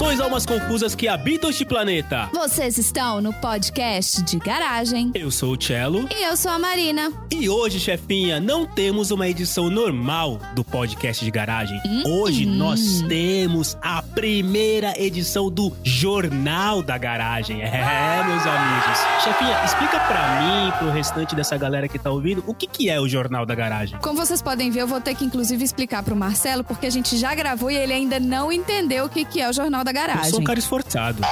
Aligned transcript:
Saudações 0.00 0.20
almas 0.20 0.46
confusas 0.46 0.94
que 0.94 1.06
habitam 1.06 1.50
este 1.50 1.62
planeta. 1.62 2.30
Vocês 2.32 2.78
estão 2.78 3.20
no 3.20 3.34
podcast 3.34 4.22
de 4.22 4.38
garagem. 4.38 5.10
Eu 5.14 5.30
sou 5.30 5.52
o 5.52 5.62
Cello. 5.62 6.08
E 6.10 6.24
eu 6.24 6.38
sou 6.38 6.50
a 6.50 6.58
Marina. 6.58 7.12
E 7.30 7.50
hoje, 7.50 7.78
chefinha, 7.78 8.40
não 8.40 8.64
temos 8.64 9.10
uma 9.10 9.28
edição 9.28 9.68
normal 9.68 10.38
do 10.54 10.64
podcast 10.64 11.22
de 11.22 11.30
garagem. 11.30 11.78
Hum, 11.84 12.02
hoje 12.06 12.46
hum. 12.46 12.54
nós 12.54 13.02
temos 13.08 13.76
a 13.82 14.02
primeira 14.02 14.94
edição 14.98 15.50
do 15.50 15.70
Jornal 15.84 16.82
da 16.82 16.96
Garagem. 16.96 17.60
É, 17.60 18.24
meus 18.24 18.46
amigos. 18.46 18.98
Chefinha, 19.22 19.64
explica 19.64 20.00
pra 20.00 20.40
mim 20.40 20.68
e 20.68 20.72
pro 20.78 20.90
restante 20.90 21.34
dessa 21.34 21.58
galera 21.58 21.86
que 21.86 21.98
tá 21.98 22.10
ouvindo 22.10 22.42
o 22.46 22.54
que, 22.54 22.66
que 22.66 22.88
é 22.88 22.98
o 22.98 23.06
Jornal 23.06 23.44
da 23.44 23.54
Garagem. 23.54 23.98
Como 24.00 24.16
vocês 24.16 24.40
podem 24.40 24.70
ver, 24.70 24.80
eu 24.80 24.86
vou 24.86 25.00
ter 25.00 25.14
que 25.14 25.26
inclusive 25.26 25.62
explicar 25.62 26.02
pro 26.02 26.16
Marcelo, 26.16 26.64
porque 26.64 26.86
a 26.86 26.90
gente 26.90 27.18
já 27.18 27.34
gravou 27.34 27.70
e 27.70 27.76
ele 27.76 27.92
ainda 27.92 28.18
não 28.18 28.50
entendeu 28.50 29.04
o 29.04 29.08
que, 29.10 29.26
que 29.26 29.42
é 29.42 29.48
o 29.48 29.52
Jornal 29.52 29.84
da 29.84 29.89
Eu 29.90 29.94
Garagem. 29.94 30.30
sou 30.30 30.40
um 30.40 30.44
cara 30.44 30.58
esforçado. 30.58 31.22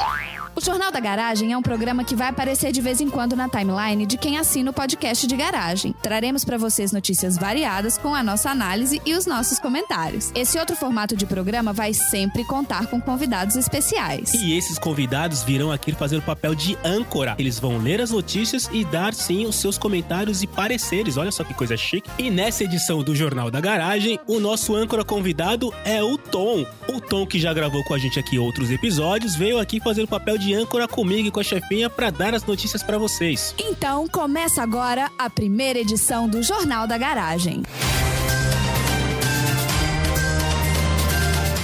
O 0.58 0.60
Jornal 0.60 0.90
da 0.90 0.98
Garagem 0.98 1.52
é 1.52 1.56
um 1.56 1.62
programa 1.62 2.02
que 2.02 2.16
vai 2.16 2.26
aparecer 2.26 2.72
de 2.72 2.80
vez 2.80 3.00
em 3.00 3.08
quando 3.08 3.36
na 3.36 3.48
timeline 3.48 4.04
de 4.04 4.18
quem 4.18 4.38
assina 4.38 4.72
o 4.72 4.74
podcast 4.74 5.24
de 5.24 5.36
garagem. 5.36 5.94
Traremos 6.02 6.44
para 6.44 6.58
vocês 6.58 6.90
notícias 6.90 7.38
variadas 7.38 7.96
com 7.96 8.12
a 8.12 8.24
nossa 8.24 8.50
análise 8.50 9.00
e 9.06 9.14
os 9.14 9.24
nossos 9.24 9.60
comentários. 9.60 10.32
Esse 10.34 10.58
outro 10.58 10.74
formato 10.74 11.14
de 11.14 11.26
programa 11.26 11.72
vai 11.72 11.94
sempre 11.94 12.42
contar 12.42 12.88
com 12.88 13.00
convidados 13.00 13.54
especiais. 13.54 14.34
E 14.34 14.58
esses 14.58 14.80
convidados 14.80 15.44
virão 15.44 15.70
aqui 15.70 15.92
fazer 15.92 16.16
o 16.16 16.22
papel 16.22 16.56
de 16.56 16.76
âncora. 16.84 17.36
Eles 17.38 17.60
vão 17.60 17.78
ler 17.78 18.00
as 18.00 18.10
notícias 18.10 18.68
e 18.72 18.84
dar 18.84 19.14
sim 19.14 19.46
os 19.46 19.54
seus 19.54 19.78
comentários 19.78 20.42
e 20.42 20.48
pareceres. 20.48 21.16
Olha 21.16 21.30
só 21.30 21.45
que 21.45 21.54
coisa 21.54 21.76
chique. 21.76 22.10
E 22.18 22.30
nessa 22.30 22.64
edição 22.64 23.04
do 23.04 23.14
Jornal 23.14 23.48
da 23.48 23.60
Garagem, 23.60 24.18
o 24.26 24.40
nosso 24.40 24.74
âncora 24.74 25.04
convidado 25.04 25.72
é 25.84 26.02
o 26.02 26.18
Tom. 26.18 26.66
O 26.88 27.00
Tom 27.00 27.24
que 27.28 27.38
já 27.38 27.54
gravou 27.54 27.84
com 27.84 27.95
a 27.95 27.98
gente 27.98 28.18
aqui 28.18 28.40
outros 28.40 28.72
episódios, 28.72 29.37
veio 29.37 29.60
aqui 29.60 29.78
fazer 29.78 30.02
o 30.02 30.09
papel 30.09 30.37
de 30.37 30.48
âncora 30.54 30.87
comigo 30.88 31.29
e 31.29 31.30
com 31.30 31.41
a 31.41 31.45
chefinha 31.45 31.88
para 31.91 32.10
dar 32.10 32.35
as 32.35 32.45
notícias 32.45 32.82
para 32.82 32.99
vocês. 32.99 33.54
Então 33.59 34.07
começa 34.09 34.63
agora 34.63 35.10
a 35.18 35.29
primeira 35.30 35.79
edição 35.79 36.29
do 36.29 36.43
Jornal 36.43 36.87
da 36.87 36.96
Garagem. 36.99 37.63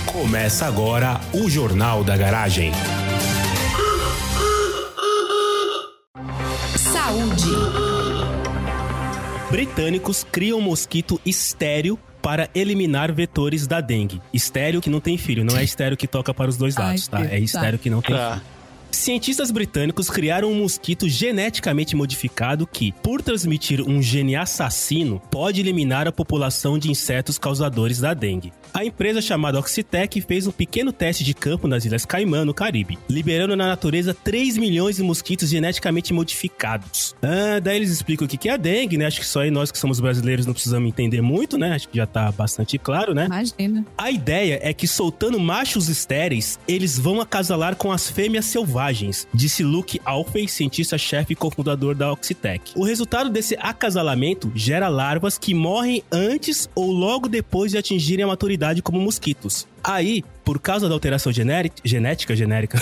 Começa 0.07 0.67
agora 0.67 1.21
o 1.33 1.51
Jornal 1.51 2.03
da 2.05 2.17
Garagem. 2.17 2.73
Saúde. 6.77 7.51
Britânicos 9.51 10.25
criam 10.31 10.61
mosquito 10.61 11.21
estéreo 11.25 11.99
para 12.23 12.49
eliminar 12.55 13.13
vetores 13.13 13.67
da 13.67 13.81
dengue. 13.81 14.21
Estéreo 14.33 14.81
que 14.81 14.89
não 14.89 15.01
tem 15.01 15.19
filho, 15.19 15.45
não 15.45 15.57
é 15.57 15.63
estéreo 15.63 15.97
que 15.97 16.07
toca 16.09 16.33
para 16.33 16.49
os 16.49 16.57
dois 16.57 16.77
Ai, 16.79 16.85
lados, 16.87 17.09
tá? 17.09 17.19
Deus, 17.19 17.33
É 17.33 17.39
estéreo 17.39 17.79
que 17.79 17.91
não 17.91 18.01
tem 18.01 18.17
Tá. 18.17 18.33
filho. 18.37 18.54
Cientistas 18.95 19.51
britânicos 19.51 20.09
criaram 20.09 20.51
um 20.51 20.61
mosquito 20.61 21.09
geneticamente 21.09 21.97
modificado 21.97 22.67
que, 22.67 22.93
por 22.93 23.21
transmitir 23.21 23.83
um 23.83 24.01
gene 24.01 24.37
assassino, 24.37 25.21
pode 25.31 25.61
eliminar 25.61 26.07
a 26.07 26.13
população 26.13 26.79
de 26.79 26.91
insetos 26.91 27.37
causadores 27.37 27.99
da 27.99 28.15
dengue. 28.15 28.53
A 28.77 28.85
empresa 28.85 29.23
chamada 29.23 29.57
Oxitec 29.61 30.21
fez 30.23 30.49
um 30.49 30.51
pequeno 30.51 30.93
teste 30.93 31.23
de 31.23 31.33
campo 31.33 31.69
nas 31.69 31.85
Ilhas 31.85 32.05
Caimã, 32.05 32.45
no 32.45 32.53
Caribe, 32.53 32.99
liberando 33.09 33.55
na 33.55 33.69
natureza 33.69 34.13
3 34.13 34.59
milhões 34.59 34.97
de 34.97 35.03
mosquitos 35.05 35.49
geneticamente 35.49 36.13
modificados. 36.13 37.15
Ah, 37.23 37.61
daí 37.61 37.77
eles 37.77 37.91
explicam 37.91 38.27
o 38.27 38.29
que 38.29 38.49
é 38.49 38.55
a 38.55 38.57
dengue, 38.57 38.99
né? 38.99 39.07
Acho 39.07 39.21
que 39.21 39.27
só 39.29 39.43
aí 39.43 39.51
nós 39.53 39.71
que 39.71 39.79
somos 39.79 40.01
brasileiros 40.01 40.45
não 40.45 40.53
precisamos 40.53 40.89
entender 40.89 41.21
muito, 41.21 41.57
né? 41.57 41.73
Acho 41.73 41.89
que 41.89 41.97
já 41.97 42.05
tá 42.05 42.33
bastante 42.33 42.77
claro, 42.77 43.15
né? 43.15 43.27
Imagina. 43.27 43.87
A 43.97 44.11
ideia 44.11 44.59
é 44.61 44.75
que 44.75 44.89
soltando 44.89 45.39
machos 45.39 45.89
estéreis, 45.89 46.59
eles 46.67 46.99
vão 46.99 47.21
acasalar 47.21 47.77
com 47.77 47.93
as 47.93 48.11
fêmeas 48.11 48.47
selvagens, 48.47 49.29
disse 49.33 49.63
Luke 49.63 50.01
Alfey, 50.05 50.49
cientista-chefe 50.49 51.35
e 51.35 51.37
cofundador 51.37 51.95
da 51.95 52.11
Oxitec. 52.11 52.73
O 52.75 52.83
resultado 52.83 53.31
desse 53.31 53.57
acasalamento 53.61 54.51
gera 54.53 54.89
larvas 54.89 55.39
que 55.39 55.55
morrem 55.55 56.03
antes 56.11 56.69
ou 56.75 56.91
logo 56.91 57.29
depois 57.29 57.71
de 57.71 57.79
atingirem 57.79 58.25
a 58.25 58.27
maturidade 58.27 58.64
como 58.83 59.01
mosquitos. 59.01 59.67
Aí, 59.83 60.25
por 60.45 60.59
causa 60.59 60.89
da 60.89 60.95
alteração 60.95 61.33
genética, 61.33 62.35
genérica, 62.35 62.79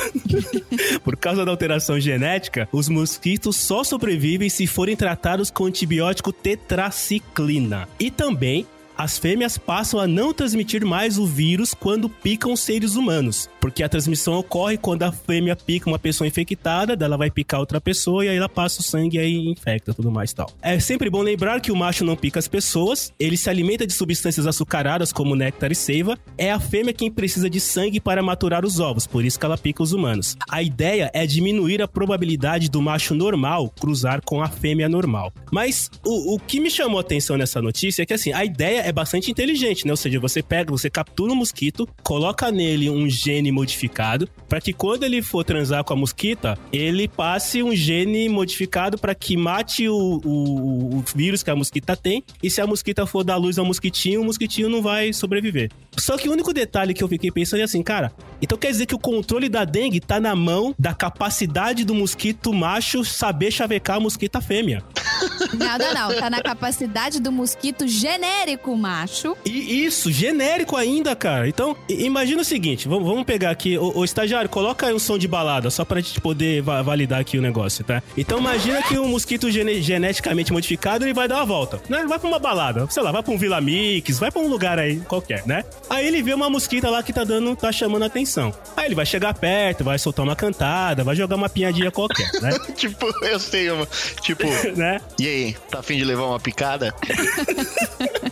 por 1.02 1.16
causa 1.16 1.44
da 1.44 1.50
alteração 1.50 1.98
genética, 1.98 2.68
os 2.72 2.88
mosquitos 2.88 3.56
só 3.56 3.82
sobrevivem 3.82 4.48
se 4.48 4.66
forem 4.66 4.96
tratados 4.96 5.50
com 5.50 5.64
antibiótico 5.64 6.32
tetraciclina. 6.32 7.88
E 7.98 8.10
também 8.10 8.66
as 9.02 9.18
fêmeas 9.18 9.58
passam 9.58 9.98
a 9.98 10.06
não 10.06 10.32
transmitir 10.32 10.86
mais 10.86 11.18
o 11.18 11.26
vírus 11.26 11.74
quando 11.74 12.08
picam 12.08 12.54
seres 12.54 12.94
humanos, 12.94 13.50
porque 13.60 13.82
a 13.82 13.88
transmissão 13.88 14.34
ocorre 14.34 14.78
quando 14.78 15.02
a 15.02 15.10
fêmea 15.10 15.56
pica 15.56 15.90
uma 15.90 15.98
pessoa 15.98 16.28
infectada, 16.28 16.96
ela 17.04 17.16
vai 17.16 17.28
picar 17.28 17.58
outra 17.58 17.80
pessoa 17.80 18.24
e 18.24 18.28
aí 18.28 18.36
ela 18.36 18.48
passa 18.48 18.80
o 18.80 18.84
sangue 18.84 19.16
e 19.16 19.20
aí 19.20 19.48
infecta 19.48 19.92
tudo 19.92 20.08
mais 20.08 20.32
tal. 20.32 20.48
É 20.62 20.78
sempre 20.78 21.10
bom 21.10 21.20
lembrar 21.20 21.60
que 21.60 21.72
o 21.72 21.76
macho 21.76 22.04
não 22.04 22.14
pica 22.14 22.38
as 22.38 22.46
pessoas, 22.46 23.12
ele 23.18 23.36
se 23.36 23.50
alimenta 23.50 23.84
de 23.84 23.92
substâncias 23.92 24.46
açucaradas 24.46 25.12
como 25.12 25.34
néctar 25.34 25.72
e 25.72 25.74
seiva, 25.74 26.16
é 26.38 26.52
a 26.52 26.60
fêmea 26.60 26.92
quem 26.92 27.10
precisa 27.10 27.50
de 27.50 27.58
sangue 27.58 27.98
para 27.98 28.22
maturar 28.22 28.64
os 28.64 28.78
ovos, 28.78 29.04
por 29.04 29.24
isso 29.24 29.36
que 29.36 29.44
ela 29.44 29.58
pica 29.58 29.82
os 29.82 29.92
humanos. 29.92 30.36
A 30.48 30.62
ideia 30.62 31.10
é 31.12 31.26
diminuir 31.26 31.82
a 31.82 31.88
probabilidade 31.88 32.70
do 32.70 32.80
macho 32.80 33.16
normal 33.16 33.68
cruzar 33.80 34.22
com 34.24 34.40
a 34.40 34.48
fêmea 34.48 34.88
normal. 34.88 35.32
Mas 35.50 35.90
o, 36.06 36.36
o 36.36 36.38
que 36.38 36.60
me 36.60 36.70
chamou 36.70 36.98
a 36.98 37.00
atenção 37.00 37.36
nessa 37.36 37.60
notícia 37.60 38.02
é 38.02 38.06
que 38.06 38.14
assim, 38.14 38.32
a 38.32 38.44
ideia 38.44 38.82
é 38.82 38.91
bastante 38.92 39.30
inteligente, 39.30 39.84
né? 39.84 39.92
Ou 39.92 39.96
seja, 39.96 40.20
você 40.20 40.42
pega, 40.42 40.70
você 40.70 40.90
captura 40.90 41.32
um 41.32 41.36
mosquito, 41.36 41.88
coloca 42.02 42.50
nele 42.50 42.90
um 42.90 43.08
gene 43.08 43.50
modificado, 43.50 44.28
para 44.48 44.60
que 44.60 44.72
quando 44.72 45.04
ele 45.04 45.22
for 45.22 45.44
transar 45.44 45.84
com 45.84 45.92
a 45.92 45.96
mosquita, 45.96 46.58
ele 46.72 47.08
passe 47.08 47.62
um 47.62 47.74
gene 47.74 48.28
modificado 48.28 48.98
para 48.98 49.14
que 49.14 49.36
mate 49.36 49.88
o, 49.88 50.20
o, 50.24 50.96
o 50.98 51.04
vírus 51.14 51.42
que 51.42 51.50
a 51.50 51.56
mosquita 51.56 51.96
tem, 51.96 52.22
e 52.42 52.50
se 52.50 52.60
a 52.60 52.66
mosquita 52.66 53.06
for 53.06 53.24
dar 53.24 53.36
luz 53.36 53.58
ao 53.58 53.64
mosquitinho, 53.64 54.20
o 54.20 54.24
mosquitinho 54.24 54.68
não 54.68 54.82
vai 54.82 55.12
sobreviver. 55.12 55.70
Só 55.96 56.16
que 56.16 56.28
o 56.28 56.32
único 56.32 56.52
detalhe 56.52 56.94
que 56.94 57.02
eu 57.02 57.08
fiquei 57.08 57.30
pensando 57.30 57.60
é 57.60 57.64
assim, 57.64 57.82
cara, 57.82 58.12
então 58.40 58.56
quer 58.58 58.70
dizer 58.70 58.86
que 58.86 58.94
o 58.94 58.98
controle 58.98 59.48
da 59.48 59.64
dengue 59.64 60.00
tá 60.00 60.18
na 60.18 60.34
mão 60.34 60.74
da 60.78 60.94
capacidade 60.94 61.84
do 61.84 61.94
mosquito 61.94 62.52
macho 62.52 63.04
saber 63.04 63.50
chavecar 63.50 63.96
a 63.96 64.00
mosquita 64.00 64.40
fêmea. 64.40 64.82
Não, 65.52 65.94
não. 65.94 66.20
Tá 66.20 66.30
na 66.30 66.42
capacidade 66.42 67.20
do 67.20 67.30
mosquito 67.30 67.86
genérico 67.86 68.71
macho. 68.76 69.36
E 69.44 69.84
isso, 69.84 70.10
genérico 70.10 70.76
ainda, 70.76 71.14
cara. 71.16 71.48
Então, 71.48 71.76
imagina 71.88 72.42
o 72.42 72.44
seguinte, 72.44 72.88
vamos, 72.88 73.06
vamos 73.08 73.24
pegar 73.24 73.50
aqui, 73.50 73.76
o, 73.78 73.98
o 73.98 74.04
estagiário, 74.04 74.48
coloca 74.48 74.86
aí 74.86 74.94
um 74.94 74.98
som 74.98 75.18
de 75.18 75.28
balada, 75.28 75.70
só 75.70 75.84
pra 75.84 76.00
gente 76.00 76.20
poder 76.20 76.62
va- 76.62 76.82
validar 76.82 77.20
aqui 77.20 77.38
o 77.38 77.42
negócio, 77.42 77.84
tá? 77.84 78.02
Então 78.16 78.38
imagina 78.38 78.82
que 78.82 78.98
um 78.98 79.08
mosquito 79.08 79.50
gene- 79.50 79.80
geneticamente 79.82 80.52
modificado, 80.52 81.04
ele 81.04 81.14
vai 81.14 81.26
dar 81.28 81.36
uma 81.36 81.46
volta, 81.46 81.80
né? 81.88 81.98
Ele 82.00 82.08
vai 82.08 82.18
pra 82.18 82.28
uma 82.28 82.38
balada, 82.38 82.86
sei 82.90 83.02
lá, 83.02 83.12
vai 83.12 83.22
pra 83.22 83.32
um 83.32 83.38
Vila 83.38 83.60
Mix, 83.60 84.18
vai 84.18 84.30
pra 84.30 84.40
um 84.40 84.48
lugar 84.48 84.78
aí 84.78 85.00
qualquer, 85.00 85.46
né? 85.46 85.64
Aí 85.88 86.06
ele 86.06 86.22
vê 86.22 86.34
uma 86.34 86.48
mosquita 86.50 86.88
lá 86.90 87.02
que 87.02 87.12
tá 87.12 87.24
dando, 87.24 87.54
tá 87.56 87.70
chamando 87.72 88.02
a 88.02 88.06
atenção. 88.06 88.52
Aí 88.76 88.86
ele 88.86 88.94
vai 88.94 89.06
chegar 89.06 89.34
perto, 89.34 89.84
vai 89.84 89.98
soltar 89.98 90.24
uma 90.24 90.36
cantada, 90.36 91.04
vai 91.04 91.14
jogar 91.16 91.36
uma 91.36 91.48
pinhadinha 91.48 91.90
qualquer, 91.90 92.30
né? 92.40 92.50
tipo, 92.76 93.06
eu 93.24 93.38
sei 93.38 93.70
uma. 93.70 93.86
Tipo, 94.20 94.44
né? 94.76 95.00
e 95.18 95.26
aí, 95.26 95.56
tá 95.70 95.80
afim 95.80 95.96
de 95.96 96.04
levar 96.04 96.26
uma 96.26 96.40
picada? 96.40 96.94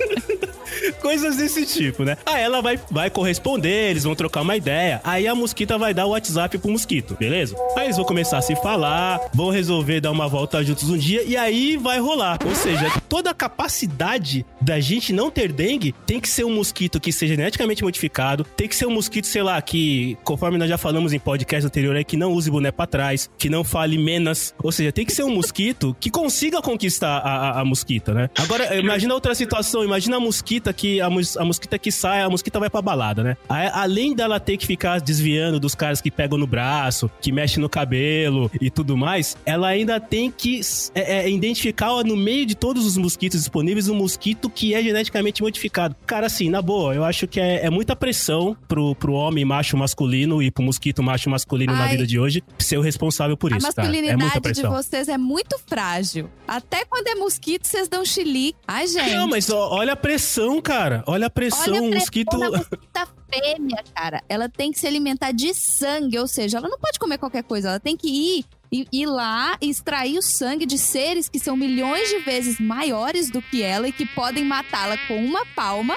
Coisas 0.92 1.36
desse 1.36 1.64
tipo, 1.66 2.04
né? 2.04 2.16
Aí 2.26 2.42
ela 2.42 2.60
vai, 2.60 2.78
vai 2.90 3.10
corresponder, 3.10 3.90
eles 3.90 4.04
vão 4.04 4.14
trocar 4.14 4.42
uma 4.42 4.56
ideia. 4.56 5.00
Aí 5.04 5.26
a 5.26 5.34
mosquita 5.34 5.78
vai 5.78 5.94
dar 5.94 6.06
o 6.06 6.10
WhatsApp 6.10 6.58
pro 6.58 6.70
mosquito, 6.70 7.16
beleza? 7.18 7.56
Aí 7.76 7.86
eles 7.86 7.96
vão 7.96 8.04
começar 8.04 8.38
a 8.38 8.42
se 8.42 8.54
falar, 8.56 9.20
vão 9.32 9.50
resolver 9.50 10.00
dar 10.00 10.10
uma 10.10 10.28
volta 10.28 10.62
juntos 10.64 10.88
um 10.90 10.96
dia 10.96 11.22
e 11.22 11.36
aí 11.36 11.76
vai 11.76 11.98
rolar. 11.98 12.38
Ou 12.44 12.54
seja, 12.54 12.90
toda 13.08 13.30
a 13.30 13.34
capacidade 13.34 14.44
da 14.60 14.80
gente 14.80 15.12
não 15.12 15.30
ter 15.30 15.52
dengue 15.52 15.94
tem 16.06 16.20
que 16.20 16.28
ser 16.28 16.44
um 16.44 16.54
mosquito 16.54 17.00
que 17.00 17.12
seja 17.12 17.34
geneticamente 17.34 17.82
modificado, 17.82 18.44
tem 18.56 18.68
que 18.68 18.76
ser 18.76 18.86
um 18.86 18.90
mosquito, 18.90 19.26
sei 19.26 19.42
lá, 19.42 19.60
que, 19.60 20.16
conforme 20.24 20.58
nós 20.58 20.68
já 20.68 20.78
falamos 20.78 21.12
em 21.12 21.18
podcast 21.18 21.66
anterior 21.66 21.96
aí, 21.96 22.04
que 22.04 22.16
não 22.16 22.32
use 22.32 22.50
boné 22.50 22.70
pra 22.70 22.86
trás, 22.86 23.30
que 23.38 23.48
não 23.48 23.64
fale 23.64 23.98
menos. 23.98 24.54
Ou 24.62 24.72
seja, 24.72 24.92
tem 24.92 25.04
que 25.04 25.12
ser 25.12 25.24
um 25.24 25.34
mosquito 25.34 25.96
que 25.98 26.10
consiga 26.10 26.60
conquistar 26.60 27.18
a, 27.18 27.50
a, 27.50 27.60
a 27.60 27.64
mosquita, 27.64 28.12
né? 28.12 28.30
Agora, 28.36 28.76
imagina 28.76 29.14
outra 29.14 29.34
situação, 29.34 29.84
imagina 29.84 30.16
a 30.16 30.20
mosquita 30.20 30.72
que 30.80 30.98
a, 30.98 31.06
a 31.08 31.44
mosquita 31.44 31.78
que 31.78 31.92
sai, 31.92 32.22
a 32.22 32.30
mosquita 32.30 32.58
vai 32.58 32.70
pra 32.70 32.80
balada, 32.80 33.22
né? 33.22 33.36
Aí, 33.46 33.68
além 33.74 34.14
dela 34.14 34.40
ter 34.40 34.56
que 34.56 34.66
ficar 34.66 34.98
desviando 34.98 35.60
dos 35.60 35.74
caras 35.74 36.00
que 36.00 36.10
pegam 36.10 36.38
no 36.38 36.46
braço, 36.46 37.10
que 37.20 37.30
mexem 37.30 37.60
no 37.60 37.68
cabelo 37.68 38.50
e 38.58 38.70
tudo 38.70 38.96
mais, 38.96 39.36
ela 39.44 39.68
ainda 39.68 40.00
tem 40.00 40.30
que 40.30 40.58
é, 40.94 41.18
é, 41.18 41.30
identificar 41.30 41.90
no 42.02 42.16
meio 42.16 42.46
de 42.46 42.54
todos 42.54 42.86
os 42.86 42.96
mosquitos 42.96 43.40
disponíveis 43.40 43.88
um 43.90 43.94
mosquito 43.94 44.48
que 44.48 44.74
é 44.74 44.82
geneticamente 44.82 45.42
modificado. 45.42 45.94
Cara, 46.06 46.26
assim, 46.26 46.48
na 46.48 46.62
boa, 46.62 46.94
eu 46.94 47.04
acho 47.04 47.26
que 47.28 47.38
é, 47.38 47.66
é 47.66 47.68
muita 47.68 47.94
pressão 47.94 48.56
pro, 48.66 48.94
pro 48.94 49.12
homem 49.12 49.44
macho 49.44 49.76
masculino 49.76 50.42
e 50.42 50.50
pro 50.50 50.62
mosquito 50.62 51.02
macho 51.02 51.28
masculino 51.28 51.74
na 51.74 51.82
Ai. 51.82 51.90
vida 51.90 52.06
de 52.06 52.18
hoje 52.18 52.42
ser 52.58 52.78
o 52.78 52.80
responsável 52.80 53.36
por 53.36 53.52
A 53.52 53.58
isso, 53.58 53.66
tá? 53.74 53.82
É 53.82 53.84
masculinidade 53.84 54.22
muita 54.22 54.36
de 54.36 54.40
pressão. 54.40 54.72
vocês 54.72 55.08
é 55.08 55.18
muito 55.18 55.58
frágil. 55.66 56.30
Até 56.48 56.86
quando 56.86 57.06
é 57.08 57.14
mosquito, 57.16 57.66
vocês 57.66 57.86
dão 57.86 58.02
chilique. 58.02 58.56
Ai, 58.66 58.86
gente. 58.86 59.14
Não, 59.14 59.28
mas 59.28 59.50
ó, 59.50 59.74
olha 59.74 59.92
a 59.92 59.96
pressão, 59.96 60.60
cara. 60.62 60.69
Olha 61.06 61.26
a 61.26 61.30
pressão, 61.30 61.74
Olha 61.74 61.78
a 61.78 61.94
mosquito. 61.94 62.38
mosquita 62.38 63.08
fêmea, 63.30 63.82
cara, 63.94 64.22
ela 64.28 64.48
tem 64.48 64.70
que 64.72 64.78
se 64.78 64.86
alimentar 64.86 65.32
de 65.32 65.52
sangue, 65.54 66.18
ou 66.18 66.26
seja, 66.26 66.58
ela 66.58 66.68
não 66.68 66.78
pode 66.78 66.98
comer 66.98 67.18
qualquer 67.18 67.42
coisa, 67.42 67.70
ela 67.70 67.80
tem 67.80 67.96
que 67.96 68.08
ir 68.08 68.44
e 68.72 68.86
ir 68.92 69.06
lá 69.06 69.56
e 69.60 69.68
extrair 69.68 70.16
o 70.16 70.22
sangue 70.22 70.64
de 70.64 70.78
seres 70.78 71.28
que 71.28 71.40
são 71.40 71.56
milhões 71.56 72.08
de 72.08 72.18
vezes 72.20 72.60
maiores 72.60 73.30
do 73.30 73.42
que 73.42 73.62
ela 73.62 73.88
e 73.88 73.92
que 73.92 74.06
podem 74.06 74.44
matá-la 74.44 74.96
com 75.08 75.16
uma 75.24 75.44
palma. 75.54 75.96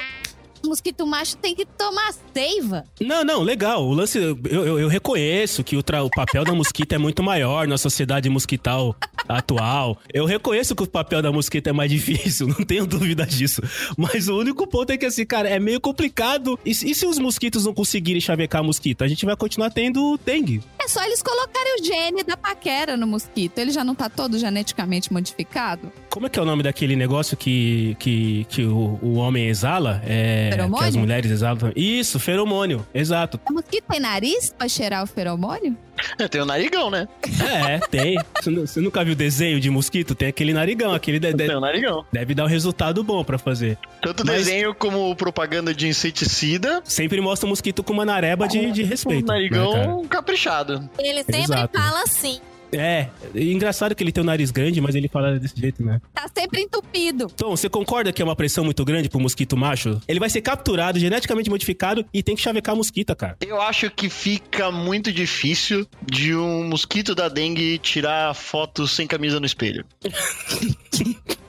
Mosquito 0.65 1.05
macho 1.05 1.35
tem 1.37 1.53
que 1.53 1.65
tomar 1.65 2.13
seiva. 2.33 2.83
Não, 3.01 3.23
não, 3.23 3.41
legal. 3.41 3.85
O 3.85 3.93
lance, 3.93 4.17
eu, 4.17 4.37
eu, 4.49 4.79
eu 4.79 4.87
reconheço 4.87 5.63
que 5.63 5.75
o, 5.75 5.83
tra- 5.83 6.03
o 6.03 6.09
papel 6.09 6.43
da 6.45 6.53
mosquita 6.53 6.95
é 6.95 6.97
muito 6.97 7.21
maior 7.21 7.67
na 7.67 7.77
sociedade 7.77 8.29
mosquital 8.29 8.95
atual. 9.27 9.97
Eu 10.13 10.25
reconheço 10.25 10.75
que 10.75 10.83
o 10.83 10.87
papel 10.87 11.21
da 11.21 11.31
mosquita 11.31 11.69
é 11.69 11.73
mais 11.73 11.91
difícil, 11.91 12.47
não 12.57 12.65
tenho 12.65 12.85
dúvida 12.85 13.25
disso. 13.25 13.61
Mas 13.97 14.27
o 14.27 14.37
único 14.37 14.65
ponto 14.67 14.89
é 14.91 14.97
que, 14.97 15.05
assim, 15.05 15.25
cara, 15.25 15.49
é 15.49 15.59
meio 15.59 15.79
complicado. 15.81 16.57
E, 16.65 16.73
se- 16.73 16.89
e 16.89 16.95
se 16.95 17.05
os 17.05 17.17
mosquitos 17.19 17.65
não 17.65 17.73
conseguirem 17.73 18.21
chavecar 18.21 18.61
a 18.61 18.63
mosquita? 18.63 19.05
A 19.05 19.07
gente 19.07 19.25
vai 19.25 19.35
continuar 19.35 19.69
tendo 19.69 20.17
dengue. 20.25 20.61
É 20.83 20.87
só 20.87 21.03
eles 21.03 21.21
colocarem 21.21 21.79
o 21.79 21.83
gene 21.83 22.23
da 22.23 22.35
paquera 22.37 22.95
no 22.97 23.07
mosquito. 23.07 23.57
Ele 23.57 23.71
já 23.71 23.83
não 23.83 23.95
tá 23.95 24.09
todo 24.09 24.37
geneticamente 24.37 25.11
modificado? 25.11 25.91
Como 26.09 26.25
é 26.25 26.29
que 26.29 26.37
é 26.39 26.41
o 26.41 26.45
nome 26.45 26.63
daquele 26.63 26.95
negócio 26.95 27.35
que, 27.35 27.95
que, 27.99 28.45
que 28.49 28.63
o, 28.63 28.99
o 29.01 29.13
homem 29.15 29.47
exala? 29.47 30.01
É, 30.05 30.52
Feromônio? 30.55 30.83
Que 30.83 30.89
as 30.89 30.95
mulheres 30.95 31.31
exalam. 31.31 31.71
Isso, 31.75 32.19
feromônio. 32.19 32.85
Exato. 32.93 33.39
O 33.49 33.53
mosquito 33.53 33.83
tem 33.89 33.99
nariz 33.99 34.53
pra 34.57 34.67
cheirar 34.67 35.03
o 35.03 35.07
feromônio? 35.07 35.77
É, 36.19 36.27
tem 36.27 36.41
o 36.41 36.45
narigão, 36.45 36.89
né? 36.89 37.07
É, 37.41 37.79
tem. 37.79 38.17
Você 38.41 38.49
nu- 38.49 38.67
Você 38.67 38.81
nunca 38.81 39.03
viu 39.05 39.15
desenho 39.15 39.59
de 39.59 39.69
mosquito? 39.69 40.15
Tem 40.15 40.27
aquele 40.27 40.51
narigão, 40.53 40.93
aquele 40.93 41.19
de- 41.19 41.31
de- 41.33 41.47
Tem 41.47 41.55
o 41.55 41.59
narigão. 41.59 42.03
deve 42.11 42.33
dar 42.33 42.45
um 42.45 42.47
resultado 42.47 43.03
bom 43.03 43.23
pra 43.23 43.37
fazer. 43.37 43.77
Tanto 44.01 44.25
Mas- 44.25 44.45
desenho 44.45 44.73
como 44.73 45.15
propaganda 45.15 45.73
de 45.73 45.87
inseticida. 45.87 46.81
Sempre 46.83 47.21
mostra 47.21 47.45
o 47.45 47.49
mosquito 47.49 47.83
com 47.83 47.93
uma 47.93 48.05
nareba 48.05 48.47
de, 48.47 48.71
de 48.71 48.83
respeito. 48.83 49.23
o 49.23 49.27
narigão 49.27 50.01
né, 50.01 50.07
caprichado. 50.09 50.89
Ele 50.97 51.23
sempre 51.23 51.43
Exato. 51.43 51.77
fala 51.77 52.03
assim. 52.03 52.39
É, 52.73 53.09
e 53.33 53.53
engraçado 53.53 53.95
que 53.95 54.03
ele 54.03 54.11
tem 54.11 54.23
o 54.23 54.25
nariz 54.25 54.51
grande, 54.51 54.81
mas 54.81 54.95
ele 54.95 55.07
fala 55.07 55.39
desse 55.39 55.59
jeito, 55.59 55.83
né? 55.83 56.01
Tá 56.13 56.29
sempre 56.35 56.61
entupido. 56.61 57.27
Tom, 57.35 57.55
você 57.55 57.69
concorda 57.69 58.11
que 58.11 58.21
é 58.21 58.25
uma 58.25 58.35
pressão 58.35 58.63
muito 58.63 58.83
grande 58.83 59.09
pro 59.09 59.19
mosquito 59.19 59.55
macho? 59.55 60.01
Ele 60.07 60.19
vai 60.19 60.29
ser 60.29 60.41
capturado, 60.41 60.99
geneticamente 60.99 61.49
modificado 61.49 62.05
e 62.13 62.23
tem 62.23 62.35
que 62.35 62.41
chavecar 62.41 62.73
a 62.73 62.75
mosquita, 62.75 63.15
cara. 63.15 63.37
Eu 63.41 63.61
acho 63.61 63.89
que 63.89 64.09
fica 64.09 64.71
muito 64.71 65.11
difícil 65.11 65.87
de 66.01 66.35
um 66.35 66.67
mosquito 66.67 67.13
da 67.15 67.29
dengue 67.29 67.77
tirar 67.77 68.33
foto 68.33 68.87
sem 68.87 69.07
camisa 69.07 69.39
no 69.39 69.45
espelho. 69.45 69.85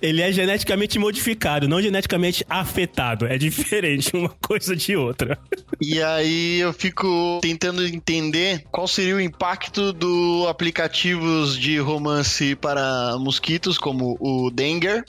Ele 0.00 0.22
é 0.22 0.32
geneticamente 0.32 0.98
modificado, 0.98 1.68
não 1.68 1.80
geneticamente 1.80 2.44
afetado. 2.48 3.26
É 3.26 3.36
diferente 3.36 4.14
uma 4.14 4.28
coisa 4.28 4.74
de 4.76 4.96
outra. 4.96 5.38
E 5.80 6.02
aí 6.02 6.58
eu 6.58 6.72
fico 6.72 7.38
tentando 7.40 7.86
entender 7.86 8.64
qual 8.70 8.86
seria 8.86 9.16
o 9.16 9.20
impacto 9.20 9.92
do 9.92 10.46
aplicativos 10.48 11.58
de 11.58 11.78
romance 11.78 12.54
para 12.54 13.16
mosquitos, 13.18 13.78
como 13.78 14.16
o 14.20 14.50
Denger, 14.50 15.04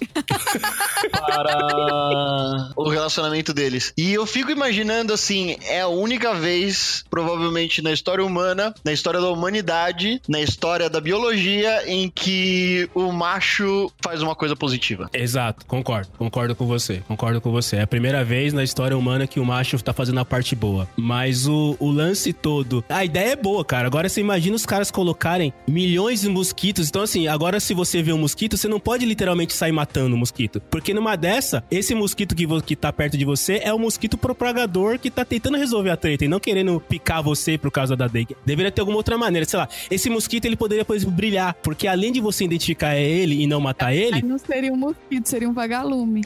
para 1.11 2.71
o 2.75 2.89
relacionamento 2.89 3.53
deles. 3.53 3.93
E 3.97 4.13
eu 4.13 4.25
fico 4.25 4.51
imaginando 4.51 5.13
assim, 5.13 5.57
é 5.63 5.81
a 5.81 5.87
única 5.87 6.33
vez, 6.33 7.03
provavelmente 7.09 7.81
na 7.81 7.91
história 7.91 8.23
humana, 8.23 8.73
na 8.83 8.93
história 8.93 9.19
da 9.19 9.29
humanidade, 9.29 10.21
na 10.27 10.39
história 10.41 10.89
da 10.89 11.01
biologia, 11.01 11.83
em 11.85 12.09
que 12.09 12.89
o 12.93 13.11
macho 13.11 13.91
faz 14.03 14.21
uma 14.21 14.35
coisa 14.35 14.55
positiva. 14.55 14.70
Exato, 15.13 15.65
concordo. 15.65 16.09
Concordo 16.17 16.55
com 16.55 16.65
você. 16.65 17.01
Concordo 17.07 17.41
com 17.41 17.51
você. 17.51 17.77
É 17.77 17.81
a 17.81 17.87
primeira 17.87 18.23
vez 18.23 18.53
na 18.53 18.63
história 18.63 18.97
humana 18.97 19.27
que 19.27 19.39
o 19.39 19.45
macho 19.45 19.81
tá 19.83 19.93
fazendo 19.93 20.19
a 20.19 20.25
parte 20.25 20.55
boa. 20.55 20.87
Mas 20.95 21.47
o, 21.47 21.75
o 21.79 21.89
lance 21.89 22.33
todo. 22.33 22.83
A 22.89 23.05
ideia 23.05 23.31
é 23.31 23.35
boa, 23.35 23.63
cara. 23.63 23.87
Agora 23.87 24.07
você 24.07 24.21
imagina 24.21 24.55
os 24.55 24.65
caras 24.65 24.91
colocarem 24.91 25.53
milhões 25.67 26.21
de 26.21 26.29
mosquitos. 26.29 26.89
Então, 26.89 27.01
assim, 27.01 27.27
agora 27.27 27.59
se 27.59 27.73
você 27.73 28.01
vê 28.01 28.13
um 28.13 28.17
mosquito, 28.17 28.57
você 28.57 28.67
não 28.67 28.79
pode 28.79 29.05
literalmente 29.05 29.53
sair 29.53 29.71
matando 29.71 30.15
o 30.15 30.17
mosquito. 30.17 30.61
Porque 30.69 30.93
numa 30.93 31.15
dessa, 31.15 31.63
esse 31.71 31.95
mosquito 31.95 32.35
que, 32.35 32.47
que 32.61 32.75
tá 32.75 32.91
perto 32.91 33.17
de 33.17 33.25
você 33.25 33.61
é 33.63 33.73
o 33.73 33.79
mosquito 33.79 34.17
propagador 34.17 34.99
que 34.99 35.09
tá 35.09 35.23
tentando 35.25 35.57
resolver 35.57 35.89
a 35.89 35.97
treta 35.97 36.25
e 36.25 36.27
não 36.27 36.39
querendo 36.39 36.79
picar 36.79 37.23
você 37.23 37.57
por 37.57 37.71
causa 37.71 37.95
da 37.95 38.07
dengue. 38.07 38.35
Deveria 38.45 38.71
ter 38.71 38.81
alguma 38.81 38.97
outra 38.97 39.17
maneira. 39.17 39.47
Sei 39.47 39.57
lá, 39.57 39.67
esse 39.89 40.09
mosquito 40.09 40.45
ele 40.45 40.55
poderia, 40.55 40.85
por 40.85 40.95
exemplo, 40.95 41.15
brilhar. 41.15 41.55
Porque 41.61 41.87
além 41.87 42.11
de 42.11 42.19
você 42.19 42.43
identificar 42.43 42.95
ele 42.95 43.41
e 43.41 43.47
não 43.47 43.59
matar 43.59 43.93
ele, 43.93 44.15
Aí 44.15 44.21
não 44.21 44.37
seria 44.61 44.73
um 44.73 44.77
mosquito, 44.77 45.27
seria 45.27 45.49
um 45.49 45.53
vagalume. 45.53 46.21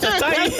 Tá 0.00 0.26
aí. 0.26 0.50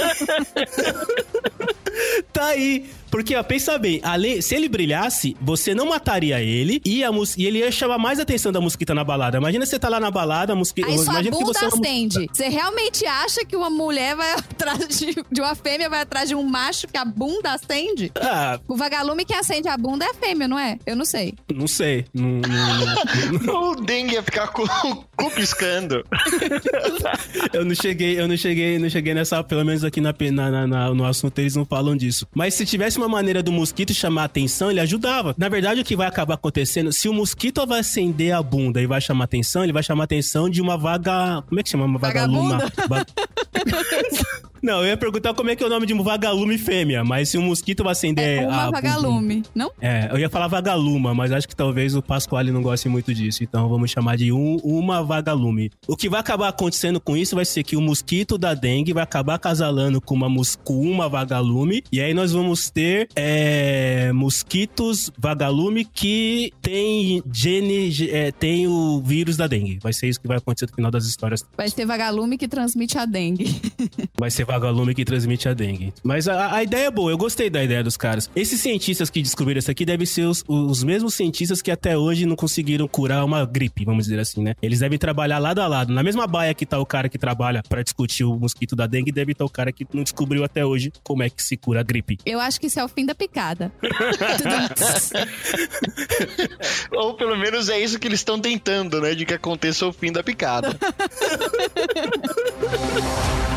tá 2.33 2.47
aí. 2.47 2.91
Porque, 3.13 3.37
ó, 3.37 3.43
pensa 3.43 3.77
bem, 3.79 4.01
se 4.41 4.55
ele 4.55 4.69
brilhasse, 4.69 5.37
você 5.41 5.75
não 5.75 5.87
mataria 5.91 6.41
ele 6.43 6.81
e, 6.85 7.05
a 7.05 7.13
mus- 7.13 7.37
e 7.37 7.45
ele 7.45 7.59
ia 7.59 7.71
chamar 7.71 7.99
mais 7.99 8.19
atenção 8.19 8.51
da 8.51 8.61
mosquita 8.61 8.95
na 8.95 9.05
balada. 9.05 9.37
Imagina 9.37 9.67
você 9.67 9.79
tá 9.79 9.89
lá 9.89 10.01
na 10.01 10.11
balada, 10.11 10.55
a 10.55 10.57
mosquita. 10.57 10.89
Aí 10.89 10.97
sua 10.99 11.05
imagina 11.13 11.37
que 11.37 11.45
bunda 11.45 11.59
você 11.59 11.65
é 11.65 11.69
acende. 11.69 12.27
Você 12.33 12.49
realmente 12.49 13.05
acha 13.07 13.45
que 13.45 13.55
uma 13.55 13.69
mulher 13.69 14.17
vai 14.17 14.33
atrás 14.41 14.89
de, 14.99 15.15
de 15.31 15.41
uma 15.43 15.55
fêmea, 15.55 15.91
vai 15.91 16.01
atrás 16.01 16.27
de 16.29 16.35
um 16.35 16.43
macho 16.43 16.87
que 16.89 16.97
a 16.97 17.05
bunda 17.05 17.53
acende? 17.53 18.11
Ah, 18.19 18.59
O 18.67 18.77
vagalume 18.77 19.25
que 19.27 19.35
acende 19.35 19.69
a 19.69 19.77
bunda 19.77 20.07
é 20.07 20.09
a 20.09 20.15
fêmea, 20.15 20.49
não 20.49 20.59
é? 20.59 20.79
Eu 20.87 20.97
não 20.97 21.05
sei. 21.05 21.35
não 21.55 21.67
sei. 21.69 22.07
Não- 22.15 22.41
não- 22.41 23.39
não- 23.41 23.63
O 23.73 23.75
dengue 23.77 24.15
ia 24.15 24.23
ficar 24.23 24.49
com 24.49 24.63
o 24.63 25.05
cu 25.17 25.31
piscando. 25.35 26.03
eu 27.53 27.65
não 27.65 27.75
cheguei, 27.75 28.19
eu 28.19 28.27
não 28.27 28.37
cheguei, 28.37 28.79
não 28.79 28.89
cheguei 28.89 29.15
nessa, 29.15 29.43
pelo 29.45 29.65
menos 29.65 29.85
aqui 29.85 30.01
na- 30.01 30.15
na- 30.33 30.67
na- 30.67 30.95
no 30.95 31.05
assunto 31.05 31.39
eles 31.39 31.55
não 31.55 31.65
falam 31.65 31.97
disso. 31.97 32.27
Mas 32.35 32.55
se 32.55 32.65
tivesse 32.65 32.99
uma 33.03 33.09
maneira 33.09 33.43
do 33.43 33.53
mosquito 33.53 33.93
chamar 33.93 34.25
atenção, 34.25 34.71
ele 34.71 34.81
ajudava. 34.81 35.35
Na 35.37 35.49
verdade, 35.49 35.81
o 35.81 35.85
que 35.85 35.97
vai 35.97 36.07
acabar 36.07 36.35
acontecendo, 36.35 36.93
se 36.93 37.09
o 37.09 37.13
mosquito 37.15 37.67
vai 37.67 37.81
acender 37.81 38.33
a 38.33 38.43
bunda 38.43 38.81
e 38.81 38.87
vai 38.87 39.01
chamar 39.01 39.25
atenção, 39.25 39.63
ele 39.65 39.73
vai 39.73 39.83
chamar 39.83 40.05
atenção 40.05 40.49
de 40.49 40.61
uma 40.63 40.77
vaga, 40.77 41.43
como 41.49 41.61
é 41.61 41.63
que 41.63 41.69
chama? 41.71 41.85
Uma 41.85 41.99
vagaluma. 41.99 42.59
Va- 42.89 43.07
Não, 44.63 44.81
eu 44.83 44.87
ia 44.87 44.97
perguntar 44.97 45.35
como 45.35 45.51
é 45.51 45.57
que 45.57 45.63
é 45.63 45.67
o 45.67 45.71
nome 45.71 45.87
de 45.87 45.93
um 45.95 46.03
vagalume 46.03 46.57
fêmea, 46.57 47.03
mas 47.05 47.31
se 47.31 47.37
o 47.39 47.43
mosquito 47.43 47.83
vai 47.83 47.93
acender 47.93 48.39
É 48.43 48.47
uma 48.47 48.65
a 48.69 48.71
vagalume, 48.71 49.43
não? 49.55 49.71
é, 49.81 50.09
eu 50.11 50.19
ia 50.19 50.31
falar 50.31 50.47
vagaluma, 50.47 51.13
mas 51.15 51.33
acho 51.33 51.49
que 51.49 51.57
talvez 51.57 51.97
o 51.97 52.03
Pasquale 52.03 52.53
não 52.53 52.63
goste 52.63 52.89
muito 52.89 53.13
disso. 53.13 53.43
Então 53.43 53.69
vamos 53.69 53.91
chamar 53.91 54.17
de 54.17 54.31
um- 54.33 54.57
uma 54.63 55.03
vagalume. 55.03 55.71
O 55.89 55.97
que 55.97 56.09
vai 56.09 56.21
acabar 56.21 56.49
acontecendo 56.49 57.01
com 57.01 57.17
isso 57.17 57.35
vai 57.35 57.45
ser 57.45 57.63
que 57.65 57.77
o 57.77 57.81
mosquito 57.81 58.39
da 58.39 58.55
dengue 58.55 58.93
vai 58.93 59.03
acabar 59.03 59.35
acasalando 59.35 60.01
com 60.01 60.15
uma, 60.15 60.29
mus- 60.29 60.57
com 60.63 60.81
uma 60.81 61.09
vagalume. 61.09 61.83
E 61.91 62.01
aí 62.01 62.15
nós 62.15 62.31
vamos 62.33 62.71
ter 62.71 63.09
é, 63.17 64.13
mosquitos 64.13 65.11
vagalume 65.19 65.85
que 65.85 66.53
tem 66.63 67.23
gene, 67.33 67.91
ge- 67.91 68.11
é, 68.11 68.31
tem 68.31 68.67
o 68.69 69.01
vírus 69.05 69.37
da 69.37 69.47
dengue. 69.47 69.79
Vai 69.83 69.93
ser 69.93 70.09
isso 70.09 70.21
que 70.21 70.29
vai 70.29 70.37
acontecer 70.39 70.67
no 70.71 70.75
final 70.77 70.91
das 70.91 71.05
histórias. 71.07 71.45
Vai 71.57 71.69
ser 71.69 71.85
vagalume 71.87 72.39
que 72.39 72.47
transmite 72.47 72.97
a 72.97 73.05
dengue. 73.05 73.45
Vai 74.19 74.31
ser 74.31 74.45
vagalume 74.53 74.95
que 74.95 75.05
transmite 75.05 75.49
a 75.49 75.55
dengue. 75.55 75.93
Mas 76.03 76.29
a, 76.29 76.55
a 76.55 76.63
ideia 76.63 76.87
é 76.87 76.91
boa, 76.91 77.11
eu 77.11 77.17
gostei 77.17 77.49
da 77.49 77.65
ideia 77.65 77.83
dos 77.83 77.97
caras. 77.97 78.31
Esses 78.37 78.61
cientistas 78.61 79.09
que 79.09 79.23
descobriram 79.23 79.59
isso 79.59 79.71
aqui 79.71 79.85
devem 79.85 80.07
ser 80.07 80.25
os, 80.25 80.45
os 80.47 80.85
mesmos 80.85 81.15
cientistas 81.15 81.63
que 81.63 81.71
até 81.71 81.97
hoje 81.97 82.27
não 82.27 82.37
conseguiram 82.37 82.87
curar 82.87 83.25
uma 83.25 83.45
gripe, 83.47 83.85
vamos 83.85 84.05
dizer 84.05 84.21
assim, 84.21 84.43
né? 84.43 84.55
Eles 84.61 84.81
devem 84.81 84.99
trabalhar 84.99 85.39
lado 85.39 85.61
a 85.61 85.67
lado. 85.67 85.93
Na 85.93 86.03
mesma 86.03 86.27
baia 86.27 86.55
que 86.55 86.67
tá 86.67 86.79
o 86.79 86.87
cara 86.87 87.09
que 87.09 87.19
trabalha 87.19 87.63
pra 87.67 87.83
discutir 87.83 88.25
o 88.25 88.39
mosquito 88.39 88.77
da 88.77 88.87
dengue, 88.87 89.11
deve 89.11 89.33
estar 89.33 89.45
o 89.45 89.51
cara 89.51 89.73
que 89.73 89.87
não 89.93 90.03
descobriu 90.03 90.45
até 90.45 90.65
hoje 90.65 90.93
como 91.03 91.23
é 91.23 91.31
que 91.31 91.43
se 91.43 91.57
cura 91.57 91.81
a 91.81 91.83
gripe. 91.83 92.19
Eu 92.27 92.41
acho 92.41 92.61
que 92.61 92.67
isso 92.67 92.79
é 92.79 92.85
o 92.85 92.89
fim 92.89 93.07
da 93.07 93.15
picada. 93.15 93.73
Ou 96.93 97.15
pelo 97.15 97.37
menos 97.37 97.69
é 97.69 97.81
isso 97.81 97.99
que 97.99 98.07
eles 98.07 98.21
estão 98.21 98.39
tentando, 98.39 99.01
né? 99.01 99.15
De 99.15 99.25
que 99.25 99.35
aconteça 99.35 99.87
o 99.87 99.93
fim 99.93 100.13
da 100.13 100.23
picada. 100.23 100.77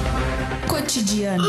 Cotidiano. 0.76 1.46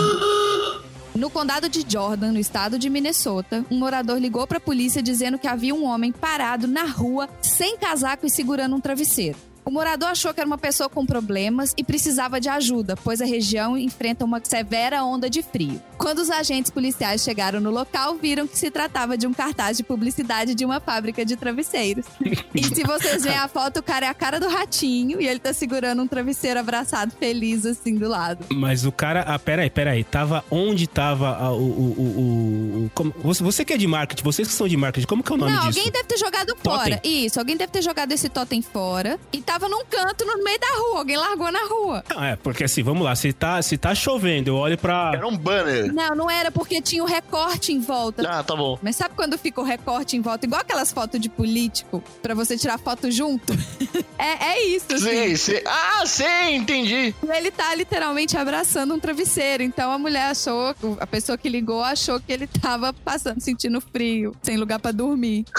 No 1.12 1.28
condado 1.28 1.68
de 1.68 1.84
Jordan, 1.84 2.30
no 2.30 2.38
estado 2.38 2.78
de 2.78 2.88
Minnesota, 2.88 3.66
um 3.68 3.76
morador 3.76 4.20
ligou 4.20 4.46
para 4.46 4.58
a 4.58 4.60
polícia 4.60 5.02
dizendo 5.02 5.36
que 5.36 5.48
havia 5.48 5.74
um 5.74 5.84
homem 5.84 6.12
parado 6.12 6.68
na 6.68 6.84
rua, 6.84 7.28
sem 7.42 7.76
casaco 7.76 8.24
e 8.24 8.30
segurando 8.30 8.76
um 8.76 8.80
travesseiro. 8.80 9.36
O 9.66 9.70
morador 9.70 10.10
achou 10.10 10.32
que 10.32 10.38
era 10.40 10.46
uma 10.46 10.56
pessoa 10.56 10.88
com 10.88 11.04
problemas 11.04 11.74
e 11.76 11.82
precisava 11.82 12.40
de 12.40 12.48
ajuda, 12.48 12.94
pois 13.02 13.20
a 13.20 13.24
região 13.26 13.76
enfrenta 13.76 14.24
uma 14.24 14.40
severa 14.42 15.02
onda 15.02 15.28
de 15.28 15.42
frio. 15.42 15.82
Quando 15.98 16.20
os 16.20 16.30
agentes 16.30 16.70
policiais 16.70 17.22
chegaram 17.24 17.58
no 17.60 17.70
local, 17.70 18.14
viram 18.14 18.46
que 18.46 18.56
se 18.56 18.70
tratava 18.70 19.18
de 19.18 19.26
um 19.26 19.34
cartaz 19.34 19.76
de 19.76 19.82
publicidade 19.82 20.54
de 20.54 20.64
uma 20.64 20.78
fábrica 20.78 21.24
de 21.24 21.34
travesseiros. 21.36 22.06
E 22.54 22.62
se 22.62 22.84
vocês 22.84 23.24
veem 23.24 23.36
a 23.36 23.48
foto, 23.48 23.78
o 23.80 23.82
cara 23.82 24.06
é 24.06 24.08
a 24.08 24.14
cara 24.14 24.38
do 24.38 24.48
ratinho 24.48 25.20
e 25.20 25.26
ele 25.26 25.40
tá 25.40 25.52
segurando 25.52 26.00
um 26.00 26.06
travesseiro 26.06 26.60
abraçado, 26.60 27.12
feliz 27.18 27.66
assim 27.66 27.96
do 27.96 28.08
lado. 28.08 28.46
Mas 28.52 28.84
o 28.86 28.92
cara. 28.92 29.22
Ah, 29.22 29.38
peraí, 29.38 29.68
peraí. 29.68 30.04
Tava 30.04 30.44
onde 30.48 30.86
tava 30.86 31.36
a- 31.36 31.52
o. 31.52 31.56
o, 31.56 32.90
o, 32.96 33.02
o- 33.02 33.12
você, 33.22 33.42
você 33.42 33.64
que 33.64 33.72
é 33.72 33.76
de 33.76 33.86
marketing, 33.88 34.22
vocês 34.22 34.46
que 34.46 34.54
são 34.54 34.68
de 34.68 34.76
marketing, 34.76 35.06
como 35.08 35.22
que 35.24 35.32
é 35.32 35.34
o 35.34 35.38
nome 35.38 35.50
Não, 35.52 35.66
disso? 35.66 35.78
alguém 35.80 35.90
deve 35.92 36.04
ter 36.04 36.18
jogado 36.18 36.56
fora. 36.62 36.96
Totem. 36.98 37.26
Isso, 37.26 37.38
alguém 37.40 37.56
deve 37.56 37.72
ter 37.72 37.82
jogado 37.82 38.12
esse 38.12 38.28
totem 38.28 38.62
fora. 38.62 39.18
E 39.32 39.40
tava 39.40 39.55
tava 39.58 39.68
num 39.70 39.84
canto 39.86 40.24
no 40.26 40.44
meio 40.44 40.60
da 40.60 40.66
rua, 40.66 40.98
alguém 40.98 41.16
largou 41.16 41.50
na 41.50 41.64
rua. 41.64 42.04
Não, 42.14 42.22
é, 42.22 42.36
porque 42.36 42.64
assim, 42.64 42.82
vamos 42.82 43.02
lá, 43.02 43.16
se 43.16 43.32
tá, 43.32 43.60
se 43.62 43.78
tá 43.78 43.94
chovendo, 43.94 44.50
eu 44.50 44.56
olho 44.56 44.76
pra. 44.76 45.12
Era 45.14 45.26
um 45.26 45.36
banner. 45.36 45.92
Não, 45.92 46.14
não 46.14 46.30
era 46.30 46.50
porque 46.50 46.82
tinha 46.82 47.02
o 47.02 47.06
recorte 47.06 47.72
em 47.72 47.80
volta. 47.80 48.28
Ah, 48.28 48.42
tá 48.42 48.54
bom. 48.54 48.78
Mas 48.82 48.96
sabe 48.96 49.14
quando 49.14 49.38
fica 49.38 49.60
o 49.60 49.64
recorte 49.64 50.16
em 50.16 50.20
volta? 50.20 50.44
Igual 50.44 50.60
aquelas 50.60 50.92
fotos 50.92 51.18
de 51.18 51.30
político, 51.30 52.04
pra 52.20 52.34
você 52.34 52.58
tirar 52.58 52.78
foto 52.78 53.10
junto? 53.10 53.54
é, 54.18 54.52
é 54.52 54.66
isso, 54.66 54.86
assim. 54.90 55.04
Sei, 55.04 55.36
sei. 55.36 55.62
Ah, 55.66 56.04
sei, 56.04 56.56
entendi. 56.56 57.14
E 57.22 57.30
ele 57.30 57.50
tá 57.50 57.74
literalmente 57.74 58.36
abraçando 58.36 58.94
um 58.94 59.00
travesseiro. 59.00 59.62
Então 59.62 59.90
a 59.90 59.98
mulher 59.98 60.30
achou, 60.30 60.74
a 61.00 61.06
pessoa 61.06 61.38
que 61.38 61.48
ligou 61.48 61.82
achou 61.82 62.20
que 62.20 62.30
ele 62.30 62.46
tava 62.46 62.92
passando, 62.92 63.40
sentindo 63.40 63.80
frio, 63.80 64.34
sem 64.42 64.58
lugar 64.58 64.78
pra 64.78 64.92
dormir. 64.92 65.46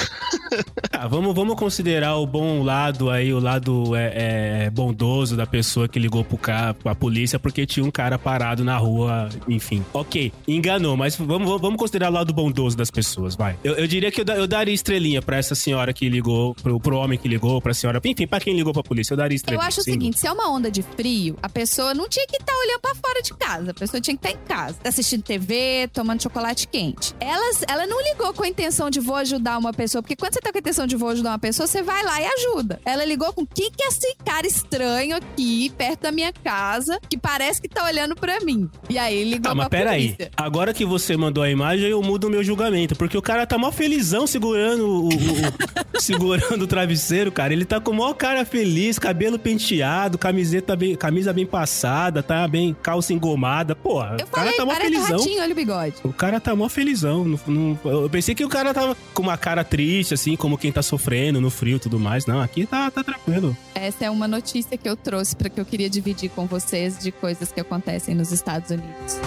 Ah, 0.91 1.07
vamos, 1.07 1.35
vamos 1.35 1.55
considerar 1.55 2.15
o 2.15 2.25
bom 2.25 2.63
lado 2.63 3.09
aí, 3.09 3.31
o 3.31 3.39
lado 3.39 3.86
é, 3.95 4.65
é, 4.65 4.69
bondoso 4.69 5.35
da 5.35 5.45
pessoa 5.45 5.87
que 5.87 5.99
ligou 5.99 6.23
pro 6.23 6.37
cara, 6.37 6.73
pra 6.73 6.95
polícia, 6.95 7.39
porque 7.39 7.65
tinha 7.65 7.85
um 7.85 7.91
cara 7.91 8.17
parado 8.17 8.63
na 8.63 8.77
rua, 8.77 9.29
enfim. 9.47 9.83
Ok, 9.93 10.31
enganou, 10.47 10.95
mas 10.97 11.15
vamos, 11.15 11.61
vamos 11.61 11.77
considerar 11.77 12.09
o 12.09 12.13
lado 12.13 12.33
bondoso 12.33 12.75
das 12.77 12.91
pessoas, 12.91 13.35
vai. 13.35 13.57
Eu, 13.63 13.75
eu 13.75 13.87
diria 13.87 14.11
que 14.11 14.21
eu, 14.21 14.25
eu 14.25 14.47
daria 14.47 14.73
estrelinha 14.73 15.21
pra 15.21 15.37
essa 15.37 15.55
senhora 15.55 15.93
que 15.93 16.07
ligou, 16.09 16.55
pro, 16.55 16.79
pro 16.79 16.97
homem 16.97 17.17
que 17.17 17.27
ligou, 17.27 17.61
pra 17.61 17.73
senhora, 17.73 18.01
enfim, 18.03 18.27
pra 18.27 18.39
quem 18.39 18.55
ligou 18.55 18.73
pra 18.73 18.83
polícia, 18.83 19.13
eu 19.13 19.17
daria 19.17 19.35
Eu 19.35 19.37
estrelinha. 19.37 19.67
acho 19.67 19.81
o 19.81 19.83
sem 19.83 19.93
seguinte, 19.93 20.19
se 20.19 20.27
é 20.27 20.31
uma 20.31 20.49
onda 20.49 20.69
de 20.71 20.81
frio, 20.81 21.37
a 21.41 21.49
pessoa 21.49 21.93
não 21.93 22.07
tinha 22.07 22.25
que 22.27 22.37
estar 22.37 22.53
olhando 22.53 22.79
pra 22.81 22.95
fora 22.95 23.21
de 23.21 23.33
casa. 23.33 23.71
A 23.71 23.73
pessoa 23.73 23.99
tinha 24.01 24.17
que 24.17 24.25
estar 24.27 24.39
em 24.39 24.45
casa, 24.45 24.77
tá 24.81 24.89
assistindo 24.89 25.23
TV, 25.23 25.89
tomando 25.93 26.21
chocolate 26.21 26.67
quente. 26.67 27.13
Elas, 27.19 27.63
ela 27.67 27.85
não 27.85 28.01
ligou 28.03 28.33
com 28.33 28.43
a 28.43 28.47
intenção 28.47 28.89
de 28.89 28.99
vou 28.99 29.15
ajudar 29.15 29.57
uma 29.57 29.73
pessoa, 29.73 30.01
porque 30.01 30.15
quando 30.15 30.33
você 30.33 30.39
tá 30.39 30.51
com 30.51 30.57
a 30.57 30.61
intenção 30.61 30.87
de 30.87 30.95
vou 30.95 31.09
ajudar 31.09 31.31
uma 31.31 31.39
pessoa, 31.39 31.67
você 31.67 31.81
vai 31.81 32.03
lá 32.03 32.21
e 32.21 32.25
ajuda. 32.25 32.79
Ela 32.85 33.05
ligou 33.05 33.31
com 33.33 33.45
quem 33.45 33.71
que 33.71 33.76
é 33.83 33.87
esse 33.87 34.15
cara 34.25 34.45
estranho 34.47 35.15
aqui, 35.15 35.69
perto 35.77 36.01
da 36.01 36.11
minha 36.11 36.31
casa, 36.31 36.99
que 37.09 37.17
parece 37.17 37.61
que 37.61 37.67
tá 37.69 37.85
olhando 37.85 38.15
pra 38.15 38.39
mim. 38.41 38.69
E 38.89 38.97
aí 38.97 39.23
ligou 39.23 39.51
Ah, 39.51 39.55
mas 39.55 39.67
pra 39.67 39.77
peraí. 39.79 40.09
polícia. 40.13 40.31
Agora 40.35 40.73
que 40.73 40.85
você 40.85 41.15
mandou 41.17 41.43
a 41.43 41.49
imagem, 41.49 41.87
eu 41.89 42.01
mudo 42.01 42.27
o 42.27 42.29
meu 42.29 42.43
julgamento. 42.43 42.95
Porque 42.95 43.17
o 43.17 43.21
cara 43.21 43.45
tá 43.45 43.57
mó 43.57 43.71
felizão 43.71 44.25
segurando 44.27 44.87
o, 44.87 45.03
o- 45.05 45.07
o- 45.09 45.11
segurando 45.99 46.63
o 46.63 46.67
travesseiro, 46.67 47.31
cara. 47.31 47.53
Ele 47.53 47.65
tá 47.65 47.79
com 47.79 47.91
o 47.91 47.95
maior 47.95 48.13
cara 48.13 48.45
feliz, 48.45 48.97
cabelo 48.99 49.37
penteado, 49.39 50.17
camiseta 50.17 50.75
bem, 50.75 50.95
camisa 50.95 51.31
bem 51.33 51.45
passada, 51.45 52.21
tá 52.23 52.47
bem, 52.47 52.75
calça 52.81 53.13
engomada. 53.13 53.75
Pô, 53.75 54.03
Eu 54.03 54.13
o 54.13 54.17
cara 54.17 54.27
falei, 54.51 54.53
tá 54.57 54.65
mó 54.65 54.75
felizão. 54.75 55.17
ratinho, 55.19 55.41
olha 55.41 55.51
o 55.51 55.55
bigode. 55.55 55.95
O 56.03 56.13
cara 56.13 56.39
tá 56.39 56.55
mó 56.55 56.67
felizão. 56.69 57.23
Não- 57.25 57.39
não- 57.47 57.79
eu 57.85 58.09
pensei 58.09 58.33
que 58.35 58.43
o 58.45 58.49
cara 58.49 58.73
tava 58.73 58.95
com 59.13 59.21
uma 59.23 59.37
cara 59.37 59.63
triste, 59.63 60.13
assim, 60.13 60.35
como 60.35 60.57
quem 60.57 60.71
tá 60.71 60.81
sofrendo 60.81 61.39
no 61.41 61.49
frio 61.49 61.77
e 61.77 61.79
tudo 61.79 61.99
mais. 61.99 62.25
Não, 62.25 62.41
aqui 62.41 62.65
tá, 62.65 62.89
tá 62.91 63.03
tranquilo. 63.03 63.55
Essa 63.73 64.05
é 64.05 64.09
uma 64.09 64.27
notícia 64.27 64.77
que 64.77 64.89
eu 64.89 64.95
trouxe 64.95 65.35
para 65.35 65.49
que 65.49 65.59
eu 65.59 65.65
queria 65.65 65.89
dividir 65.89 66.29
com 66.29 66.45
vocês 66.45 66.97
de 66.99 67.11
coisas 67.11 67.51
que 67.51 67.59
acontecem 67.59 68.15
nos 68.15 68.31
Estados 68.31 68.71
Unidos. 68.71 69.17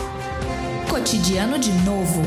Cotidiano 0.89 1.59
de 1.59 1.71
novo. 1.85 2.21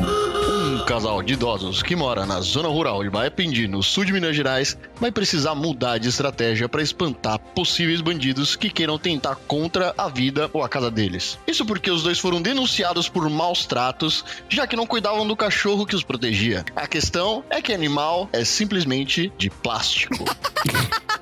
Um 0.73 0.85
casal 0.85 1.21
de 1.21 1.33
idosos 1.33 1.83
que 1.83 1.95
mora 1.95 2.25
na 2.25 2.39
zona 2.41 2.69
rural 2.69 3.03
de 3.03 3.09
Baiapendi, 3.09 3.67
no 3.67 3.83
sul 3.83 4.05
de 4.05 4.13
Minas 4.13 4.35
Gerais, 4.35 4.77
vai 4.99 5.11
precisar 5.11 5.53
mudar 5.53 5.97
de 5.97 6.09
estratégia 6.09 6.67
para 6.67 6.81
espantar 6.81 7.37
possíveis 7.39 8.01
bandidos 8.01 8.55
que 8.55 8.69
queiram 8.69 8.97
tentar 8.97 9.35
contra 9.47 9.93
a 9.97 10.07
vida 10.07 10.49
ou 10.53 10.63
a 10.63 10.69
casa 10.69 10.89
deles. 10.89 11.37
Isso 11.45 11.65
porque 11.65 11.91
os 11.91 12.03
dois 12.03 12.19
foram 12.19 12.41
denunciados 12.41 13.07
por 13.07 13.29
maus 13.29 13.65
tratos, 13.65 14.23
já 14.49 14.65
que 14.65 14.75
não 14.75 14.87
cuidavam 14.87 15.27
do 15.27 15.35
cachorro 15.35 15.85
que 15.85 15.95
os 15.95 16.03
protegia. 16.03 16.65
A 16.75 16.87
questão 16.87 17.43
é 17.49 17.61
que 17.61 17.73
animal 17.73 18.29
é 18.31 18.43
simplesmente 18.43 19.31
de 19.37 19.49
plástico. 19.49 20.23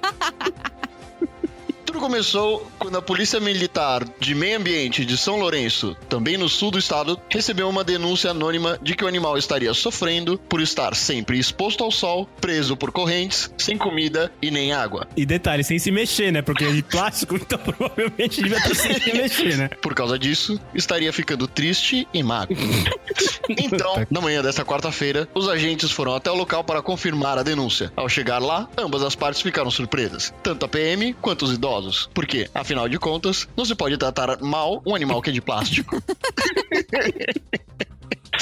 Começou 2.02 2.68
quando 2.80 2.98
a 2.98 3.02
Polícia 3.02 3.40
Militar 3.40 4.04
de 4.20 4.34
Meio 4.34 4.58
Ambiente 4.58 5.06
de 5.06 5.16
São 5.16 5.38
Lourenço, 5.38 5.96
também 6.10 6.36
no 6.36 6.50
sul 6.50 6.72
do 6.72 6.80
estado, 6.80 7.22
recebeu 7.30 7.70
uma 7.70 7.84
denúncia 7.84 8.32
anônima 8.32 8.80
de 8.82 8.96
que 8.96 9.06
o 9.06 9.08
animal 9.08 9.38
estaria 9.38 9.72
sofrendo 9.72 10.36
por 10.50 10.60
estar 10.62 10.96
sempre 10.96 11.38
exposto 11.38 11.84
ao 11.84 11.92
sol, 11.92 12.28
preso 12.42 12.76
por 12.76 12.92
correntes, 12.92 13.54
sem 13.56 13.78
comida 13.78 14.32
e 14.42 14.50
nem 14.50 14.74
água. 14.74 15.08
E 15.16 15.28
detalhe, 15.28 15.64
sem 15.64 15.78
se 15.78 15.92
mexer, 15.92 16.32
né? 16.32 16.42
Porque 16.42 16.66
é 16.66 16.72
de 16.72 16.82
plástico, 16.82 17.36
então 17.40 17.60
provavelmente 17.60 18.42
devia 18.42 18.58
estar 18.58 18.74
sem 18.74 19.00
se 19.00 19.14
mexer, 19.14 19.58
né? 19.58 19.70
Por 19.80 19.94
causa 19.94 20.18
disso, 20.18 20.60
estaria 20.74 21.14
ficando 21.14 21.48
triste 21.48 22.08
e 22.12 22.24
magro. 22.24 22.58
Então, 23.50 24.06
na 24.10 24.22
manhã 24.22 24.42
desta 24.42 24.64
quarta-feira, 24.64 25.28
os 25.34 25.50
agentes 25.50 25.92
foram 25.92 26.16
até 26.16 26.32
o 26.32 26.36
local 26.36 26.64
para 26.64 26.82
confirmar 26.82 27.38
a 27.38 27.44
denúncia. 27.44 27.92
Ao 27.98 28.08
chegar 28.08 28.40
lá, 28.40 28.70
ambas 28.78 29.04
as 29.04 29.14
partes 29.14 29.42
ficaram 29.42 29.70
surpresas, 29.70 30.34
tanto 30.42 30.66
a 30.66 30.70
PM 30.70 31.14
quanto 31.16 31.44
os 31.44 31.54
idosos. 31.54 31.91
Porque, 32.14 32.50
afinal 32.54 32.88
de 32.88 32.98
contas, 32.98 33.48
não 33.56 33.66
se 33.66 33.76
pode 33.76 33.98
tratar 33.98 34.42
mal 34.42 34.82
um 34.86 34.96
animal 34.96 35.22
que 35.22 35.30
é 35.30 35.34
de 35.34 35.42
plástico. 35.42 36.02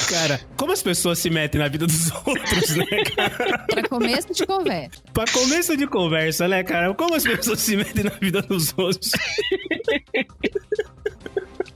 Cara, 0.08 0.40
como 0.56 0.72
as 0.72 0.82
pessoas 0.82 1.18
se 1.18 1.30
metem 1.30 1.60
na 1.60 1.68
vida 1.68 1.86
dos 1.86 2.10
outros, 2.24 2.76
né, 2.76 3.04
cara? 3.16 3.58
Para 3.58 3.88
começo 3.88 4.32
de 4.32 4.46
conversa. 4.46 5.02
Pra 5.12 5.24
começo 5.26 5.76
de 5.76 5.86
conversa, 5.86 6.48
né, 6.48 6.62
cara? 6.62 6.94
Como 6.94 7.14
as 7.14 7.22
pessoas 7.22 7.60
se 7.60 7.76
metem 7.76 8.04
na 8.04 8.10
vida 8.10 8.40
dos 8.42 8.72
outros? 8.76 9.10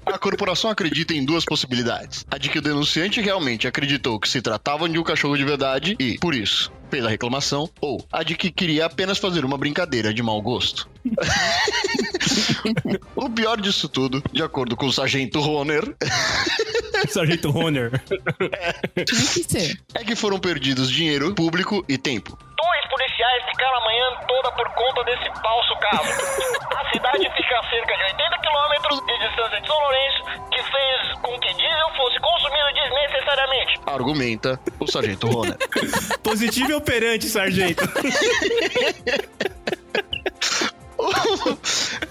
A 0.06 0.18
corporação 0.18 0.70
acredita 0.70 1.14
em 1.14 1.24
duas 1.24 1.44
possibilidades. 1.44 2.24
A 2.30 2.38
de 2.38 2.48
que 2.48 2.58
o 2.58 2.62
denunciante 2.62 3.20
realmente 3.20 3.66
acreditou 3.66 4.18
que 4.18 4.28
se 4.28 4.40
tratavam 4.40 4.88
de 4.88 4.98
um 4.98 5.02
cachorro 5.02 5.36
de 5.36 5.44
verdade 5.44 5.96
e, 5.98 6.18
por 6.18 6.34
isso, 6.34 6.72
fez 6.90 7.04
a 7.04 7.08
reclamação, 7.08 7.68
ou 7.80 8.04
a 8.12 8.22
de 8.22 8.36
que 8.36 8.50
queria 8.50 8.86
apenas 8.86 9.18
fazer 9.18 9.44
uma 9.44 9.58
brincadeira 9.58 10.12
de 10.12 10.22
mau 10.22 10.40
gosto. 10.40 10.88
o 13.14 13.30
pior 13.30 13.60
disso 13.60 13.88
tudo, 13.88 14.22
de 14.32 14.42
acordo 14.42 14.76
com 14.76 14.86
o 14.86 14.92
sargento 14.92 15.40
Roner, 15.40 15.94
Sargento 17.08 17.50
que 19.04 19.14
ser. 19.14 19.78
é 19.94 20.04
que 20.04 20.16
foram 20.16 20.38
perdidos 20.38 20.90
dinheiro 20.90 21.34
público 21.34 21.84
e 21.88 21.98
tempo. 21.98 22.38
Dois 23.44 23.50
policiais 23.50 23.50
ficaram 23.50 23.76
a 23.76 23.84
manhã 23.84 24.04
toda 24.26 24.52
por 24.52 24.68
conta 24.70 25.04
desse 25.04 25.24
falso 25.40 25.76
caso. 25.76 26.08
A 26.76 26.90
cidade 26.92 27.30
fica 27.36 27.58
a 27.58 27.62
cerca 27.68 27.96
de 27.96 28.02
80 28.04 28.38
quilômetros 28.38 29.06
de 29.06 29.18
distância 29.18 29.60
de 29.60 29.66
São 29.66 29.78
Lourenço, 29.78 30.24
que 30.50 30.62
fez 30.62 31.12
com 31.20 31.38
que 31.40 31.54
diesel 31.54 31.90
fosse 31.96 32.20
consumido 32.20 32.72
desnecessariamente. 32.74 33.80
Argumenta 33.86 34.60
o 34.80 34.86
sargento 34.86 35.28
Roner. 35.28 35.56
Positivo 36.22 36.70
e 36.70 36.74
operante, 36.74 37.26
sargento. 37.26 37.84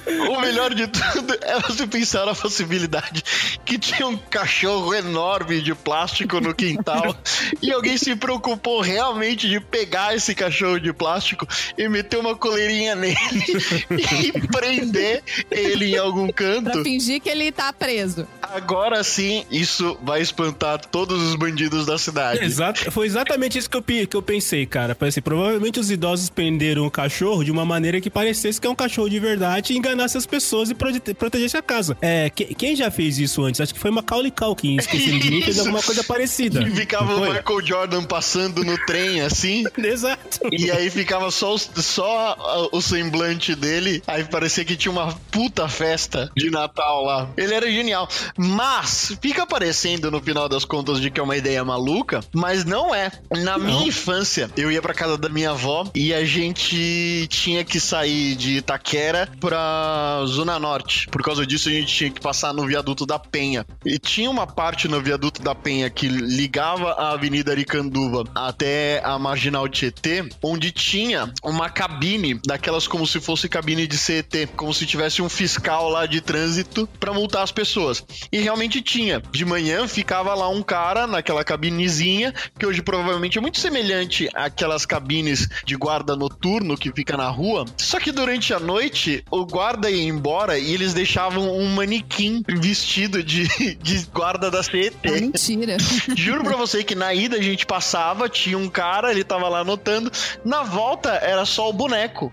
O 0.05 0.39
melhor 0.41 0.73
de 0.73 0.87
tudo 0.87 1.37
é 1.41 1.59
você 1.61 1.87
pensar 1.87 2.25
na 2.25 2.35
possibilidade 2.35 3.23
que 3.63 3.77
tinha 3.79 4.07
um 4.07 4.17
cachorro 4.17 4.93
enorme 4.93 5.61
de 5.61 5.73
plástico 5.73 6.39
no 6.41 6.53
quintal 6.53 7.15
e 7.61 7.71
alguém 7.71 7.97
se 7.97 8.15
preocupou 8.15 8.81
realmente 8.81 9.47
de 9.47 9.59
pegar 9.59 10.15
esse 10.15 10.35
cachorro 10.35 10.79
de 10.79 10.91
plástico 10.91 11.47
e 11.77 11.87
meter 11.87 12.17
uma 12.19 12.35
coleirinha 12.35 12.95
nele 12.95 13.15
e 13.91 14.47
prender 14.47 15.23
ele 15.49 15.93
em 15.93 15.97
algum 15.97 16.27
Pra 16.27 16.33
canto. 16.33 16.83
fingir 16.83 17.21
que 17.21 17.29
ele 17.29 17.51
tá 17.51 17.71
preso. 17.71 18.27
Agora 18.51 19.03
sim, 19.03 19.45
isso 19.49 19.97
vai 20.03 20.21
espantar 20.21 20.79
todos 20.85 21.21
os 21.21 21.35
bandidos 21.35 21.85
da 21.85 21.97
cidade. 21.97 22.43
Exato, 22.43 22.91
foi 22.91 23.05
exatamente 23.07 23.57
isso 23.57 23.69
que 23.69 23.77
eu, 23.77 23.81
que 23.83 24.15
eu 24.15 24.21
pensei, 24.21 24.65
cara. 24.65 24.93
Falei 24.95 25.09
assim, 25.09 25.21
provavelmente 25.21 25.79
os 25.79 25.89
idosos 25.89 26.29
prenderam 26.29 26.85
o 26.85 26.91
cachorro 26.91 27.43
de 27.43 27.51
uma 27.51 27.65
maneira 27.65 27.99
que 28.01 28.09
parecesse 28.09 28.59
que 28.59 28.67
é 28.67 28.69
um 28.69 28.75
cachorro 28.75 29.09
de 29.09 29.19
verdade 29.19 29.73
e 29.73 29.77
enganasse 29.77 30.17
as 30.17 30.25
pessoas 30.25 30.69
e 30.69 30.75
prote- 30.75 31.13
protegesse 31.13 31.57
a 31.57 31.61
casa. 31.61 31.97
É, 32.01 32.29
que- 32.29 32.53
quem 32.53 32.75
já 32.75 32.91
fez 32.91 33.17
isso 33.17 33.43
antes? 33.43 33.61
Acho 33.61 33.73
que 33.73 33.79
foi 33.79 33.91
Macaulay 33.91 34.31
Culkin, 34.31 34.77
esqueci 34.77 35.19
de 35.19 35.31
mim, 35.31 35.41
fez 35.41 35.59
alguma 35.59 35.81
coisa 35.81 36.03
parecida. 36.03 36.61
E 36.63 36.71
ficava 36.71 37.15
o? 37.15 37.21
Michael 37.21 37.65
Jordan 37.65 38.03
passando 38.03 38.63
no 38.63 38.77
trem 38.85 39.21
assim. 39.21 39.63
Exato. 39.77 40.39
E 40.51 40.69
aí 40.71 40.89
ficava 40.89 41.31
só, 41.31 41.53
os- 41.53 41.69
só 41.77 42.69
o 42.71 42.81
semblante 42.81 43.55
dele, 43.55 44.01
aí 44.07 44.23
parecia 44.23 44.65
que 44.65 44.75
tinha 44.75 44.91
uma 44.91 45.13
puta 45.31 45.67
festa 45.67 46.31
de 46.35 46.49
Natal 46.49 47.03
lá. 47.05 47.29
Ele 47.37 47.53
era 47.53 47.69
genial. 47.71 48.07
Mas 48.37 49.15
fica 49.21 49.45
parecendo 49.45 50.09
no 50.09 50.21
final 50.21 50.49
das 50.49 50.65
contas 50.65 50.99
de 50.99 51.09
que 51.09 51.19
é 51.19 51.23
uma 51.23 51.37
ideia 51.37 51.63
maluca, 51.63 52.21
mas 52.33 52.65
não 52.65 52.93
é. 52.93 53.11
Na 53.31 53.57
minha 53.57 53.87
infância, 53.87 54.49
eu 54.55 54.71
ia 54.71 54.81
pra 54.81 54.93
casa 54.93 55.17
da 55.17 55.29
minha 55.29 55.51
avó 55.51 55.89
e 55.95 56.13
a 56.13 56.25
gente 56.25 57.27
tinha 57.29 57.63
que 57.63 57.79
sair 57.79 58.35
de 58.35 58.57
Itaquera 58.57 59.29
pra 59.39 60.23
Zona 60.25 60.59
Norte. 60.59 61.07
Por 61.07 61.21
causa 61.21 61.45
disso, 61.45 61.69
a 61.69 61.71
gente 61.71 61.93
tinha 61.93 62.11
que 62.11 62.21
passar 62.21 62.53
no 62.53 62.65
viaduto 62.65 63.05
da 63.05 63.19
Penha. 63.19 63.65
E 63.85 63.99
tinha 63.99 64.29
uma 64.29 64.47
parte 64.47 64.87
no 64.87 65.01
viaduto 65.01 65.41
da 65.41 65.55
Penha 65.55 65.89
que 65.89 66.07
ligava 66.07 66.91
a 66.91 67.11
Avenida 67.11 67.51
Aricanduva 67.51 68.23
até 68.33 69.01
a 69.03 69.17
Marginal 69.19 69.67
Tietê, 69.67 70.27
onde 70.41 70.71
tinha 70.71 71.31
uma 71.43 71.69
cabine, 71.69 72.39
daquelas 72.45 72.87
como 72.87 73.05
se 73.05 73.19
fosse 73.19 73.47
cabine 73.47 73.87
de 73.87 73.97
CET, 73.97 74.47
como 74.55 74.73
se 74.73 74.85
tivesse 74.85 75.21
um 75.21 75.29
fiscal 75.29 75.89
lá 75.89 76.05
de 76.05 76.21
trânsito 76.21 76.87
pra 76.99 77.13
multar 77.13 77.43
as 77.43 77.51
pessoas. 77.51 78.03
E 78.31 78.39
realmente 78.39 78.81
tinha. 78.81 79.21
De 79.31 79.45
manhã 79.45 79.87
ficava 79.87 80.33
lá 80.33 80.49
um 80.49 80.61
cara 80.61 81.07
naquela 81.07 81.43
cabinezinha, 81.43 82.33
que 82.57 82.65
hoje 82.65 82.81
provavelmente 82.81 83.37
é 83.37 83.41
muito 83.41 83.59
semelhante 83.59 84.29
àquelas 84.33 84.85
cabines 84.85 85.47
de 85.65 85.75
guarda 85.75 86.15
noturno 86.15 86.77
que 86.77 86.91
fica 86.91 87.17
na 87.17 87.29
rua. 87.29 87.65
Só 87.77 87.99
que 87.99 88.11
durante 88.11 88.53
a 88.53 88.59
noite, 88.59 89.23
o 89.31 89.45
guarda 89.45 89.89
ia 89.89 90.03
embora 90.03 90.57
e 90.57 90.73
eles 90.73 90.93
deixavam 90.93 91.57
um 91.57 91.69
manequim 91.73 92.43
vestido 92.47 93.23
de, 93.23 93.47
de 93.81 94.05
guarda 94.13 94.49
da 94.49 94.63
CET. 94.63 94.95
É 95.03 95.21
mentira. 95.21 95.77
Juro 96.15 96.43
pra 96.43 96.55
você 96.55 96.83
que 96.83 96.95
na 96.95 97.13
ida 97.13 97.37
a 97.37 97.41
gente 97.41 97.65
passava, 97.65 98.29
tinha 98.29 98.57
um 98.57 98.69
cara, 98.69 99.11
ele 99.11 99.23
tava 99.23 99.47
lá 99.49 99.59
anotando. 99.59 100.11
Na 100.43 100.63
volta 100.63 101.09
era 101.09 101.45
só 101.45 101.69
o 101.69 101.73
boneco. 101.73 102.31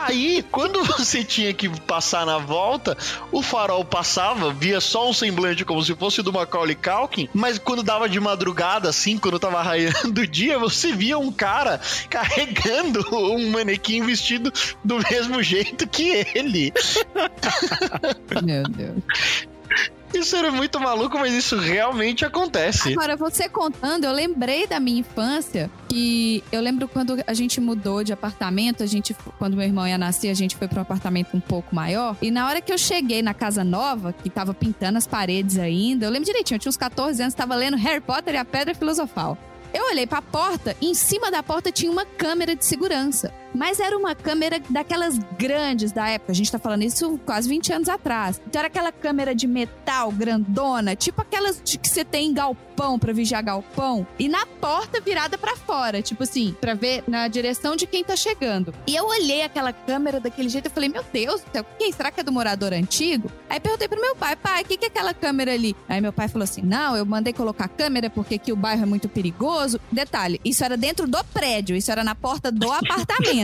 Aí, 0.00 0.44
quando 0.50 0.82
você 0.84 1.24
tinha 1.24 1.52
que 1.52 1.68
passar 1.68 2.24
na 2.24 2.38
volta, 2.38 2.96
o 3.32 3.42
farol 3.42 3.84
passava, 3.84 4.52
via 4.52 4.80
só 4.80 5.08
um 5.08 5.12
semblante 5.12 5.64
como 5.64 5.82
se 5.82 5.94
fosse 5.94 6.22
do 6.22 6.32
Macaulay 6.32 6.76
Culkin, 6.76 7.28
mas 7.34 7.58
quando 7.58 7.82
dava 7.82 8.08
de 8.08 8.20
madrugada, 8.20 8.88
assim, 8.88 9.18
quando 9.18 9.38
tava 9.38 9.60
raiando 9.62 10.20
o 10.20 10.26
dia, 10.26 10.58
você 10.58 10.92
via 10.92 11.18
um 11.18 11.32
cara 11.32 11.80
carregando 12.08 13.04
um 13.12 13.50
manequim 13.50 14.02
vestido 14.02 14.52
do 14.84 14.98
mesmo 15.10 15.42
jeito 15.42 15.88
que 15.88 16.24
ele. 16.34 16.72
Meu 18.42 18.62
Deus. 18.64 19.02
Isso 20.12 20.34
era 20.36 20.50
muito 20.50 20.80
maluco, 20.80 21.18
mas 21.18 21.34
isso 21.34 21.56
realmente 21.56 22.24
acontece. 22.24 22.92
Agora, 22.92 23.14
você 23.16 23.48
contando, 23.48 24.04
eu 24.04 24.12
lembrei 24.12 24.66
da 24.66 24.80
minha 24.80 25.00
infância 25.00 25.70
que 25.88 26.42
eu 26.50 26.60
lembro 26.60 26.88
quando 26.88 27.16
a 27.26 27.34
gente 27.34 27.60
mudou 27.60 28.02
de 28.02 28.12
apartamento, 28.12 28.82
a 28.82 28.86
gente, 28.86 29.14
quando 29.38 29.56
meu 29.56 29.66
irmão 29.66 29.86
ia 29.86 29.98
nascer, 29.98 30.30
a 30.30 30.34
gente 30.34 30.56
foi 30.56 30.66
para 30.66 30.78
um 30.78 30.82
apartamento 30.82 31.36
um 31.36 31.40
pouco 31.40 31.74
maior. 31.74 32.16
E 32.22 32.30
na 32.30 32.46
hora 32.46 32.60
que 32.60 32.72
eu 32.72 32.78
cheguei 32.78 33.22
na 33.22 33.34
casa 33.34 33.62
nova, 33.62 34.12
que 34.12 34.30
tava 34.30 34.54
pintando 34.54 34.96
as 34.96 35.06
paredes 35.06 35.58
ainda, 35.58 36.06
eu 36.06 36.10
lembro 36.10 36.26
direitinho, 36.26 36.56
eu 36.56 36.60
tinha 36.60 36.70
uns 36.70 36.76
14 36.76 37.22
anos, 37.22 37.34
tava 37.34 37.54
lendo 37.54 37.76
Harry 37.76 38.00
Potter 38.00 38.34
e 38.34 38.38
a 38.38 38.44
Pedra 38.44 38.74
Filosofal. 38.74 39.36
Eu 39.72 39.84
olhei 39.90 40.06
para 40.06 40.18
a 40.18 40.22
porta 40.22 40.74
e 40.80 40.86
em 40.86 40.94
cima 40.94 41.30
da 41.30 41.42
porta 41.42 41.70
tinha 41.70 41.92
uma 41.92 42.06
câmera 42.06 42.56
de 42.56 42.64
segurança. 42.64 43.32
Mas 43.54 43.80
era 43.80 43.96
uma 43.96 44.14
câmera 44.14 44.60
daquelas 44.70 45.18
grandes 45.38 45.92
da 45.92 46.08
época. 46.08 46.32
A 46.32 46.34
gente 46.34 46.50
tá 46.50 46.58
falando 46.58 46.82
isso 46.82 47.18
quase 47.24 47.48
20 47.48 47.72
anos 47.72 47.88
atrás. 47.88 48.40
Então 48.46 48.60
era 48.60 48.68
aquela 48.68 48.92
câmera 48.92 49.34
de 49.34 49.46
metal 49.46 50.10
grandona, 50.12 50.94
tipo 50.94 51.20
aquelas 51.20 51.60
de 51.64 51.78
que 51.78 51.88
você 51.88 52.04
tem 52.04 52.28
em 52.28 52.34
galpão 52.34 52.98
para 52.98 53.12
vigiar 53.12 53.42
galpão, 53.42 54.06
e 54.18 54.28
na 54.28 54.46
porta 54.46 55.00
virada 55.00 55.36
para 55.36 55.56
fora, 55.56 56.00
tipo 56.00 56.22
assim, 56.22 56.54
para 56.60 56.74
ver 56.74 57.02
na 57.08 57.26
direção 57.26 57.74
de 57.74 57.86
quem 57.86 58.04
tá 58.04 58.14
chegando. 58.14 58.72
E 58.86 58.94
eu 58.94 59.04
olhei 59.06 59.42
aquela 59.42 59.72
câmera 59.72 60.20
daquele 60.20 60.48
jeito 60.48 60.66
e 60.66 60.70
falei: 60.70 60.88
"Meu 60.88 61.04
Deus, 61.12 61.40
do 61.40 61.50
céu, 61.52 61.64
quem 61.78 61.90
será 61.92 62.10
que 62.10 62.20
é 62.20 62.22
do 62.22 62.32
morador 62.32 62.72
antigo?" 62.72 63.30
Aí 63.50 63.58
perguntei 63.58 63.88
pro 63.88 64.00
meu 64.00 64.14
pai: 64.14 64.36
"Pai, 64.36 64.62
o 64.62 64.64
que 64.64 64.76
que 64.76 64.84
é 64.84 64.88
aquela 64.88 65.12
câmera 65.12 65.52
ali?" 65.52 65.74
Aí 65.88 66.00
meu 66.00 66.12
pai 66.12 66.28
falou 66.28 66.44
assim: 66.44 66.62
"Não, 66.62 66.96
eu 66.96 67.04
mandei 67.04 67.32
colocar 67.32 67.66
câmera 67.68 68.08
porque 68.08 68.36
aqui 68.36 68.52
o 68.52 68.56
bairro 68.56 68.82
é 68.82 68.86
muito 68.86 69.08
perigoso." 69.08 69.80
Detalhe, 69.90 70.40
isso 70.44 70.64
era 70.64 70.76
dentro 70.76 71.08
do 71.08 71.22
prédio, 71.24 71.74
isso 71.74 71.90
era 71.90 72.04
na 72.04 72.14
porta 72.14 72.52
do 72.52 72.70
apartamento. 72.70 73.37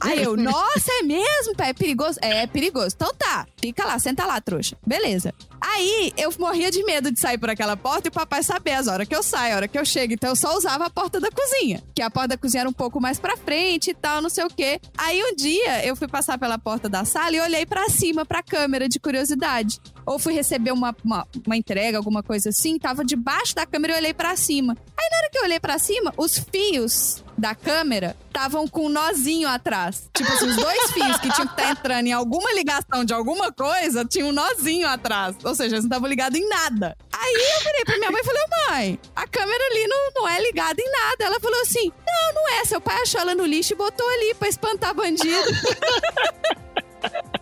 Aí 0.00 0.22
eu, 0.22 0.36
nossa, 0.36 0.90
é 1.00 1.02
mesmo? 1.02 1.52
É 1.58 1.72
perigoso? 1.72 2.18
É, 2.22 2.42
é 2.42 2.46
perigoso. 2.46 2.94
Então 2.94 3.12
tá, 3.14 3.46
fica 3.60 3.84
lá, 3.84 3.98
senta 3.98 4.24
lá, 4.24 4.40
trouxa. 4.40 4.76
Beleza. 4.86 5.32
Aí 5.60 6.12
eu 6.16 6.32
morria 6.38 6.70
de 6.70 6.82
medo 6.84 7.10
de 7.10 7.20
sair 7.20 7.38
por 7.38 7.48
aquela 7.48 7.76
porta 7.76 8.08
e 8.08 8.10
o 8.10 8.12
papai 8.12 8.42
saber 8.42 8.72
as 8.72 8.88
horas 8.88 9.06
que 9.06 9.14
eu 9.14 9.22
saio, 9.22 9.54
a 9.54 9.56
hora 9.56 9.68
que 9.68 9.78
eu 9.78 9.84
chego. 9.84 10.12
Então 10.12 10.30
eu 10.30 10.36
só 10.36 10.56
usava 10.56 10.86
a 10.86 10.90
porta 10.90 11.20
da 11.20 11.30
cozinha. 11.30 11.82
Que 11.94 12.02
a 12.02 12.10
porta 12.10 12.28
da 12.28 12.36
cozinha 12.36 12.62
era 12.62 12.68
um 12.68 12.72
pouco 12.72 13.00
mais 13.00 13.20
pra 13.20 13.36
frente 13.36 13.90
e 13.90 13.94
tal, 13.94 14.20
não 14.20 14.28
sei 14.28 14.44
o 14.44 14.48
quê. 14.48 14.80
Aí 14.98 15.22
um 15.22 15.36
dia 15.36 15.86
eu 15.86 15.94
fui 15.94 16.08
passar 16.08 16.36
pela 16.36 16.58
porta 16.58 16.88
da 16.88 17.04
sala 17.04 17.36
e 17.36 17.40
olhei 17.40 17.64
para 17.64 17.88
cima, 17.88 18.26
pra 18.26 18.42
câmera 18.42 18.88
de 18.88 18.98
curiosidade. 18.98 19.78
Ou 20.04 20.18
fui 20.18 20.32
receber 20.32 20.72
uma, 20.72 20.94
uma, 21.04 21.26
uma, 21.46 21.56
entrega, 21.56 21.96
alguma 21.96 22.22
coisa 22.22 22.48
assim, 22.48 22.78
tava 22.78 23.04
debaixo 23.04 23.54
da 23.54 23.66
câmera 23.66 23.94
e 23.94 23.96
olhei 23.98 24.14
para 24.14 24.36
cima. 24.36 24.76
Aí 24.96 25.08
na 25.10 25.16
hora 25.18 25.30
que 25.30 25.38
eu 25.38 25.44
olhei 25.44 25.60
para 25.60 25.78
cima, 25.78 26.12
os 26.16 26.38
fios 26.38 27.22
da 27.36 27.54
câmera 27.54 28.16
estavam 28.26 28.66
com 28.68 28.86
um 28.86 28.88
nozinho 28.88 29.48
atrás. 29.48 30.08
Tipo 30.14 30.32
assim, 30.32 30.46
os 30.46 30.56
dois 30.56 30.90
fios 30.92 31.18
que 31.18 31.32
tinham 31.32 31.46
que 31.46 31.54
estar 31.54 31.64
tá 31.64 31.70
entrando 31.70 32.06
em 32.06 32.12
alguma 32.12 32.52
ligação 32.52 33.04
de 33.04 33.12
alguma 33.12 33.52
coisa, 33.52 34.04
tinha 34.04 34.26
um 34.26 34.32
nozinho 34.32 34.88
atrás. 34.88 35.36
Ou 35.44 35.54
seja, 35.54 35.74
eles 35.74 35.84
não 35.84 35.88
estavam 35.88 36.08
ligados 36.08 36.38
em 36.38 36.48
nada. 36.48 36.96
Aí 37.12 37.34
eu 37.56 37.64
virei 37.64 37.84
pra 37.84 37.98
minha 37.98 38.10
mãe 38.10 38.20
e 38.20 38.24
falei, 38.24 38.42
mãe, 38.68 39.00
a 39.14 39.26
câmera 39.26 39.64
ali 39.66 39.86
não, 39.86 40.10
não 40.16 40.28
é 40.28 40.40
ligada 40.40 40.80
em 40.80 40.90
nada. 40.90 41.24
Ela 41.24 41.40
falou 41.40 41.60
assim, 41.62 41.92
não, 42.06 42.34
não 42.34 42.60
é. 42.60 42.64
Seu 42.64 42.80
pai 42.80 43.02
achou 43.02 43.20
ela 43.20 43.34
no 43.34 43.44
lixo 43.44 43.72
e 43.72 43.76
botou 43.76 44.08
ali 44.08 44.34
pra 44.34 44.48
espantar 44.48 44.94
bandido. 44.94 45.32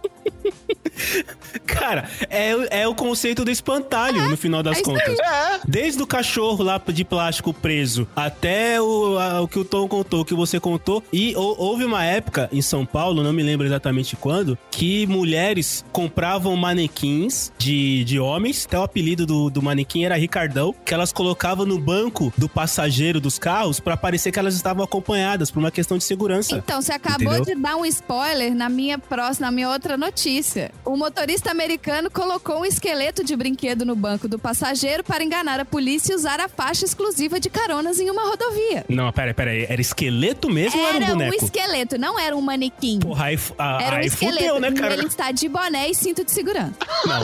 Cara, 1.67 2.09
é, 2.29 2.83
é 2.83 2.89
o 2.89 2.95
conceito 2.95 3.45
do 3.45 3.51
espantalho, 3.51 4.21
é, 4.21 4.29
no 4.29 4.37
final 4.37 4.63
das 4.63 4.79
é 4.79 4.83
contas. 4.83 5.19
É. 5.19 5.61
Desde 5.67 6.03
o 6.03 6.07
cachorro 6.07 6.63
lá 6.63 6.81
de 6.89 7.05
plástico 7.05 7.53
preso 7.53 8.07
até 8.15 8.81
o, 8.81 9.19
a, 9.19 9.41
o 9.41 9.49
que 9.49 9.59
o 9.59 9.65
Tom 9.65 9.87
contou, 9.89 10.21
o 10.21 10.25
que 10.25 10.35
você 10.35 10.59
contou. 10.59 11.03
E 11.13 11.35
ou, 11.37 11.57
houve 11.59 11.85
uma 11.85 12.05
época 12.05 12.49
em 12.53 12.63
São 12.63 12.85
Paulo, 12.85 13.23
não 13.23 13.33
me 13.33 13.43
lembro 13.43 13.67
exatamente 13.67 14.17
quando, 14.17 14.59
que 14.71 15.07
mulheres 15.07 15.85
compravam 15.93 16.57
manequins 16.57 17.53
de, 17.59 18.05
de 18.05 18.19
homens. 18.19 18.67
Até 18.67 18.79
o 18.79 18.83
apelido 18.83 19.27
do, 19.27 19.51
do 19.51 19.63
manequim 19.63 20.05
era 20.05 20.17
Ricardão, 20.17 20.75
que 20.85 20.95
elas 20.95 21.13
colocavam 21.13 21.67
no 21.67 21.79
banco 21.79 22.33
do 22.37 22.49
passageiro 22.49 23.21
dos 23.21 23.39
carros 23.39 23.81
para 23.81 23.97
parecer 23.97 24.33
que 24.33 24.39
elas 24.39 24.55
estavam 24.55 24.85
acompanhadas 24.85 25.51
por 25.51 25.59
uma 25.59 25.71
questão 25.71 25.99
de 25.99 26.05
segurança. 26.05 26.57
Então, 26.57 26.81
você 26.81 26.93
acabou 26.93 27.35
Entendeu? 27.35 27.55
de 27.55 27.61
dar 27.61 27.77
um 27.77 27.85
spoiler 27.87 28.55
na 28.55 28.69
minha 28.69 28.99
próxima, 28.99 29.47
na 29.47 29.53
minha 29.53 29.69
outra 29.69 29.97
notícia. 29.97 30.70
O 30.85 30.97
motorista 30.97 31.51
americano 31.51 32.11
colocou 32.11 32.61
um 32.61 32.65
esqueleto 32.65 33.25
de 33.25 33.35
brinquedo 33.37 33.85
no 33.85 33.95
banco 33.95 34.29
do 34.29 34.39
passageiro 34.39 35.05
para 35.05 35.23
enganar 35.23 35.61
a 35.61 35.65
polícia 35.65 36.13
e 36.13 36.17
usar 36.17 36.41
a 36.41 36.49
faixa 36.49 36.85
exclusiva 36.85 37.39
de 37.39 37.51
caronas 37.51 37.99
em 37.99 38.11
uma 38.11 38.23
rodovia. 38.23 38.85
Não, 38.89 39.11
pera, 39.13 39.35
pera 39.35 39.51
aí. 39.51 39.67
Era 39.69 39.81
esqueleto 39.81 40.51
mesmo 40.51 40.81
era 40.81 40.89
ou 40.89 40.95
era 40.95 41.05
um 41.05 41.09
boneco? 41.09 41.35
Era 41.35 41.43
um 41.43 41.47
esqueleto, 41.47 41.99
não 41.99 42.19
era 42.19 42.37
um 42.37 42.41
manequim. 42.41 42.99
Porra, 43.01 43.27
aí, 43.27 43.39
a, 43.59 43.83
era 43.83 43.97
um 43.97 43.99
aí 43.99 44.07
esqueleto. 44.07 44.39
Fudeu, 44.39 44.61
né, 44.61 44.73
cara? 44.73 44.95
Ele 44.95 45.07
está 45.07 45.31
de 45.31 45.49
boné 45.49 45.89
e 45.89 45.95
cinto 45.95 46.25
de 46.25 46.31
segurança. 46.31 46.75
Não, 47.07 47.21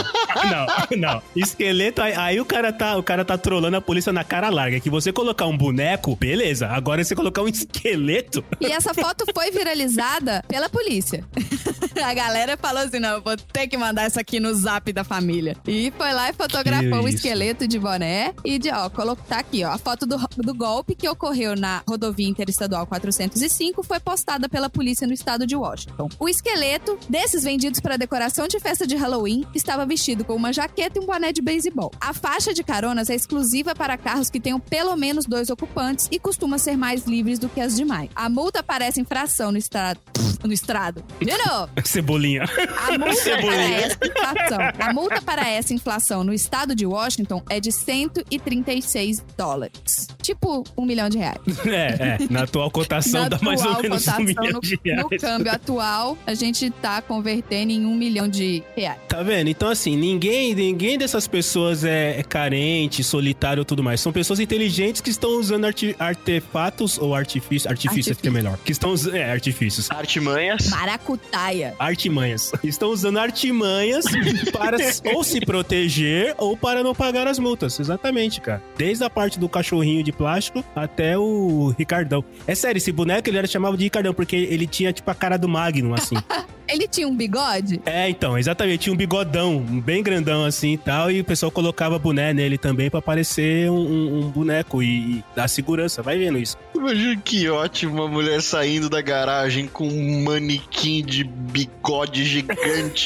não, 0.50 1.12
não. 1.12 1.22
Esqueleto, 1.34 2.02
aí, 2.02 2.14
aí, 2.14 2.40
o 2.40 2.44
cara 2.44 2.72
tá, 2.72 2.96
o 2.96 3.02
cara 3.02 3.24
tá 3.24 3.36
trolando 3.36 3.76
a 3.76 3.80
polícia 3.80 4.12
na 4.12 4.24
cara 4.24 4.48
larga. 4.50 4.80
Que 4.80 4.90
você 4.90 5.12
colocar 5.12 5.46
um 5.46 5.56
boneco, 5.56 6.16
beleza. 6.16 6.68
Agora 6.68 7.02
você 7.02 7.14
colocar 7.14 7.42
um 7.42 7.48
esqueleto. 7.48 8.44
E 8.60 8.66
essa 8.66 8.94
foto 8.94 9.24
foi 9.34 9.50
viralizada 9.50 10.44
pela 10.48 10.68
polícia. 10.68 11.24
a 12.02 12.14
galera 12.14 12.56
falou 12.56 12.82
assim: 12.82 12.98
não, 12.98 13.20
vou 13.20 13.35
ter 13.36 13.66
que 13.66 13.76
mandar 13.76 14.04
essa 14.04 14.20
aqui 14.20 14.40
no 14.40 14.52
zap 14.54 14.92
da 14.92 15.04
família. 15.04 15.56
E 15.66 15.92
foi 15.96 16.12
lá 16.12 16.30
e 16.30 16.32
fotografou 16.32 17.02
o 17.04 17.08
esqueleto 17.08 17.66
de 17.66 17.78
boné 17.78 18.34
e 18.44 18.58
de, 18.58 18.70
ó, 18.70 18.88
tá 19.28 19.38
aqui, 19.38 19.64
ó, 19.64 19.70
a 19.70 19.78
foto 19.78 20.06
do, 20.06 20.16
do 20.36 20.54
golpe 20.54 20.94
que 20.94 21.08
ocorreu 21.08 21.54
na 21.56 21.82
rodovia 21.88 22.28
interestadual 22.28 22.86
405 22.86 23.82
foi 23.82 24.00
postada 24.00 24.48
pela 24.48 24.68
polícia 24.68 25.06
no 25.06 25.12
estado 25.12 25.46
de 25.46 25.56
Washington. 25.56 26.08
O 26.18 26.28
esqueleto, 26.28 26.98
desses 27.08 27.44
vendidos 27.44 27.80
para 27.80 27.96
decoração 27.96 28.48
de 28.48 28.58
festa 28.58 28.86
de 28.86 28.96
Halloween, 28.96 29.44
estava 29.54 29.86
vestido 29.86 30.24
com 30.24 30.34
uma 30.34 30.52
jaqueta 30.52 30.98
e 30.98 31.02
um 31.02 31.06
boné 31.06 31.32
de 31.32 31.42
beisebol. 31.42 31.90
A 32.00 32.12
faixa 32.12 32.52
de 32.52 32.62
caronas 32.62 33.10
é 33.10 33.14
exclusiva 33.14 33.74
para 33.74 33.96
carros 33.96 34.30
que 34.30 34.40
tenham 34.40 34.60
pelo 34.60 34.96
menos 34.96 35.26
dois 35.26 35.50
ocupantes 35.50 36.08
e 36.10 36.18
costuma 36.18 36.58
ser 36.58 36.76
mais 36.76 37.06
livres 37.06 37.38
do 37.38 37.48
que 37.48 37.60
as 37.60 37.76
demais. 37.76 38.10
A 38.14 38.28
multa 38.28 38.62
parece 38.62 39.00
infração 39.00 39.52
no 39.52 39.58
estrado. 39.58 40.00
No 40.44 40.52
estrado. 40.52 41.04
De 41.20 41.36
novo. 41.46 41.70
Cebolinha. 41.84 42.44
A 42.88 42.98
multa 42.98 43.25
Cebolinha. 43.26 43.88
inflação. 44.04 44.58
A 44.78 44.92
multa 44.92 45.22
para 45.22 45.48
essa 45.48 45.74
inflação 45.74 46.24
no 46.24 46.32
estado 46.32 46.74
de 46.74 46.86
Washington 46.86 47.42
é 47.48 47.60
de 47.60 47.72
136 47.72 49.24
dólares. 49.36 50.08
Tipo 50.22 50.64
um 50.76 50.84
milhão 50.84 51.08
de 51.08 51.18
reais. 51.18 51.36
É, 51.66 52.16
é. 52.22 52.26
Na 52.30 52.42
atual 52.42 52.70
cotação 52.70 53.22
Na 53.22 53.28
dá 53.28 53.38
mais 53.42 53.64
ou 53.64 53.82
menos 53.82 54.06
um 54.06 54.18
milhão 54.20 54.52
no, 54.52 54.60
de 54.60 54.78
reais. 54.84 55.02
No 55.02 55.10
câmbio 55.10 55.52
atual, 55.52 56.18
a 56.26 56.34
gente 56.34 56.70
tá 56.70 57.02
convertendo 57.02 57.72
em 57.72 57.84
um 57.84 57.94
milhão 57.94 58.28
de 58.28 58.62
reais. 58.76 58.98
Tá 59.08 59.22
vendo? 59.22 59.48
Então, 59.48 59.68
assim, 59.68 59.96
ninguém, 59.96 60.54
ninguém 60.54 60.98
dessas 60.98 61.26
pessoas 61.26 61.84
é, 61.84 62.18
é 62.18 62.22
carente, 62.22 63.02
solitário 63.02 63.60
ou 63.60 63.64
tudo 63.64 63.82
mais. 63.82 64.00
São 64.00 64.12
pessoas 64.12 64.40
inteligentes 64.40 65.00
que 65.00 65.10
estão 65.10 65.30
usando 65.38 65.64
arti 65.64 65.94
artefatos 65.98 66.98
ou 66.98 67.14
artifícios. 67.14 67.66
Artifícios 67.66 68.16
que 68.16 68.28
é 68.28 68.30
melhor. 68.30 68.58
Que 68.64 68.72
estão 68.72 68.90
usando. 68.90 69.16
É, 69.16 69.30
artifícios. 69.30 69.90
Artimanhas. 69.90 70.68
Maracutaia. 70.68 71.74
Artimanhas. 71.78 72.52
Estão 72.62 72.90
usando 72.90 73.15
artimanhas 73.16 74.04
para 74.52 74.76
ou 75.14 75.24
se 75.24 75.40
proteger 75.40 76.34
ou 76.38 76.56
para 76.56 76.82
não 76.82 76.94
pagar 76.94 77.26
as 77.26 77.38
multas. 77.38 77.78
Exatamente, 77.78 78.40
cara. 78.40 78.62
Desde 78.76 79.04
a 79.04 79.10
parte 79.10 79.38
do 79.38 79.48
cachorrinho 79.48 80.02
de 80.02 80.12
plástico 80.12 80.64
até 80.74 81.18
o 81.18 81.74
Ricardão. 81.78 82.24
É 82.46 82.54
sério, 82.54 82.78
esse 82.78 82.92
boneco 82.92 83.28
ele 83.28 83.38
era 83.38 83.46
chamado 83.46 83.76
de 83.76 83.84
Ricardão 83.84 84.14
porque 84.14 84.36
ele 84.36 84.66
tinha 84.66 84.92
tipo 84.92 85.10
a 85.10 85.14
cara 85.14 85.36
do 85.36 85.48
Magnum, 85.48 85.94
assim. 85.94 86.16
Ele 86.68 86.88
tinha 86.88 87.06
um 87.06 87.14
bigode? 87.14 87.80
É, 87.86 88.10
então, 88.10 88.36
exatamente. 88.36 88.80
Tinha 88.80 88.92
um 88.92 88.96
bigodão 88.96 89.60
bem 89.60 90.02
grandão 90.02 90.44
assim 90.44 90.72
e 90.72 90.78
tal. 90.78 91.10
E 91.10 91.20
o 91.20 91.24
pessoal 91.24 91.50
colocava 91.50 91.98
boné 91.98 92.34
nele 92.34 92.58
também 92.58 92.90
pra 92.90 93.00
parecer 93.00 93.70
um, 93.70 93.76
um, 93.76 94.18
um 94.18 94.30
boneco 94.30 94.82
e, 94.82 95.18
e, 95.18 95.24
dar 95.34 95.48
segurança. 95.48 96.02
Vai 96.02 96.18
vendo 96.18 96.38
isso. 96.38 96.56
Imagina 96.74 97.20
que 97.24 97.48
ótimo 97.48 97.94
uma 97.94 98.08
mulher 98.08 98.42
saindo 98.42 98.90
da 98.90 99.00
garagem 99.00 99.68
com 99.68 99.86
um 99.86 100.24
manequim 100.24 101.04
de 101.04 101.24
bigode 101.24 102.24
gigante 102.24 103.05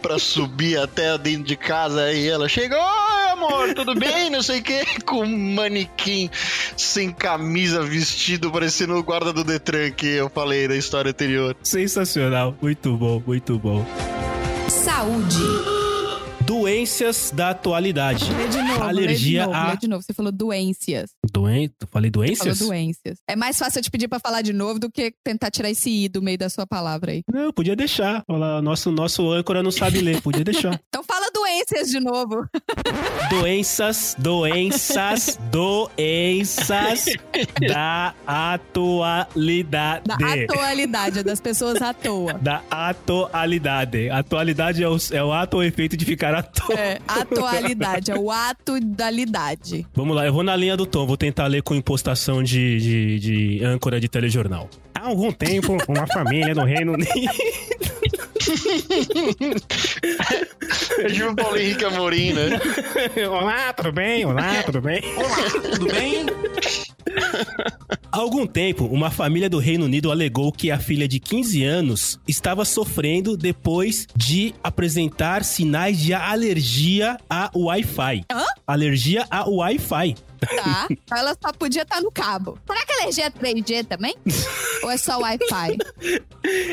pra 0.00 0.18
subir 0.18 0.78
até 0.78 1.16
dentro 1.18 1.44
de 1.44 1.56
casa. 1.56 2.02
Aí 2.04 2.28
ela 2.28 2.48
chega, 2.48 2.76
oi 2.76 3.30
amor, 3.32 3.74
tudo 3.74 3.94
bem? 3.94 4.30
Não 4.30 4.42
sei 4.42 4.60
o 4.60 4.62
que, 4.62 4.84
com 5.04 5.22
um 5.22 5.54
manequim 5.54 6.30
sem 6.76 7.12
camisa, 7.12 7.82
vestido, 7.82 8.50
parecendo 8.50 8.94
o 8.94 9.02
guarda 9.02 9.32
do 9.32 9.44
Detran 9.44 9.90
que 9.90 10.06
eu 10.06 10.28
falei 10.28 10.68
na 10.68 10.76
história 10.76 11.10
anterior. 11.10 11.56
Sensacional. 11.62 12.54
Muito 12.60 12.96
bom, 12.96 13.22
muito 13.26 13.58
bom. 13.58 13.84
Saúde. 14.68 15.79
Doenças 16.54 17.30
da 17.32 17.50
atualidade. 17.50 18.24
Lê 18.32 18.48
de 18.48 18.60
novo, 18.60 18.82
Alergia 18.82 19.46
lê 19.46 19.46
de 19.46 19.52
novo, 19.52 19.56
a- 19.66 19.70
lê 19.70 19.76
de 19.76 19.86
novo. 19.88 20.02
Você 20.02 20.12
falou 20.12 20.32
doenças. 20.32 21.10
Doen... 21.32 21.68
Falei 21.92 22.10
Falou 22.10 22.26
doenças? 22.26 22.58
doenças. 22.58 23.18
É 23.28 23.36
mais 23.36 23.56
fácil 23.56 23.78
eu 23.78 23.82
te 23.84 23.90
pedir 23.90 24.08
pra 24.08 24.18
falar 24.18 24.42
de 24.42 24.52
novo 24.52 24.80
do 24.80 24.90
que 24.90 25.12
tentar 25.24 25.48
tirar 25.52 25.70
esse 25.70 25.88
i 25.88 26.08
do 26.08 26.20
meio 26.20 26.36
da 26.36 26.48
sua 26.50 26.66
palavra 26.66 27.12
aí. 27.12 27.22
Não, 27.32 27.52
podia 27.52 27.76
deixar. 27.76 28.24
Falar, 28.26 28.60
Nosso, 28.62 28.90
nosso 28.90 29.30
âncora 29.30 29.62
não 29.62 29.70
sabe 29.70 30.00
ler, 30.00 30.20
podia 30.20 30.42
deixar. 30.42 30.76
Então 30.90 31.04
fala 31.04 31.29
doenças 31.40 31.90
de 31.90 32.00
novo. 32.00 32.46
Doenças, 33.30 34.14
doenças, 34.18 35.38
doenças 35.50 37.06
da 37.66 38.14
atualidade. 38.26 40.04
Da 40.04 40.16
atualidade, 40.16 41.18
é 41.20 41.22
das 41.22 41.40
pessoas 41.40 41.80
à 41.80 41.94
toa. 41.94 42.34
Da 42.34 42.62
atualidade. 42.70 44.10
Atualidade 44.10 44.82
é 44.82 44.88
o, 44.88 44.96
é 45.12 45.24
o 45.24 45.32
ato 45.32 45.56
ou 45.56 45.64
efeito 45.64 45.96
de 45.96 46.04
ficar 46.04 46.34
à 46.34 46.42
toa. 46.42 46.78
É, 46.78 46.98
atualidade, 47.08 48.10
é 48.10 48.18
o 48.18 48.30
ato 48.30 48.78
da 48.80 49.10
lidade. 49.10 49.86
Vamos 49.94 50.14
lá, 50.14 50.26
eu 50.26 50.32
vou 50.32 50.42
na 50.42 50.54
linha 50.56 50.76
do 50.76 50.84
tom, 50.84 51.06
vou 51.06 51.16
tentar 51.16 51.46
ler 51.46 51.62
com 51.62 51.74
impostação 51.74 52.42
de, 52.42 52.78
de, 52.80 53.18
de 53.18 53.64
âncora 53.64 53.98
de 53.98 54.08
telejornal. 54.08 54.68
Há 54.94 55.06
algum 55.06 55.32
tempo, 55.32 55.78
uma 55.88 56.06
família 56.06 56.54
do 56.54 56.64
Reino 56.64 56.92
Unido. 56.92 57.10
É 60.98 61.04
tipo 61.08 61.30
o 61.30 61.36
Paulo 61.36 61.58
Henrique 61.58 61.84
Amorim, 61.84 62.32
né? 62.32 62.48
Olá, 63.28 63.72
tudo 63.72 63.92
bem? 63.92 64.24
Olá, 64.24 64.62
tudo 64.62 64.80
bem? 64.80 65.02
Tudo 65.74 65.86
bem? 65.92 66.26
Há 68.12 68.18
algum 68.18 68.46
tempo, 68.46 68.86
uma 68.86 69.10
família 69.10 69.48
do 69.48 69.58
Reino 69.58 69.84
Unido 69.84 70.10
alegou 70.10 70.50
que 70.50 70.70
a 70.70 70.78
filha 70.78 71.06
de 71.06 71.20
15 71.20 71.64
anos 71.64 72.18
estava 72.26 72.64
sofrendo 72.64 73.36
depois 73.36 74.06
de 74.16 74.54
apresentar 74.64 75.44
sinais 75.44 75.98
de 75.98 76.14
alergia 76.14 77.18
a 77.28 77.50
Wi-Fi. 77.54 78.24
Hã? 78.32 78.44
Alergia 78.66 79.26
a 79.30 79.48
Wi-Fi. 79.48 80.14
Tá? 80.40 80.88
Ela 81.16 81.36
só 81.42 81.52
podia 81.52 81.82
estar 81.82 82.00
no 82.00 82.10
cabo. 82.10 82.58
Será 82.66 82.84
que 82.86 82.92
a 82.92 82.96
alergia 83.02 83.26
é 83.26 83.30
3G 83.30 83.84
também? 83.86 84.14
Ou 84.82 84.90
é 84.90 84.96
só 84.96 85.18
Wi-Fi? 85.18 85.76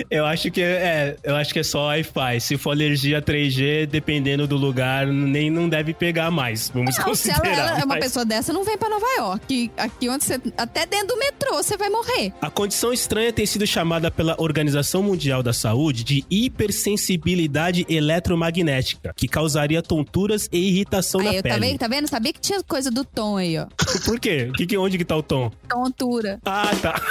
Eu 0.09 0.25
acho 0.25 0.49
que 0.49 0.61
é, 0.61 1.17
eu 1.23 1.35
acho 1.35 1.53
que 1.53 1.59
é 1.59 1.63
só 1.63 1.87
Wi-Fi. 1.87 2.39
Se 2.39 2.57
for 2.57 2.71
alergia 2.71 3.21
3G, 3.21 3.85
dependendo 3.85 4.47
do 4.47 4.55
lugar, 4.55 5.05
nem 5.07 5.49
não 5.49 5.67
deve 5.67 5.93
pegar 5.93 6.31
mais. 6.31 6.69
Vamos 6.69 6.85
Não, 6.85 6.91
se 6.93 6.99
ela, 6.99 7.09
considerar. 7.41 7.47
ela 7.57 7.71
é 7.71 7.83
uma 7.83 7.85
mas- 7.95 8.05
pessoa 8.05 8.23
dessa, 8.25 8.53
não 8.53 8.63
vem 8.63 8.77
pra 8.77 8.89
Nova 8.89 9.05
York. 9.17 9.71
Aqui 9.77 10.07
onde 10.09 10.23
você. 10.23 10.39
Até 10.57 10.85
dentro 10.85 11.07
do 11.07 11.17
metrô 11.17 11.55
você 11.55 11.75
vai 11.75 11.89
morrer. 11.89 12.31
A 12.41 12.49
condição 12.49 12.93
estranha 12.93 13.33
tem 13.33 13.45
sido 13.45 13.67
chamada 13.67 14.09
pela 14.09 14.35
Organização 14.39 15.03
Mundial 15.03 15.43
da 15.43 15.51
Saúde 15.53 16.03
de 16.03 16.23
hipersensibilidade 16.29 17.85
eletromagnética, 17.89 19.13
que 19.15 19.27
causaria 19.27 19.81
tonturas 19.81 20.47
e 20.51 20.57
irritação 20.69 21.21
na 21.21 21.31
Aí, 21.31 21.37
eu, 21.37 21.43
tá, 21.43 21.49
pele. 21.49 21.59
vendo, 21.67 21.77
tá 21.79 21.87
vendo? 21.87 22.07
Sabia 22.07 22.31
que 22.33 22.39
tinha 22.39 22.63
coisa 22.63 22.89
do 22.89 23.03
tom 23.03 23.37
aí, 23.37 23.56
ó. 23.57 23.67
Por 24.05 24.19
quê? 24.19 24.51
Que, 24.55 24.65
que, 24.65 24.77
onde 24.77 24.97
que 24.97 25.05
tá 25.05 25.15
o 25.15 25.23
tom? 25.23 25.51
Tontura. 25.69 26.39
Ah, 26.45 26.71
tá. 26.81 27.01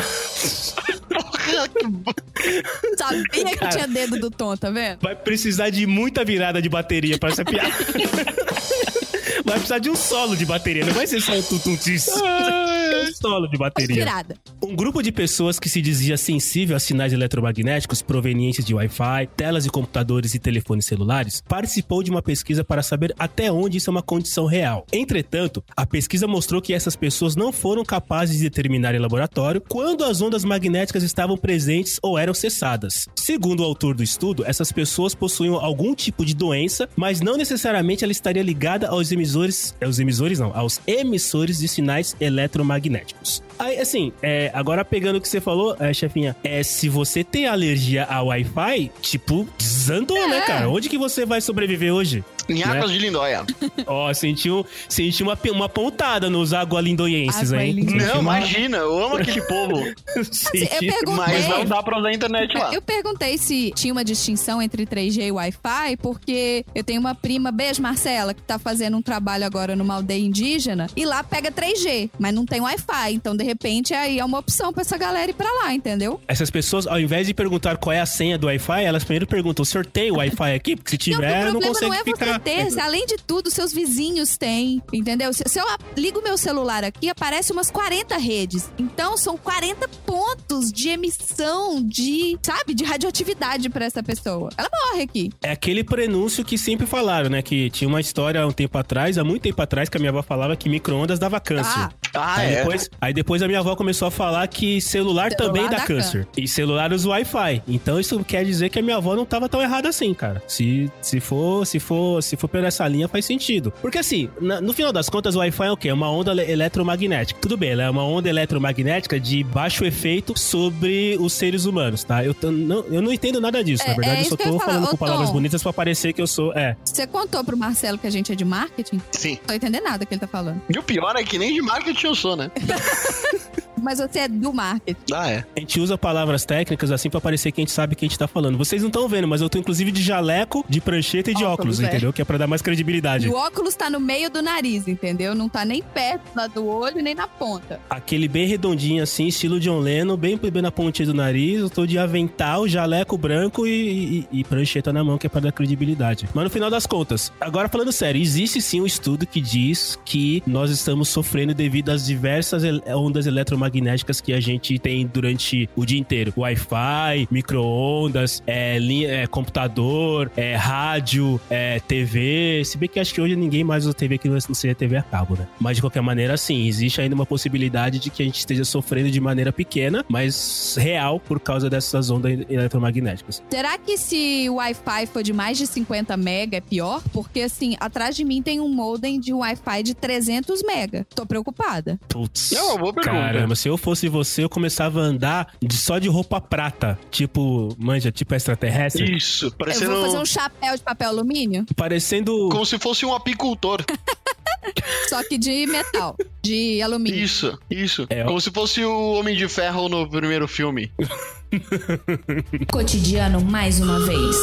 Sabia 2.97 3.45
que 3.45 3.57
Cara. 3.57 3.73
tinha 3.73 3.89
dedo 3.89 4.19
do 4.19 4.31
tom, 4.31 4.57
tá 4.57 4.71
vendo? 4.71 4.99
Vai 5.01 5.15
precisar 5.17 5.71
de 5.71 5.87
muita 5.87 6.25
virada 6.25 6.61
de 6.61 6.69
bateria 6.69 7.19
pra 7.19 7.31
essa 7.31 7.45
piada. 7.45 7.71
Vai 9.47 9.55
precisar 9.55 9.79
de 9.79 9.89
um 9.89 9.95
solo 9.95 10.37
de 10.37 10.45
bateria, 10.45 10.85
não 10.85 10.93
vai 10.93 11.07
ser 11.07 11.21
só 11.21 11.33
um 11.33 11.43
tutuntis. 11.43 12.09
É 12.09 13.05
um 13.09 13.15
solo 13.15 13.47
de 13.47 13.57
bateria. 13.57 13.95
Virada. 13.95 14.37
Um 14.61 14.75
grupo 14.75 15.01
de 15.03 15.13
pessoas 15.13 15.61
que 15.61 15.69
se 15.69 15.81
dizia 15.81 16.17
sensível 16.17 16.77
a 16.77 16.81
sinais 16.81 17.13
eletromagnéticos 17.13 18.03
provenientes 18.03 18.65
de 18.65 18.75
Wi-Fi, 18.75 19.29
telas 19.37 19.63
de 19.63 19.71
computadores 19.71 20.35
e 20.35 20.41
telefones 20.41 20.87
celulares 20.87 21.41
participou 21.47 22.03
de 22.03 22.11
uma 22.11 22.21
pesquisa 22.21 22.65
para 22.65 22.83
saber 22.83 23.15
até 23.17 23.51
onde 23.53 23.79
isso 23.79 23.89
é 23.89 23.93
uma 23.93 24.03
condição 24.03 24.47
real. 24.47 24.85
Entretanto, 24.93 25.63
a 25.77 25.87
pesquisa 25.87 26.27
mostrou 26.27 26.61
que 26.61 26.75
essas 26.75 26.97
pessoas 26.97 27.37
não 27.37 27.53
foram 27.53 27.85
capazes 27.85 28.39
de 28.39 28.43
determinar 28.43 28.97
em 28.97 28.99
laboratório 28.99 29.61
quando 29.61 30.05
as 30.05 30.21
ondas 30.21 30.45
magnéticas 30.45 31.05
estavam 31.05 31.37
presentes 31.37 32.01
ou 32.03 32.19
eram 32.19 32.35
cessadas. 32.35 33.07
Segundo 33.15 33.61
o 33.61 33.65
autor 33.65 33.95
do 33.95 34.03
estudo, 34.03 34.45
essas 34.45 34.73
pessoas 34.73 35.15
possuíam 35.15 35.55
algum 35.57 35.95
tipo 35.95 36.25
de 36.25 36.35
doença, 36.35 36.89
mas 36.97 37.21
não 37.21 37.37
necessariamente 37.37 38.03
ela 38.03 38.13
estaria 38.13 38.43
ligada 38.43 38.89
aos 38.89 39.13
emissores, 39.13 39.36
aos 39.83 39.99
emissores 39.99 40.39
não, 40.39 40.57
aos 40.57 40.81
emissores 40.87 41.59
de 41.59 41.69
sinais 41.69 42.17
eletromagnéticos. 42.21 43.43
Aí, 43.59 43.79
assim, 43.79 44.13
é, 44.23 44.51
agora 44.53 44.85
pegando 44.85 45.17
o 45.17 45.21
que 45.21 45.29
você 45.29 45.41
falou, 45.41 45.77
é, 45.81 45.93
chefinha, 45.93 46.37
é, 46.45 46.63
se 46.63 46.89
você 46.89 47.25
tem 47.25 47.47
alergia 47.47 48.05
a 48.05 48.23
Wi-Fi, 48.23 48.91
tipo, 49.01 49.49
desandou, 49.57 50.29
né, 50.29 50.43
cara? 50.43 50.69
Onde 50.69 50.89
que 50.89 50.99
você 50.99 51.25
vai 51.25 51.41
sobreviver 51.41 51.93
hoje? 51.93 52.23
Em 52.49 52.63
Águas 52.63 52.91
de 52.91 52.99
Lindóia. 52.99 53.45
Ó, 53.87 54.13
sentiu, 54.15 54.65
sentiu 54.89 55.27
uma, 55.27 55.37
pe- 55.37 55.51
uma 55.51 55.69
pontada 55.69 56.31
nos 56.31 56.53
agualindoienses, 56.53 57.53
hein? 57.53 57.59
Agualindoenses. 57.59 58.09
Não, 58.09 58.21
imagina, 58.21 58.77
eu 58.79 59.05
amo 59.05 59.17
aquele 59.17 59.43
povo. 59.43 59.75
Senti- 60.31 60.69
eu 60.87 60.93
perguntei- 60.93 61.15
Mas 61.17 61.49
não 61.49 61.65
dá 61.65 61.83
pra 61.83 61.99
usar 61.99 62.09
a 62.09 62.13
internet 62.13 62.57
lá. 62.57 62.73
Eu 62.73 62.81
perguntei 62.83 63.37
se 63.39 63.73
tinha 63.75 63.93
uma 63.93 64.05
distinção 64.05 64.61
entre 64.63 64.87
3G 64.87 65.23
e 65.29 65.33
Wi-Fi, 65.33 65.97
porque 66.01 66.65
eu 66.75 66.85
tenho 66.85 67.01
uma 67.01 67.15
prima, 67.15 67.51
beijo 67.51 67.83
Marcela, 67.83 68.33
que 68.35 68.43
tá 68.43 68.59
fazendo 68.59 68.97
um 68.97 69.03
trabalho 69.03 69.45
agora 69.45 69.75
numa 69.75 69.95
aldeia 69.95 70.21
indígena, 70.25 70.89
e 70.97 71.05
lá 71.05 71.23
pega 71.25 71.51
3G, 71.51 72.11
mas 72.19 72.35
não 72.35 72.45
tem 72.47 72.61
Wi-Fi. 72.61 73.13
Então, 73.15 73.37
de 73.37 73.45
repente, 73.45 73.93
aí 73.95 74.19
é 74.19 74.25
uma 74.25 74.39
opção 74.39 74.73
pra 74.73 74.83
essa 74.83 74.97
galera 74.97 75.31
ir 75.31 75.35
pra 75.35 75.51
lá, 75.63 75.75
entendeu? 75.75 76.21
Essas 76.29 76.51
pessoas, 76.51 76.87
ao 76.87 77.01
invés 77.01 77.27
de 77.27 77.35
perguntar 77.35 77.77
qual 77.77 77.93
é 77.93 78.01
a 78.01 78.07
senha 78.07 78.39
do 78.39 78.47
Wi-Fi, 78.47 78.85
elas 78.85 79.05
primeiro 79.05 79.27
perguntam: 79.27 79.63
o 79.63 79.67
senhor 79.67 79.85
tem 79.87 80.11
Wi-Fi 80.11 80.55
aqui? 80.55 80.77
Porque 80.77 80.91
se 81.03 81.11
Não, 81.11 81.17
tiver, 81.21 81.45
não, 81.45 81.49
o 81.49 81.61
problema 81.61 81.73
consegue 81.75 81.91
não 81.91 81.95
é 82.01 82.05
ficar. 82.05 82.36
Além 82.79 83.07
de 83.07 83.17
tudo, 83.17 83.51
seus 83.51 83.73
vizinhos 83.73 84.37
têm, 84.37 84.83
entendeu? 84.93 85.33
Se, 85.33 85.45
se 85.47 85.59
eu 85.59 85.65
ligo 85.97 86.23
meu 86.23 86.37
celular 86.37 86.85
aqui, 86.85 87.09
aparece 87.09 87.53
umas 87.53 87.71
40 87.71 88.17
redes. 88.17 88.71
Então, 88.79 89.17
são 89.17 89.37
40 89.37 89.89
pontos 90.05 90.73
de 90.73 90.89
emissão 90.89 91.83
de, 91.83 92.39
sabe, 92.43 92.75
de 92.75 92.85
radioatividade 92.85 93.69
pra 93.69 93.85
essa 93.85 94.03
pessoa. 94.03 94.51
Ela 94.57 94.69
morre 94.73 95.03
aqui. 95.03 95.31
É 95.43 95.51
aquele 95.51 95.83
prenúncio 95.85 96.45
que 96.45 96.57
sempre 96.59 96.87
falaram, 96.87 97.31
né? 97.31 97.43
Que 97.43 97.71
tinha 97.71 97.89
uma 97.89 98.01
história 98.01 98.41
há 98.41 98.47
um 98.47 98.53
tempo 98.53 98.77
atrás, 98.79 99.19
há 99.19 99.25
muito 99.25 99.43
tempo 99.43 99.61
atrás, 99.61 99.89
que 99.89 99.97
a 99.97 100.01
minha 100.01 100.11
avó 100.11 100.23
falava 100.23 100.57
que 100.57 100.69
micro-ondas 100.69 101.19
dava 101.19 101.41
câncer. 101.41 101.79
Ah, 101.79 101.91
Ah, 102.19 102.37
aí, 102.39 102.53
é. 102.55 102.57
depois, 102.59 102.91
aí 103.01 103.15
depois 103.15 103.43
a 103.43 103.47
minha 103.47 103.61
avó 103.61 103.75
começou 103.77 104.09
a 104.09 104.11
falar 104.11 104.47
que 104.49 104.81
celular, 104.81 105.31
Celular 105.31 105.35
também 105.35 105.63
dá 105.71 105.79
dá 105.79 105.85
câncer. 105.87 106.27
E 106.37 106.47
celular 106.49 106.93
usa 106.93 107.09
Wi-Fi. 107.09 107.63
Então 107.69 107.99
isso 108.01 108.23
quer 108.25 108.45
dizer 108.45 108.69
que 108.71 108.79
a 108.79 108.83
minha 108.83 108.97
avó 108.97 109.15
não 109.15 109.25
tava 109.25 109.49
tão 109.49 109.61
errada 109.63 109.89
assim, 109.89 110.13
cara. 110.15 110.43
Se, 110.47 110.91
se 111.01 111.21
for, 111.21 111.67
se 111.67 111.79
for, 111.79 112.23
se 112.23 112.37
for 112.37 112.49
por 112.49 112.63
essa 112.65 112.87
linha, 112.89 113.09
faz 113.09 113.25
sentido. 113.25 113.73
Porque 113.83 113.99
assim, 113.99 114.29
na- 114.41 114.61
no 114.61 114.73
final 114.73 114.93
das 114.93 115.09
contas, 115.09 115.35
o 115.37 115.39
Wi-Fi 115.39 115.65
é 115.67 115.73
o 115.73 115.77
quê? 115.77 115.89
É 115.89 115.95
uma 115.95 116.11
onda 116.11 116.33
ele- 116.33 116.51
eletromagnética. 116.51 117.39
Tudo 117.41 117.57
bem, 117.57 117.71
ela 117.71 117.83
é 117.85 117.91
uma 117.91 118.05
onda 118.05 118.29
eletromagnética 118.29 119.19
de 119.21 119.43
baixo 119.45 119.85
efeito 119.85 120.39
sobre 120.39 121.17
os 121.21 121.33
seres 121.33 121.65
humanos, 121.65 122.05
tá? 122.05 122.25
Eu, 122.25 122.35
não, 122.51 122.85
eu 122.87 123.03
não 123.03 123.13
entendo 123.13 123.41
nada 123.41 123.63
disso. 123.63 123.83
É- 123.85 123.89
na 123.89 123.95
verdade, 123.95 124.17
é 124.19 124.21
eu 124.21 124.25
só 124.25 124.35
eu 124.35 124.37
tô 124.39 124.45
falar. 124.59 124.65
falando 124.65 124.85
Ô, 124.85 124.89
com 124.89 124.97
palavras 124.97 125.29
Tom. 125.29 125.35
bonitas 125.35 125.63
pra 125.63 125.73
parecer 125.73 126.13
que 126.13 126.21
eu 126.23 126.27
sou. 126.27 126.53
É. 126.55 126.77
Você 126.85 127.07
contou 127.07 127.43
pro 127.45 127.57
Marcelo 127.57 127.99
que 127.99 128.07
a 128.07 128.11
gente 128.11 128.33
é 128.33 128.35
de 128.35 128.45
marketing? 128.45 129.01
Sim. 129.13 129.33
Não 129.41 129.47
tô 129.49 129.55
entendendo 129.55 129.85
nada 129.85 130.05
que 130.07 130.15
ele 130.15 130.21
tá 130.21 130.27
falando. 130.27 130.61
E 130.69 130.79
o 130.79 130.83
pior 130.83 131.15
é 131.17 131.25
que 131.25 131.39
nem 131.39 131.53
de 131.55 131.63
marketing 131.63 132.06
eu 132.07 132.15
sou, 132.15 132.37
né? 132.37 132.51
Mas 133.83 133.99
você 133.99 134.21
é 134.21 134.29
do 134.29 134.53
marketing. 134.53 135.13
Ah, 135.13 135.31
é. 135.31 135.45
A 135.57 135.61
gente 135.61 135.79
usa 135.81 135.97
palavras 135.99 136.45
técnicas 136.45 136.91
assim 136.91 137.11
pra 137.11 137.21
parecer 137.21 137.53
que 137.53 137.61
a 137.61 137.63
gente 137.63 137.71
sabe 137.73 137.95
o 137.95 137.97
que 137.97 138.05
a 138.05 138.09
gente 138.09 138.19
tá 138.19 138.27
falando. 138.27 138.57
Vocês 138.59 138.83
não 138.83 138.89
estão 138.89 139.09
vendo, 139.09 139.29
mas 139.29 139.41
eu 139.41 139.49
tô 139.49 139.59
inclusive 139.59 139.91
de 139.93 140.03
jaleco, 140.03 140.65
de 140.69 140.81
prancheta 140.81 141.31
e 141.31 141.35
de 141.35 141.45
óculos, 141.45 141.77
Óculos, 141.77 141.81
é. 141.81 141.87
entendeu? 141.87 142.13
Que 142.13 142.23
é 142.23 142.25
pra 142.25 142.39
dar 142.39 142.47
mais 142.47 142.61
E 142.61 142.65
credibilidade. 142.65 143.29
o 143.29 143.35
óculos 143.35 143.75
tá 143.75 143.89
no 143.91 144.01
meio 144.01 144.31
do 144.31 144.41
nariz, 144.43 144.89
entendeu? 144.89 145.35
Não 145.35 145.49
tá 145.49 145.65
nem 145.65 145.83
perto 145.83 146.23
lá 146.35 146.47
do 146.47 146.67
olho, 146.67 147.03
nem 147.03 147.15
na 147.15 147.27
ponta. 147.29 147.79
Aquele 147.89 148.29
bem 148.29 148.47
redondinho 148.47 149.03
assim, 149.03 149.27
estilo 149.27 149.61
John 149.61 149.79
Lennon, 149.79 150.17
bem, 150.17 150.37
bem 150.39 150.63
na 150.63 150.71
pontinha 150.73 151.07
do 151.07 151.15
nariz. 151.15 151.61
Eu 151.61 151.71
tô 151.71 151.87
de 151.87 151.99
avental, 151.99 152.67
jaleco 152.67 153.17
branco 153.19 153.67
e, 153.67 154.27
e- 154.33 154.41
e 154.41 154.45
prancheta 154.45 154.93
na 154.93 155.05
mão, 155.05 155.19
que 155.19 155.27
é 155.27 155.31
pra 155.31 155.41
dar 155.41 155.53
credibilidade. 155.53 156.29
Mas 156.35 156.45
no 156.45 156.51
final 156.51 156.71
das 156.71 156.87
contas, 156.87 157.33
agora 157.41 157.69
falando 157.69 157.93
sério, 157.93 158.21
existe 158.21 158.61
sim 158.63 158.81
um 158.81 158.87
estudo 158.87 159.27
que 159.27 159.41
diz 159.41 159.99
que 160.05 160.43
nós 160.47 160.71
estamos 160.71 161.09
sofrendo 161.09 161.55
devido 161.55 161.91
às 161.91 162.07
diversas 162.07 162.63
ondas 162.89 163.27
eletromagnéticas 163.27 163.66
eletromagnéticas 163.67 164.21
que 164.21 164.33
a 164.33 164.41
gente 164.41 164.79
tem 164.79 165.07
durante 165.07 165.69
o 165.77 165.85
dia 165.85 165.99
inteiro. 165.99 166.33
Wi-Fi, 166.37 167.29
micro-ondas, 167.31 168.43
é, 168.47 168.79
é, 169.05 169.27
computador, 169.27 170.31
é, 170.37 170.55
rádio, 170.55 171.41
é, 171.51 171.81
TV. 171.81 172.63
Se 172.65 172.79
bem 172.79 172.89
que 172.89 173.01
acho 173.01 173.13
que 173.13 173.21
hoje 173.21 173.37
ninguém 173.37 173.65
mais 173.65 173.85
usa 173.85 173.95
TV 173.95 174.19
que 174.19 174.29
não 174.29 174.41
seja 174.41 174.75
TV 174.75 174.97
a 174.97 175.03
cabo, 175.03 175.37
né? 175.37 175.47
Mas 175.61 175.77
de 175.77 175.83
qualquer 175.83 176.03
maneira, 176.03 176.37
sim, 176.37 176.67
existe 176.67 177.01
ainda 177.01 177.15
uma 177.15 177.27
possibilidade 177.27 177.99
de 177.99 178.11
que 178.11 178.23
a 178.23 178.27
gente 178.27 178.39
esteja 178.39 178.65
sofrendo 178.65 179.11
de 179.11 179.21
maneira 179.21 179.53
pequena, 179.53 180.05
mas 180.09 180.77
real 180.79 181.19
por 181.21 181.41
causa 181.41 181.69
dessas 181.69 182.11
ondas 182.11 182.33
eletromagnéticas. 182.49 183.43
Será 183.51 183.79
que 183.79 183.99
se 183.99 184.49
o 184.49 184.55
Wi-Fi 184.55 185.07
for 185.07 185.23
de 185.23 185.33
mais 185.33 185.59
de 185.59 185.67
50 185.67 186.17
mega 186.17 186.57
é 186.59 186.61
pior? 186.61 187.03
Porque 187.13 187.41
assim, 187.41 187.77
atrás 187.81 188.15
de 188.15 188.25
mim 188.25 188.43
tem 188.43 188.61
um 188.61 188.69
modem 188.69 189.19
de 189.19 189.33
Wi-Fi 189.33 189.83
de 189.83 189.95
300 189.95 190.63
mega. 190.63 191.07
Tô 191.15 191.27
preocupada. 191.27 191.99
Putz. 192.09 192.53
É 192.53 192.63
uma 192.63 192.79
boa 192.79 192.93
pergunta. 192.93 193.17
Caramba, 193.17 193.56
se 193.57 193.69
eu 193.69 193.77
fosse 193.77 194.09
você, 194.09 194.45
eu 194.45 194.49
começava 194.49 195.01
a 195.01 195.05
andar 195.05 195.55
de, 195.61 195.77
só 195.77 195.99
de 195.99 196.09
roupa 196.09 196.41
prata. 196.41 196.99
Tipo, 197.11 197.75
manja, 197.79 198.13
tipo 198.13 198.35
extraterrestre. 198.35 199.17
Isso, 199.17 199.47
Eu 199.47 199.53
parecendo 199.53 199.93
vou 199.93 200.05
fazer 200.05 200.19
um 200.19 200.27
chapéu 200.27 200.77
de 200.77 200.83
papel 200.83 201.09
alumínio, 201.09 201.65
Parecendo. 201.75 202.49
como 202.51 202.65
se 202.67 202.79
fosse 202.79 203.05
um 203.05 203.15
apicultor. 203.15 203.85
só 205.09 205.23
que 205.25 205.39
de 205.39 205.67
metal, 205.67 206.17
de 206.43 206.81
alumínio. 206.83 207.19
Isso, 207.19 207.59
isso. 207.71 208.07
É, 208.11 208.25
Como 208.25 208.41
se 208.41 208.51
fosse 208.51 208.85
o 208.85 209.13
Homem 209.15 209.37
de 209.37 209.49
Ferro 209.49 209.89
no 209.89 210.09
primeiro 210.09 210.47
filme. 210.47 210.93
Cotidiano 212.71 213.41
mais 213.41 213.81
uma 213.81 214.01
vez. 214.05 214.37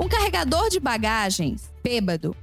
Um 0.00 0.08
carregador 0.08 0.68
de 0.70 0.80
bagagens, 0.80 1.70
bêbado, 1.82 2.34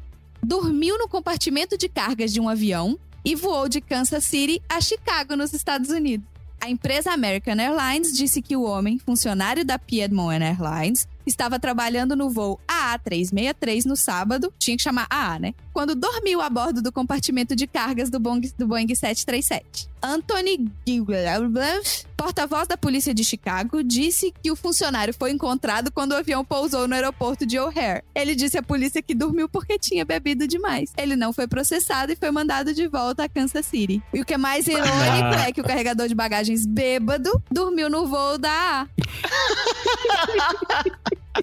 dormiu 0.44 0.98
no 0.98 1.08
compartimento 1.08 1.78
de 1.78 1.90
cargas 1.90 2.32
de 2.32 2.40
um 2.40 2.48
avião 2.48 2.98
e 3.26 3.36
voou 3.36 3.68
de 3.68 3.82
Kansas 3.82 4.24
City 4.24 4.62
a 4.70 4.80
Chicago, 4.80 5.36
nos 5.36 5.52
Estados 5.52 5.90
Unidos. 5.90 6.28
A 6.62 6.70
empresa 6.70 7.12
American 7.12 7.60
Airlines 7.60 8.14
disse 8.14 8.42
que 8.42 8.56
o 8.56 8.64
homem, 8.64 8.98
funcionário 8.98 9.66
da 9.66 9.78
Piedmont 9.78 10.42
Airlines, 10.42 11.08
estava 11.26 11.60
trabalhando 11.60 12.16
no 12.16 12.30
voo 12.30 12.60
AA363 12.68 13.86
no 13.86 13.96
sábado, 13.96 14.54
tinha 14.58 14.78
que 14.78 14.82
chamar 14.82 15.08
AA, 15.10 15.40
né? 15.40 15.54
Quando 15.74 15.96
dormiu 15.96 16.42
a 16.42 16.50
bordo 16.50 16.82
do 16.82 16.92
compartimento 16.92 17.56
de 17.56 17.68
cargas 17.68 18.10
do 18.10 18.20
Boeing, 18.20 18.52
do 18.58 18.68
Boeing 18.68 18.88
737. 18.88 19.90
Anthony 20.06 20.72
Gilbert, 20.88 22.06
porta-voz 22.16 22.68
da 22.68 22.78
polícia 22.78 23.12
de 23.12 23.24
Chicago, 23.24 23.84
disse 23.84 24.32
que 24.44 24.52
o 24.52 24.56
funcionário 24.56 25.12
foi 25.18 25.32
encontrado 25.32 25.92
quando 25.92 26.12
o 26.12 26.16
avião 26.16 26.46
pousou 26.46 26.88
no 26.88 26.94
aeroporto 26.94 27.44
de 27.44 27.58
O'Hare. 27.58 28.04
Ele 28.14 28.36
disse 28.36 28.56
à 28.56 28.62
polícia 28.62 29.02
que 29.02 29.16
dormiu 29.16 29.50
porque 29.50 29.80
tinha 29.80 30.06
bebido 30.06 30.48
demais. 30.48 30.94
Ele 30.96 31.16
não 31.16 31.34
foi 31.34 31.48
processado 31.48 32.12
e 32.12 32.16
foi 32.16 32.30
mandado 32.30 32.72
de 32.72 32.88
volta 32.88 33.24
a 33.24 33.30
Kansas 33.30 33.66
City. 33.66 34.00
E 34.14 34.22
o 34.22 34.26
que 34.26 34.36
é 34.36 34.38
mais 34.38 34.68
irônico 34.68 34.92
Ah. 34.94 35.46
é 35.48 35.52
que 35.52 35.60
o 35.62 35.64
carregador 35.64 36.08
de 36.08 36.14
bagagens 36.14 36.68
bêbado 36.68 37.32
dormiu 37.52 37.90
no 37.90 38.06
voo 38.06 38.38
da 38.38 38.52
AA. 38.52 38.88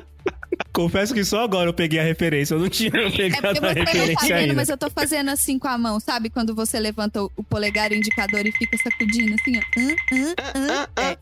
Confesso 0.73 1.13
que 1.13 1.23
só 1.25 1.45
agora 1.45 1.69
eu 1.69 1.75
peguei 1.75 1.99
a 2.01 2.03
referência. 2.03 2.55
Eu 2.55 2.61
não 2.61 2.69
tinha 2.69 2.89
É 2.95 3.11
pegado 3.11 3.43
porque 3.43 3.59
a 3.59 3.61
tá 3.61 3.73
referência 3.73 4.29
vendo, 4.29 4.39
ainda. 4.39 4.55
mas 4.55 4.69
eu 4.69 4.79
tô 4.79 4.89
fazendo 4.91 5.29
assim 5.31 5.59
com 5.59 5.69
a 5.69 5.77
mão, 5.77 6.01
sabe? 6.01 6.31
Quando 6.31 6.55
você 6.55 6.79
levanta 6.81 7.23
o 7.23 7.45
polegar 7.45 7.91
o 7.91 7.95
indicador 7.95 8.47
e 8.47 8.53
fica 8.53 8.77
sacudindo 8.79 9.35
assim, 9.35 9.59
ó. 9.59 9.81
Hum, 9.81 9.97
hum, 10.13 10.35
hum. 10.57 10.87
É. 10.97 11.17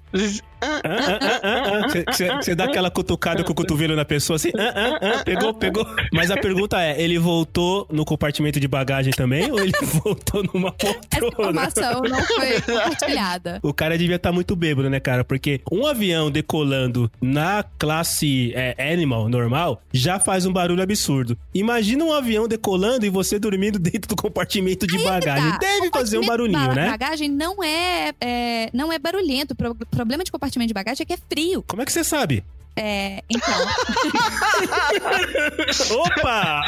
Você- 2.41 2.55
dá 2.55 2.65
aquela 2.65 2.91
cutucada 2.91 3.43
com 3.45 3.53
o 3.53 3.55
cotovelo 3.55 3.95
na 3.97 4.05
pessoa 4.05 4.37
assim. 4.37 4.51
ah, 4.57 4.73
ah, 5.01 5.19
ah, 5.21 5.25
pegou, 5.25 5.55
pegou. 5.55 5.87
Mas 6.13 6.31
a 6.31 6.37
pergunta 6.37 6.81
é: 6.83 7.01
ele 7.01 7.19
voltou 7.19 7.87
no 7.91 8.05
compartimento 8.05 8.61
de 8.61 8.69
bagagem 8.69 9.13
também 9.13 9.51
ou 9.51 9.59
ele 9.61 9.73
voltou 10.05 10.43
numa 10.53 10.75
Essa 10.79 10.93
poltrona? 11.21 11.29
informação 11.63 12.01
não 12.03 12.23
foi 12.23 12.61
compartilhada. 12.61 13.61
O 13.63 13.73
cara 13.73 13.97
devia 13.99 14.17
estar 14.17 14.33
muito 14.33 14.55
bêbado, 14.57 14.89
né, 14.91 15.01
cara? 15.01 15.25
Porque 15.25 15.61
um 15.71 15.87
avião 15.87 16.31
decolando 16.31 17.11
na 17.21 17.65
classe 17.79 18.53
é, 18.55 18.93
animal, 18.93 19.29
normal, 19.29 19.83
já 19.93 20.19
faz 20.19 20.47
um 20.47 20.53
barulho 20.53 20.83
absurdo. 20.83 21.37
Imagina 21.55 22.05
um 22.05 22.13
avião 22.13 22.47
decolando 22.49 23.05
e 23.07 23.11
você 23.11 23.39
dormindo 23.39 23.79
dentro 23.81 24.09
do 24.09 24.17
compartimento 24.17 24.87
de 24.87 24.99
bagagem. 25.03 25.51
Tá, 25.53 25.59
Deve 25.59 25.91
fazer 25.91 26.19
um 26.19 26.27
barulhinho, 26.27 26.69
ba- 26.69 26.75
né? 26.75 26.91
bagagem 26.91 27.29
não 27.29 27.63
é, 27.63 28.13
é, 28.21 28.71
não 28.73 28.93
é 28.93 28.99
barulhento. 28.99 29.53
O 29.53 29.57
pro- 29.57 29.75
problema 29.91 30.25
de 30.25 30.31
compartimento 30.31 30.50
de 30.51 30.75
bagagem 30.75 31.03
é 31.03 31.07
que 31.07 31.13
é 31.13 31.19
frio. 31.29 31.65
Como 31.67 31.83
é 31.83 31.87
que 31.87 31.93
você 31.93 32.05
sabe? 32.05 32.45
É, 32.77 33.23
então, 33.29 33.53
Opa! 35.99 36.63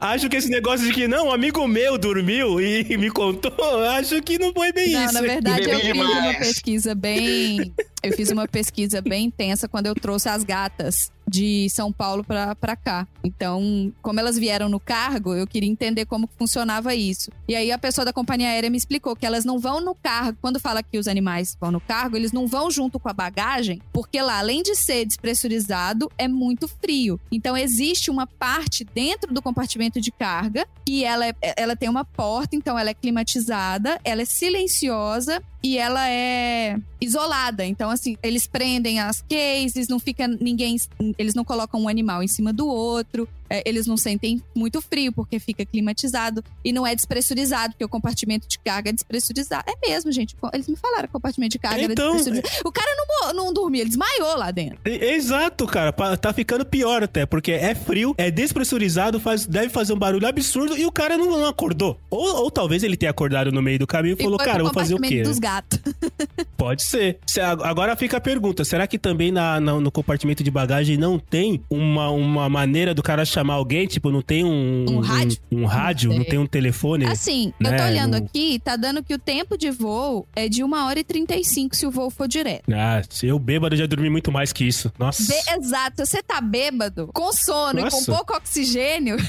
acho 0.00 0.28
que 0.28 0.36
esse 0.36 0.48
negócio 0.48 0.86
de 0.86 0.92
que 0.92 1.08
não, 1.08 1.28
um 1.28 1.32
amigo 1.32 1.66
meu 1.66 1.98
dormiu 1.98 2.60
e 2.60 2.96
me 2.96 3.10
contou, 3.10 3.52
acho 3.90 4.22
que 4.22 4.38
não 4.38 4.52
foi 4.52 4.72
bem 4.72 4.92
não, 4.92 5.04
isso. 5.04 5.14
na 5.14 5.22
verdade 5.22 5.68
eu 5.68 5.80
fiz 5.80 5.96
uma 5.96 6.34
pesquisa 6.34 6.94
bem, 6.94 7.74
eu 8.04 8.12
fiz 8.12 8.30
uma 8.30 8.46
pesquisa 8.46 9.00
bem 9.00 9.26
intensa 9.26 9.68
quando 9.68 9.86
eu 9.86 9.94
trouxe 9.94 10.28
as 10.28 10.44
gatas 10.44 11.10
de 11.26 11.68
São 11.70 11.90
Paulo 11.90 12.22
pra 12.22 12.76
cá. 12.76 13.08
Então, 13.24 13.90
como 14.02 14.20
elas 14.20 14.38
vieram 14.38 14.68
no 14.68 14.78
cargo, 14.78 15.34
eu 15.34 15.46
queria 15.46 15.68
entender 15.70 16.04
como 16.04 16.28
funcionava 16.38 16.94
isso. 16.94 17.30
E 17.48 17.54
aí 17.54 17.72
a 17.72 17.78
pessoa 17.78 18.04
da 18.04 18.12
companhia 18.12 18.48
aérea 18.50 18.68
me 18.68 18.76
explicou 18.76 19.16
que 19.16 19.24
elas 19.24 19.42
não 19.42 19.58
vão 19.58 19.80
no 19.80 19.94
cargo, 19.94 20.36
quando 20.42 20.60
fala 20.60 20.82
que 20.82 20.98
os 20.98 21.08
animais 21.08 21.56
vão 21.58 21.70
no 21.70 21.80
cargo, 21.80 22.14
eles 22.16 22.30
não 22.30 22.46
vão 22.46 22.70
junto 22.70 23.00
com 23.00 23.08
a 23.08 23.12
bagagem, 23.14 23.80
porque 23.90 24.20
lá, 24.20 24.38
além 24.38 24.62
de 24.62 24.74
ser 24.76 25.06
despressurizado, 25.06 26.10
é 26.18 26.28
muito 26.28 26.68
frio. 26.68 27.18
Então, 27.32 27.56
existe 27.56 28.10
uma 28.10 28.26
parte 28.26 28.84
dentro 28.84 29.32
do 29.32 29.40
compartimento 29.40 30.00
de 30.02 30.12
carga 30.12 30.66
que 30.84 31.04
ela, 31.04 31.26
é- 31.26 31.34
ela 31.56 31.74
tem 31.74 31.88
uma 31.88 32.04
porta, 32.04 32.54
então 32.54 32.78
ela 32.78 32.90
é 32.90 32.94
climatizada, 32.94 33.98
ela 34.04 34.20
é 34.22 34.26
silenciosa 34.26 35.42
e 35.64 35.78
ela 35.78 36.06
é 36.10 36.78
isolada. 37.00 37.64
Então, 37.64 37.88
assim, 37.88 38.18
eles 38.22 38.46
prendem 38.46 39.00
as 39.00 39.22
cases, 39.22 39.88
não 39.88 39.98
fica 39.98 40.28
ninguém. 40.28 40.76
Eles 41.16 41.34
não 41.34 41.42
colocam 41.42 41.80
um 41.80 41.88
animal 41.88 42.22
em 42.22 42.28
cima 42.28 42.52
do 42.52 42.68
outro. 42.68 43.26
É, 43.54 43.62
eles 43.66 43.86
não 43.86 43.96
sentem 43.96 44.42
muito 44.54 44.80
frio 44.80 45.12
porque 45.12 45.38
fica 45.38 45.64
climatizado 45.64 46.42
e 46.64 46.72
não 46.72 46.86
é 46.86 46.94
despressurizado, 46.94 47.72
porque 47.74 47.84
o 47.84 47.88
compartimento 47.88 48.46
de 48.48 48.58
carga 48.58 48.90
é 48.90 48.92
despressurizado. 48.92 49.64
É 49.68 49.88
mesmo, 49.88 50.10
gente. 50.12 50.34
Eles 50.52 50.68
me 50.68 50.76
falaram 50.76 51.02
que 51.04 51.10
o 51.10 51.12
compartimento 51.12 51.52
de 51.52 51.58
carga 51.58 51.82
Então, 51.82 52.06
era 52.06 52.14
despressurizado. 52.16 52.68
O 52.68 52.72
cara 52.72 52.90
não, 52.96 53.32
não 53.34 53.52
dormia, 53.52 53.82
ele 53.82 53.90
desmaiou 53.90 54.36
lá 54.36 54.50
dentro. 54.50 54.78
E- 54.86 55.04
Exato, 55.14 55.66
cara. 55.66 55.92
Tá 56.16 56.32
ficando 56.32 56.64
pior 56.64 57.02
até, 57.02 57.24
porque 57.26 57.52
é 57.52 57.74
frio, 57.74 58.14
é 58.18 58.30
despressurizado, 58.30 59.20
faz, 59.20 59.46
deve 59.46 59.68
fazer 59.68 59.92
um 59.92 59.98
barulho 59.98 60.26
absurdo 60.26 60.76
e 60.76 60.84
o 60.86 60.92
cara 60.92 61.16
não, 61.16 61.26
não 61.38 61.46
acordou. 61.46 61.98
Ou, 62.10 62.36
ou 62.44 62.50
talvez 62.50 62.82
ele 62.82 62.96
tenha 62.96 63.10
acordado 63.10 63.52
no 63.52 63.62
meio 63.62 63.78
do 63.78 63.86
caminho 63.86 64.16
e 64.18 64.22
falou, 64.22 64.38
foi 64.38 64.46
cara, 64.46 64.62
vou 64.64 64.72
fazer 64.72 64.94
o 64.94 64.98
quê? 64.98 65.22
compartimento 65.22 65.24
né?" 65.24 65.30
dos 65.30 65.38
gatos. 65.38 65.78
Pode 66.56 66.82
ser. 66.82 67.18
Se- 67.26 67.40
Agora 67.40 67.94
fica 67.96 68.16
a 68.16 68.20
pergunta: 68.20 68.64
será 68.64 68.86
que 68.86 68.98
também 68.98 69.30
na, 69.30 69.60
na- 69.60 69.78
no 69.80 69.90
compartimento 69.90 70.42
de 70.42 70.50
bagagem 70.50 70.96
não 70.96 71.18
tem 71.18 71.62
uma, 71.68 72.08
uma 72.10 72.48
maneira 72.48 72.94
do 72.94 73.02
cara 73.02 73.24
chamar 73.24 73.43
alguém? 73.52 73.86
Tipo, 73.86 74.10
não 74.10 74.22
tem 74.22 74.44
um. 74.44 74.84
Um 74.88 75.00
rádio? 75.00 75.38
Um, 75.52 75.62
um 75.62 75.66
rádio, 75.66 76.08
Não 76.10 76.16
não 76.16 76.22
sei. 76.24 76.30
tem 76.30 76.38
um 76.38 76.46
telefone? 76.46 77.04
Assim, 77.06 77.52
eu 77.60 77.66
tô 77.66 77.70
né, 77.76 77.86
olhando 77.86 78.18
no- 78.18 78.24
aqui, 78.24 78.58
tá 78.58 78.76
dando 78.76 79.02
que 79.02 79.12
o 79.12 79.18
tempo 79.18 79.58
de 79.58 79.70
voo 79.70 80.26
é 80.34 80.48
de 80.48 80.64
1 80.64 80.86
hora 80.86 80.98
e 80.98 81.04
35 81.04 81.76
se 81.76 81.86
o 81.86 81.90
voo 81.90 82.08
for 82.10 82.26
direto. 82.26 82.64
Ah, 82.72 83.02
se 83.08 83.26
eu 83.26 83.38
bêbado 83.38 83.76
já 83.76 83.86
dormi 83.86 84.08
muito 84.08 84.32
mais 84.32 84.52
que 84.52 84.64
isso. 84.64 84.90
Nossa. 84.98 85.22
Be- 85.26 85.58
Exato, 85.58 86.04
você 86.06 86.22
tá 86.22 86.40
bêbado, 86.40 87.10
com 87.12 87.32
sono 87.32 87.80
e 87.80 87.82
Nossa. 87.82 87.96
com 87.98 88.04
pouco 88.16 88.34
oxigênio. 88.36 89.16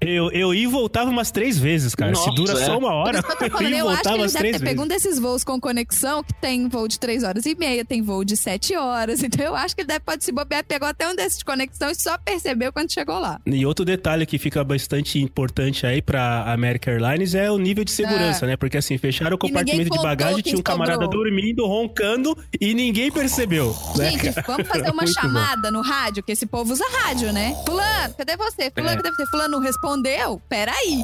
Eu, 0.00 0.30
eu 0.32 0.52
ia 0.52 0.64
e 0.64 0.66
voltava 0.66 1.08
umas 1.10 1.30
três 1.30 1.58
vezes, 1.58 1.94
cara. 1.94 2.14
se 2.14 2.26
Nossa, 2.26 2.34
dura 2.42 2.52
é. 2.60 2.64
só 2.66 2.78
uma 2.78 2.92
hora, 2.92 3.18
eu 3.18 3.22
eu 3.46 3.50
falando, 3.50 3.70
ia 3.70 3.76
e 3.76 3.78
eu 3.78 3.88
acho 3.88 3.96
que 4.02 4.04
voltava 4.04 4.16
ele 4.16 4.22
umas 4.22 4.32
deve 4.32 4.42
três 4.44 4.58
ter 4.58 4.64
pego 4.64 4.82
um 4.82 4.86
vezes. 4.88 5.02
desses 5.04 5.18
voos 5.18 5.44
com 5.44 5.58
conexão, 5.60 6.22
que 6.22 6.32
tem 6.34 6.68
voo 6.68 6.86
de 6.86 6.98
3 7.00 7.22
horas 7.22 7.46
e 7.46 7.54
meia, 7.54 7.84
tem 7.84 8.02
voo 8.02 8.22
de 8.24 8.36
7 8.36 8.76
horas. 8.76 9.22
Então 9.24 9.44
eu 9.44 9.54
acho 9.56 9.74
que 9.74 9.80
ele 9.80 9.88
deve, 9.88 10.00
pode 10.00 10.22
se 10.24 10.30
bobear, 10.30 10.62
pegou 10.64 10.86
até 10.86 11.08
um 11.08 11.16
desses 11.16 11.38
de 11.38 11.44
conexão 11.44 11.90
e 11.90 11.94
só 11.94 12.16
percebeu 12.18 12.72
quando 12.72 12.92
chegou 12.92 13.18
lá. 13.18 13.33
E 13.46 13.64
outro 13.66 13.84
detalhe 13.84 14.24
que 14.26 14.38
fica 14.38 14.62
bastante 14.64 15.18
importante 15.20 15.86
aí 15.86 16.00
pra 16.02 16.52
American 16.52 16.94
Airlines 16.94 17.34
é 17.34 17.50
o 17.50 17.58
nível 17.58 17.84
de 17.84 17.90
segurança, 17.92 18.46
né? 18.46 18.56
Porque 18.56 18.76
assim, 18.76 18.96
fecharam 18.98 19.34
o 19.36 19.38
compartimento 19.38 19.90
de 19.90 20.02
bagagem, 20.02 20.42
tinha 20.42 20.58
um 20.58 20.62
camarada 20.62 21.04
sobrou. 21.04 21.24
dormindo, 21.24 21.66
roncando 21.66 22.36
e 22.60 22.74
ninguém 22.74 23.10
percebeu. 23.10 23.74
né, 23.96 24.10
Gente, 24.10 24.30
vamos 24.46 24.66
fazer 24.68 24.90
uma 24.90 24.94
Muito 25.04 25.14
bom. 25.14 25.20
chamada 25.20 25.70
no 25.70 25.80
rádio, 25.82 26.22
que 26.22 26.32
esse 26.32 26.46
povo 26.46 26.72
usa 26.72 26.84
rádio, 27.02 27.32
né? 27.32 27.54
Fulano, 27.66 28.14
cadê 28.14 28.36
você? 28.36 28.70
Fulano, 28.70 28.98
É. 28.98 29.02
cadê 29.02 29.10
você? 29.10 29.26
Fulano 29.26 29.48
não 29.56 29.60
respondeu? 29.60 30.40
Peraí. 30.48 31.02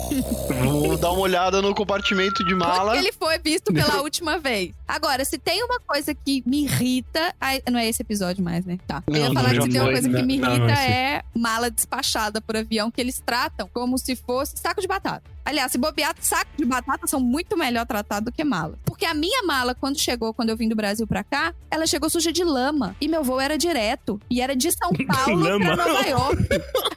Vou 0.64 0.96
dar 0.96 1.10
uma 1.10 1.20
olhada 1.20 1.60
no 1.62 1.74
compartimento 1.74 2.44
de 2.44 2.54
mala. 2.54 2.92
que 2.92 2.98
ele 2.98 3.12
foi 3.12 3.38
visto 3.38 3.72
pela 3.72 4.00
última 4.02 4.38
vez? 4.38 4.72
Agora, 4.86 5.24
se 5.24 5.38
tem 5.38 5.62
uma 5.62 5.78
coisa 5.80 6.14
que 6.14 6.42
me 6.46 6.64
irrita. 6.64 7.34
ai, 7.40 7.60
não 7.70 7.78
é 7.78 7.88
esse 7.88 8.02
episódio 8.02 8.42
mais, 8.42 8.64
né? 8.64 8.78
Tá. 8.86 9.02
eu 9.06 9.14
ia 9.16 9.26
Não, 9.28 9.34
falar 9.34 9.52
não, 9.54 9.56
que 9.60 9.62
se 9.64 9.68
tem 9.70 9.80
uma 9.80 9.92
coisa 9.92 10.08
que 10.08 10.22
me 10.22 10.36
Não, 10.38 10.48
irrita 10.50 10.66
não, 10.66 10.72
esse- 10.74 10.82
é 10.92 11.22
mala 11.36 11.70
despachada 11.70 12.19
por 12.40 12.56
avião, 12.56 12.90
que 12.90 13.00
eles 13.00 13.22
tratam 13.24 13.68
como 13.72 13.96
se 13.96 14.14
fosse 14.14 14.56
saco 14.58 14.80
de 14.80 14.86
batata. 14.86 15.22
Aliás, 15.44 15.72
se 15.72 15.78
bobear, 15.78 16.14
saco 16.20 16.50
de 16.56 16.64
batata 16.64 17.06
são 17.06 17.18
muito 17.20 17.56
melhor 17.56 17.86
tratados 17.86 18.26
do 18.26 18.32
que 18.32 18.44
mala. 18.44 18.78
Porque 18.84 19.04
a 19.06 19.14
minha 19.14 19.42
mala, 19.42 19.74
quando 19.74 19.98
chegou, 19.98 20.32
quando 20.34 20.50
eu 20.50 20.56
vim 20.56 20.68
do 20.68 20.76
Brasil 20.76 21.06
pra 21.06 21.24
cá, 21.24 21.54
ela 21.70 21.86
chegou 21.86 22.08
suja 22.10 22.30
de 22.32 22.44
lama. 22.44 22.94
E 23.00 23.08
meu 23.08 23.24
voo 23.24 23.40
era 23.40 23.56
direto. 23.58 24.20
E 24.30 24.40
era 24.40 24.54
de 24.54 24.70
São 24.70 24.90
Paulo 25.06 25.40
pra 25.42 25.50
Lama? 25.50 25.76
Nova 25.76 26.06
York. 26.06 26.42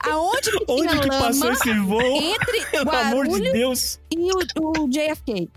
Aonde 0.10 0.52
que 0.52 0.66
Onde 0.68 0.88
tinha 0.90 1.02
que 1.02 1.08
lama 1.08 1.26
passou 1.26 1.52
esse 1.52 1.74
voo? 1.80 2.02
entre 2.02 2.66
Pelo 2.72 2.90
amor 2.92 3.26
de 3.26 3.32
Guarulhos 3.34 3.52
Deus. 3.54 4.00
e 4.12 4.32
o, 4.32 4.84
o 4.84 4.90
JFK. 4.90 5.50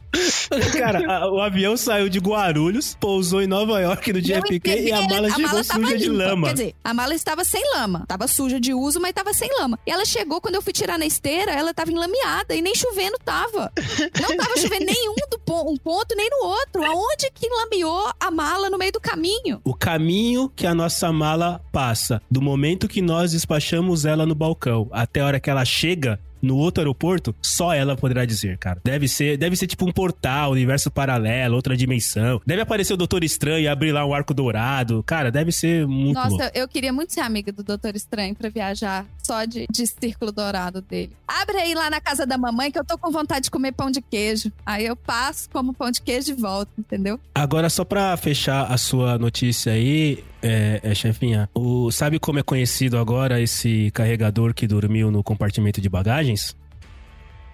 Cara, 0.79 1.01
a- 1.13 1.31
o 1.33 1.41
avião 1.41 1.77
saiu 1.77 2.09
de 2.09 2.19
Guarulhos, 2.19 2.95
pousou 2.99 3.43
em 3.43 3.47
Nova 3.47 3.81
York 3.81 4.13
no 4.13 4.21
JFK 4.21 4.61
e 4.81 4.93
a 4.93 5.03
mala 5.03 5.31
chegou 5.31 5.65
tava 5.65 5.81
suja 5.85 5.99
de 5.99 6.09
limpa. 6.09 6.25
lama. 6.25 6.47
Quer 6.49 6.53
dizer, 6.55 6.75
a 6.83 6.95
mala 6.95 7.15
estava 7.15 7.45
sem 7.45 7.63
lama. 7.75 8.05
Tava 8.07 8.27
suja 8.29 8.59
de 8.61 8.73
uso, 8.73 9.01
mas 9.01 9.13
tava 9.13 9.33
sem 9.35 9.49
lama. 9.61 9.79
E 9.87 9.91
ela 9.91 10.05
chegou, 10.05 10.41
quando 10.41 10.55
eu 10.55 10.63
fui 10.63 10.73
tirar 10.73 10.99
na 10.99 11.05
esteira, 11.07 11.53
ela 11.53 11.75
tava 11.75 11.91
enlameada 11.93 12.55
e 12.55 12.63
nem 12.63 12.75
chovendo 12.89 13.19
tava. 13.25 13.73
Não 14.21 14.37
tava 14.37 14.57
chovendo 14.61 14.85
nenhum 14.87 15.15
do 15.31 15.39
po- 15.39 15.71
um 15.71 15.77
ponto 15.77 16.15
nem 16.17 16.29
no 16.31 16.47
outro. 16.47 16.85
Aonde 16.85 17.31
que 17.35 17.47
enlameou 17.47 18.11
a 18.19 18.31
mala 18.31 18.71
no 18.71 18.79
meio 18.79 18.93
do 18.93 19.01
caminho? 19.01 19.61
O 19.65 19.75
caminho 19.75 20.49
que 20.55 20.67
a 20.67 20.75
nossa 20.75 21.13
mala 21.13 21.61
passa, 21.73 22.21
do 22.31 22.41
momento 22.43 22.89
que 22.89 23.03
nós 23.03 23.33
despachamos 23.33 24.05
ela 24.05 24.27
no 24.27 24.35
balcão 24.35 24.89
até 24.93 25.21
a 25.21 25.27
hora 25.27 25.41
que 25.41 25.51
ela 25.51 25.65
chega 25.65 26.21
no 26.43 26.57
outro 26.57 26.81
aeroporto, 26.83 27.35
só 27.43 27.73
ela 27.73 27.97
poderá 27.97 28.25
dizer, 28.25 28.59
cara. 28.59 28.81
Deve 28.85 29.09
ser, 29.09 29.37
deve 29.37 29.57
ser 29.57 29.67
tipo 29.67 29.87
um 29.89 29.93
portal, 29.93 30.53
universo 30.53 30.91
paralelo, 30.91 31.57
outra 31.57 31.77
dimensão. 31.77 32.41
Deve 32.47 32.63
aparecer 32.63 32.95
o 32.95 32.97
Doutor 32.97 33.25
Estranho 33.25 33.61
e 33.61 33.69
abrir 33.69 33.93
lá 33.93 34.05
um 34.05 34.15
arco 34.15 34.33
dourado. 34.35 35.03
Cara, 35.05 35.31
deve 35.31 35.53
ser 35.53 35.87
muito 35.87 36.17
Nossa, 36.17 36.29
louco. 36.29 36.51
eu 36.55 36.69
queria 36.69 36.93
muito 36.93 37.13
ser 37.13 37.21
amiga 37.21 37.53
do 37.53 37.63
Doutor 37.63 37.95
Estranho 37.97 38.35
pra 38.35 38.49
viajar 38.49 39.07
só 39.23 39.45
de, 39.45 39.67
de 39.71 39.87
círculo 39.87 40.31
dourado 40.31 40.81
dele. 40.81 41.13
Abre 41.27 41.57
aí 41.57 41.75
lá 41.75 41.91
na 41.91 42.01
casa 42.01 42.25
da 42.27 42.39
mamãe 42.39 42.71
que 42.71 42.79
eu 42.79 42.85
tô 42.85 42.97
com 42.97 43.11
vontade 43.11 43.45
de 43.45 43.51
comer 43.51 43.73
pão 43.73 43.91
de 43.91 44.01
queijo. 44.01 44.53
Aí 44.65 44.87
eu 44.87 44.97
passo, 44.97 45.49
como 45.51 45.75
pão 45.75 45.91
de 45.91 46.01
queijo 46.01 46.31
e 46.31 46.35
volto, 46.35 46.71
entendeu? 46.79 47.19
Agora, 47.35 47.69
só 47.69 47.85
pra 47.85 48.17
fechar 48.17 48.71
a 48.73 48.79
sua 48.79 49.19
notícia 49.19 49.73
aí, 49.73 50.23
é, 50.43 50.81
é, 50.83 50.95
chefinha, 50.95 51.49
o, 51.55 51.91
sabe 51.91 52.19
como 52.19 52.39
é 52.39 52.43
conhecido 52.43 52.99
agora 52.99 53.41
esse 53.41 53.91
carregador 53.93 54.55
que 54.55 54.67
dormiu 54.67 55.11
no 55.11 55.23
compartimento 55.23 55.81
de 55.81 55.89
bagagens? 55.89 56.57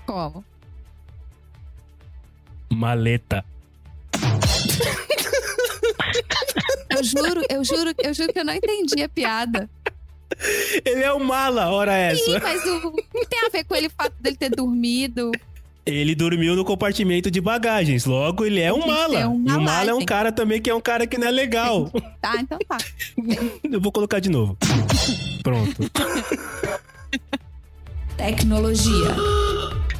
Como? 0.06 0.44
Maleta. 2.70 3.44
Eu 6.90 7.02
juro, 7.02 7.42
eu 7.48 7.64
juro, 7.64 7.94
eu 7.98 8.14
juro 8.14 8.32
que 8.32 8.38
eu 8.38 8.44
não 8.44 8.54
entendi 8.54 9.02
a 9.02 9.08
piada. 9.08 9.68
Ele 10.84 11.02
é 11.02 11.12
um 11.12 11.24
mala, 11.24 11.70
ora 11.70 12.14
Sim, 12.14 12.34
essa. 12.34 12.40
mas 12.40 12.64
o, 12.64 12.88
o 12.88 12.92
que 12.92 13.26
tem 13.26 13.46
a 13.46 13.48
ver 13.48 13.64
com 13.64 13.74
ele 13.74 13.86
o 13.86 13.90
fato 13.90 14.14
dele 14.20 14.36
ter 14.36 14.50
dormido? 14.50 15.32
Ele 15.84 16.14
dormiu 16.14 16.54
no 16.54 16.64
compartimento 16.64 17.28
de 17.30 17.40
bagagens, 17.40 18.04
logo 18.04 18.44
ele 18.44 18.60
é 18.60 18.72
um 18.72 18.86
mala. 18.86 19.18
ser 19.18 19.26
um 19.26 19.44
e 19.46 19.52
o 19.52 19.60
mala 19.60 19.90
é 19.90 19.94
um 19.94 20.04
cara 20.04 20.30
também 20.30 20.62
que 20.62 20.70
é 20.70 20.74
um 20.74 20.80
cara 20.80 21.06
que 21.08 21.18
não 21.18 21.26
é 21.26 21.30
legal. 21.30 21.90
Tá, 22.20 22.36
então 22.40 22.58
tá. 22.68 22.78
Eu 23.70 23.80
vou 23.80 23.90
colocar 23.90 24.20
de 24.20 24.30
novo. 24.30 24.56
Pronto. 25.42 25.90
Tecnologia. 28.16 29.16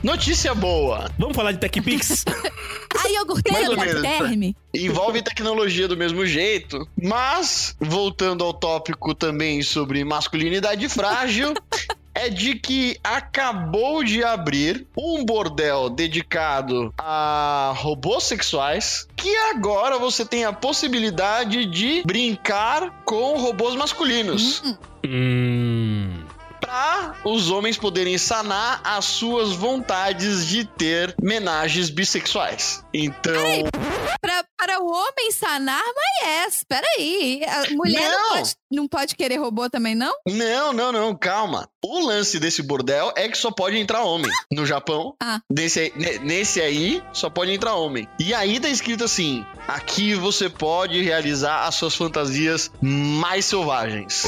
Notícia 0.03 0.55
boa. 0.55 1.11
Vamos 1.19 1.35
falar 1.35 1.53
de 1.53 1.59
TechPix? 1.59 2.25
A 3.05 3.09
iogurteira 3.11 3.59
Mais 3.59 3.69
ou 3.71 3.77
da 3.77 3.85
menos. 3.85 4.03
Terme. 4.03 4.57
Envolve 4.75 5.23
tecnologia 5.23 5.89
do 5.89 5.97
mesmo 5.97 6.27
jeito, 6.27 6.89
mas 7.01 7.77
voltando 7.81 8.45
ao 8.45 8.53
tópico 8.53 9.15
também 9.15 9.63
sobre 9.63 10.05
masculinidade 10.05 10.89
frágil, 10.89 11.55
é 12.15 12.29
de 12.29 12.55
que 12.55 12.99
acabou 13.03 14.05
de 14.05 14.23
abrir 14.23 14.87
um 14.97 15.25
bordel 15.25 15.89
dedicado 15.89 16.93
a 16.99 17.73
robôs 17.77 18.25
sexuais, 18.25 19.07
que 19.17 19.35
agora 19.55 19.99
você 19.99 20.25
tem 20.25 20.45
a 20.45 20.53
possibilidade 20.53 21.67
de 21.67 22.03
brincar 22.05 23.03
com 23.05 23.39
robôs 23.39 23.75
masculinos. 23.75 24.63
Hum, 24.65 24.77
hum. 25.07 26.22
Pra 26.73 27.15
os 27.27 27.51
homens 27.51 27.77
poderem 27.77 28.17
sanar 28.17 28.81
as 28.83 29.05
suas 29.05 29.53
vontades 29.53 30.47
de 30.47 30.65
ter 30.65 31.15
menagens 31.21 31.91
bissexuais. 31.91 32.83
Então. 32.95 33.35
pra, 34.23 34.43
para 34.57 34.81
o 34.81 34.87
homem 34.87 35.31
sanar, 35.33 35.83
mas 35.85 36.29
é. 36.29 36.49
Espera 36.49 36.87
aí. 36.97 37.43
A 37.45 37.75
mulher 37.75 38.11
não. 38.11 38.23
Não. 38.23 38.37
pode, 38.37 38.55
não 38.71 38.89
pode 38.89 39.15
querer 39.17 39.37
robô 39.37 39.69
também, 39.69 39.95
não? 39.95 40.15
Não, 40.27 40.73
não, 40.73 40.91
não, 40.91 41.15
calma. 41.15 41.69
O 41.85 42.07
lance 42.07 42.39
desse 42.41 42.63
bordel 42.63 43.13
é 43.17 43.29
que 43.29 43.37
só 43.37 43.51
pode 43.51 43.77
entrar 43.77 44.03
homem. 44.05 44.31
No 44.51 44.65
Japão, 44.65 45.15
Ah. 45.23 45.41
nesse, 45.51 45.93
nesse 46.23 46.59
aí, 46.59 47.03
só 47.13 47.29
pode 47.29 47.53
entrar 47.53 47.75
homem. 47.75 48.09
E 48.19 48.33
aí 48.33 48.59
tá 48.59 48.71
escrito 48.71 49.05
assim: 49.05 49.45
aqui 49.69 50.15
você 50.15 50.49
pode 50.49 51.03
realizar 51.03 51.67
as 51.67 51.75
suas 51.75 51.95
fantasias 51.95 52.71
mais 52.81 53.45
selvagens. 53.45 54.25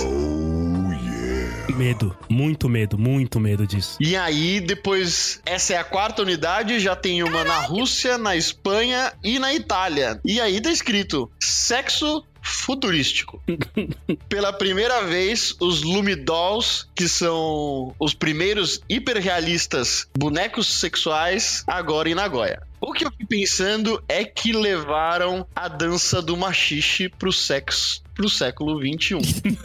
Medo. 1.75 2.17
Muito 2.29 2.69
medo, 2.69 2.97
muito 2.97 3.41
medo 3.41 3.67
disso. 3.67 3.97
E 4.01 4.17
aí, 4.17 4.61
depois, 4.61 5.41
essa 5.45 5.75
é 5.75 5.77
a 5.77 5.85
quarta 5.85 6.23
unidade, 6.23 6.79
já 6.79 6.95
tem 6.95 7.23
uma 7.23 7.45
na 7.45 7.61
Rússia, 7.61 8.17
na 8.17 8.37
Espanha 8.37 9.13
e 9.23 9.39
na 9.39 9.53
Itália. 9.53 10.21
E 10.25 10.41
aí 10.41 10.61
tá 10.61 10.71
escrito: 10.71 11.31
sexo 11.41 12.25
futurístico. 12.45 13.43
Pela 14.29 14.53
primeira 14.53 15.03
vez, 15.03 15.57
os 15.59 15.83
Lumidolls, 15.83 16.87
que 16.95 17.09
são 17.09 17.95
os 17.99 18.15
primeiros 18.15 18.81
hiperrealistas 18.89 20.07
bonecos 20.17 20.67
sexuais, 20.67 21.65
agora 21.67 22.09
em 22.09 22.15
Nagoya. 22.15 22.63
O 22.81 22.93
que 22.93 23.07
eu 23.07 23.11
fiquei 23.11 23.27
pensando 23.27 24.03
é 24.07 24.25
que 24.25 24.53
levaram 24.53 25.47
a 25.57 25.69
dança 25.69 26.21
do 26.21 26.37
machixe 26.37 27.09
pro 27.09 27.33
sexo 27.33 28.04
pro 28.15 28.29
século 28.29 28.79
21. 28.81 29.19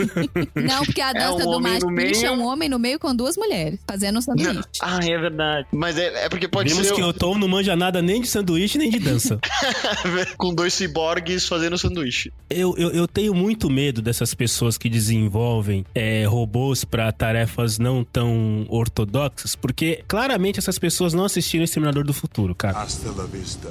Não, 0.55 0.83
porque 0.83 1.01
a 1.01 1.09
É 1.12 1.13
dança 1.13 1.35
um 1.35 1.51
do 1.51 1.51
no 1.51 1.59
machixe 1.59 2.25
é 2.25 2.29
meio. 2.31 2.33
um 2.41 2.45
homem 2.45 2.67
no 2.69 2.79
meio 2.79 2.99
com 2.99 3.15
duas 3.15 3.38
mulheres, 3.38 3.79
fazendo 3.88 4.19
um 4.19 4.21
sanduíche. 4.21 4.62
ah, 4.81 4.99
é 5.03 5.17
verdade. 5.17 5.67
Mas 5.71 5.97
é, 5.97 6.25
é 6.25 6.29
porque 6.29 6.47
pode 6.47 6.69
Vimos 6.69 6.88
ser 6.88 6.95
que 6.95 7.01
o 7.03 7.13
Tom 7.13 7.38
não 7.38 7.47
manja 7.47 7.75
nada 7.75 8.01
nem 8.01 8.21
de 8.21 8.27
sanduíche 8.27 8.77
nem 8.77 8.89
de 8.89 8.99
dança. 8.99 9.39
com 10.38 10.53
dois 10.53 10.73
ciborgues 10.73 11.45
fazendo 11.47 11.77
sanduíche. 11.77 12.31
Eu, 12.49 12.75
eu, 12.77 12.89
eu 12.91 13.07
tenho 13.07 13.33
muito 13.33 13.69
medo 13.69 14.01
dessas 14.01 14.33
pessoas 14.33 14.77
que 14.77 14.89
desenvolvem 14.89 15.85
é, 15.93 16.25
robôs 16.25 16.83
para 16.83 17.12
tarefas 17.12 17.77
não 17.77 18.03
tão 18.03 18.65
ortodoxas, 18.69 19.55
porque 19.55 20.03
claramente 20.07 20.59
essas 20.59 20.79
pessoas 20.79 21.13
não 21.13 21.25
assistiram 21.25 21.63
Exterminador 21.63 22.03
do 22.03 22.13
Futuro, 22.13 22.55
cara. 22.55 22.79
Hasta 22.79 23.12
la 23.12 23.25
vista, 23.25 23.69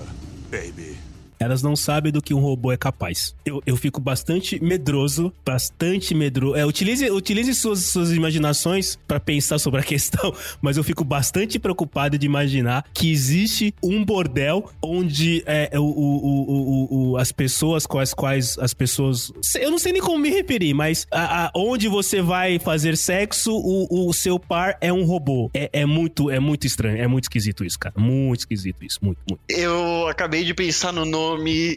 baby. 0.50 0.96
Elas 1.38 1.62
não 1.62 1.77
sabem 1.77 2.11
do 2.12 2.20
que 2.22 2.35
um 2.35 2.40
robô 2.40 2.72
é 2.72 2.77
capaz. 2.77 3.35
Eu, 3.44 3.62
eu 3.66 3.77
fico 3.77 4.01
bastante 4.01 4.62
medroso, 4.62 5.33
bastante 5.44 6.14
medroso. 6.14 6.57
É, 6.57 6.64
utilize, 6.66 7.11
utilize 7.11 7.55
suas, 7.55 7.85
suas 7.87 8.12
imaginações 8.12 8.98
para 9.07 9.20
pensar 9.20 9.59
sobre 9.59 9.81
a 9.81 9.83
questão, 9.85 10.35
mas 10.61 10.77
eu 10.77 10.85
fico 10.85 11.05
bastante 11.05 11.59
preocupado 11.59 12.18
de 12.18 12.27
imaginar 12.27 12.85
que 12.92 13.11
existe 13.11 13.74
um 13.83 14.05
bordel 14.05 14.70
onde 14.83 15.42
é, 15.46 15.70
o, 15.79 15.83
o, 15.83 17.11
o, 17.12 17.16
as 17.16 17.33
pessoas 17.33 17.87
com 17.87 17.98
as 17.98 18.12
quais 18.14 18.59
as 18.59 18.74
pessoas. 18.74 19.33
Eu 19.61 19.70
não 19.70 19.79
sei 19.79 19.92
nem 19.92 20.03
como 20.03 20.18
me 20.18 20.31
referir, 20.31 20.74
mas 20.74 21.07
a, 21.11 21.46
a- 21.46 21.51
onde 21.55 21.88
você 21.88 22.20
vai 22.22 22.59
fazer 22.59 22.96
sexo, 22.96 23.53
o, 23.53 24.09
o 24.09 24.12
seu 24.12 24.38
par 24.38 24.77
é 24.81 24.92
um 24.92 25.05
robô. 25.05 25.51
É, 25.55 25.70
é 25.72 25.87
muito, 25.87 26.31
é 26.31 26.38
muito 26.40 26.66
estranho, 26.66 26.96
é 26.98 27.07
muito 27.07 27.24
esquisito 27.24 27.64
isso, 27.64 27.79
cara. 27.79 27.94
Muito 27.98 28.40
esquisito 28.40 28.85
isso, 28.85 28.98
muito, 29.03 29.18
muito. 29.29 29.40
Eu 29.48 30.07
acabei 30.09 30.44
de 30.44 30.55
pensar 30.55 30.92
no 30.92 31.05
nome 31.05 31.27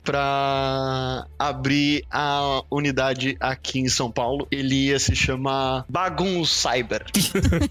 pra 0.03 1.25
abrir 1.37 2.03
a 2.09 2.63
unidade 2.69 3.35
aqui 3.39 3.79
em 3.79 3.89
São 3.89 4.11
Paulo. 4.11 4.47
Ele 4.51 4.87
ia 4.87 4.99
se 4.99 5.15
chamar 5.15 5.85
Bagun 5.89 6.45
Cyber. 6.45 7.05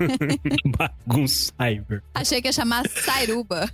Bagunça 0.76 1.52
cyber. 1.58 2.02
Achei 2.14 2.40
que 2.40 2.48
ia 2.48 2.52
chamar 2.52 2.88
Sairuba. 2.88 3.70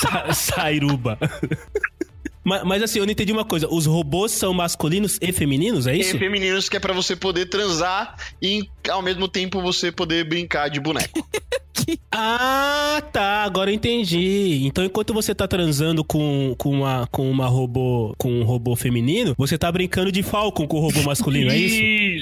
Sa 0.00 0.32
Sairuba. 0.32 1.18
mas, 2.46 2.62
mas 2.64 2.82
assim, 2.82 2.98
eu 3.00 3.04
não 3.04 3.12
entendi 3.12 3.32
uma 3.32 3.44
coisa. 3.44 3.68
Os 3.68 3.84
robôs 3.84 4.32
são 4.32 4.54
masculinos 4.54 5.18
e 5.20 5.32
femininos, 5.32 5.86
é 5.86 5.96
isso? 5.96 6.16
E 6.16 6.18
femininos 6.18 6.68
que 6.68 6.76
é 6.76 6.80
pra 6.80 6.94
você 6.94 7.14
poder 7.16 7.46
transar 7.46 8.14
e 8.40 8.62
ao 8.88 9.02
mesmo 9.02 9.28
tempo 9.28 9.60
você 9.60 9.90
poder 9.92 10.24
brincar 10.24 10.68
de 10.70 10.80
boneco. 10.80 11.26
Ah, 12.10 13.02
tá. 13.12 13.44
Agora 13.44 13.70
eu 13.70 13.74
entendi. 13.74 14.62
Então, 14.66 14.84
enquanto 14.84 15.12
você 15.12 15.34
tá 15.34 15.46
transando 15.46 16.02
com, 16.02 16.54
com, 16.58 16.70
uma, 16.70 17.06
com 17.12 17.30
uma 17.30 17.46
robô 17.46 18.14
com 18.18 18.32
um 18.40 18.42
robô 18.44 18.74
feminino, 18.74 19.34
você 19.36 19.58
tá 19.58 19.70
brincando 19.70 20.10
de 20.10 20.22
Falcon 20.22 20.66
com 20.66 20.78
o 20.78 20.80
robô 20.80 21.02
masculino, 21.02 21.50
é 21.50 21.56
isso? 21.56 21.76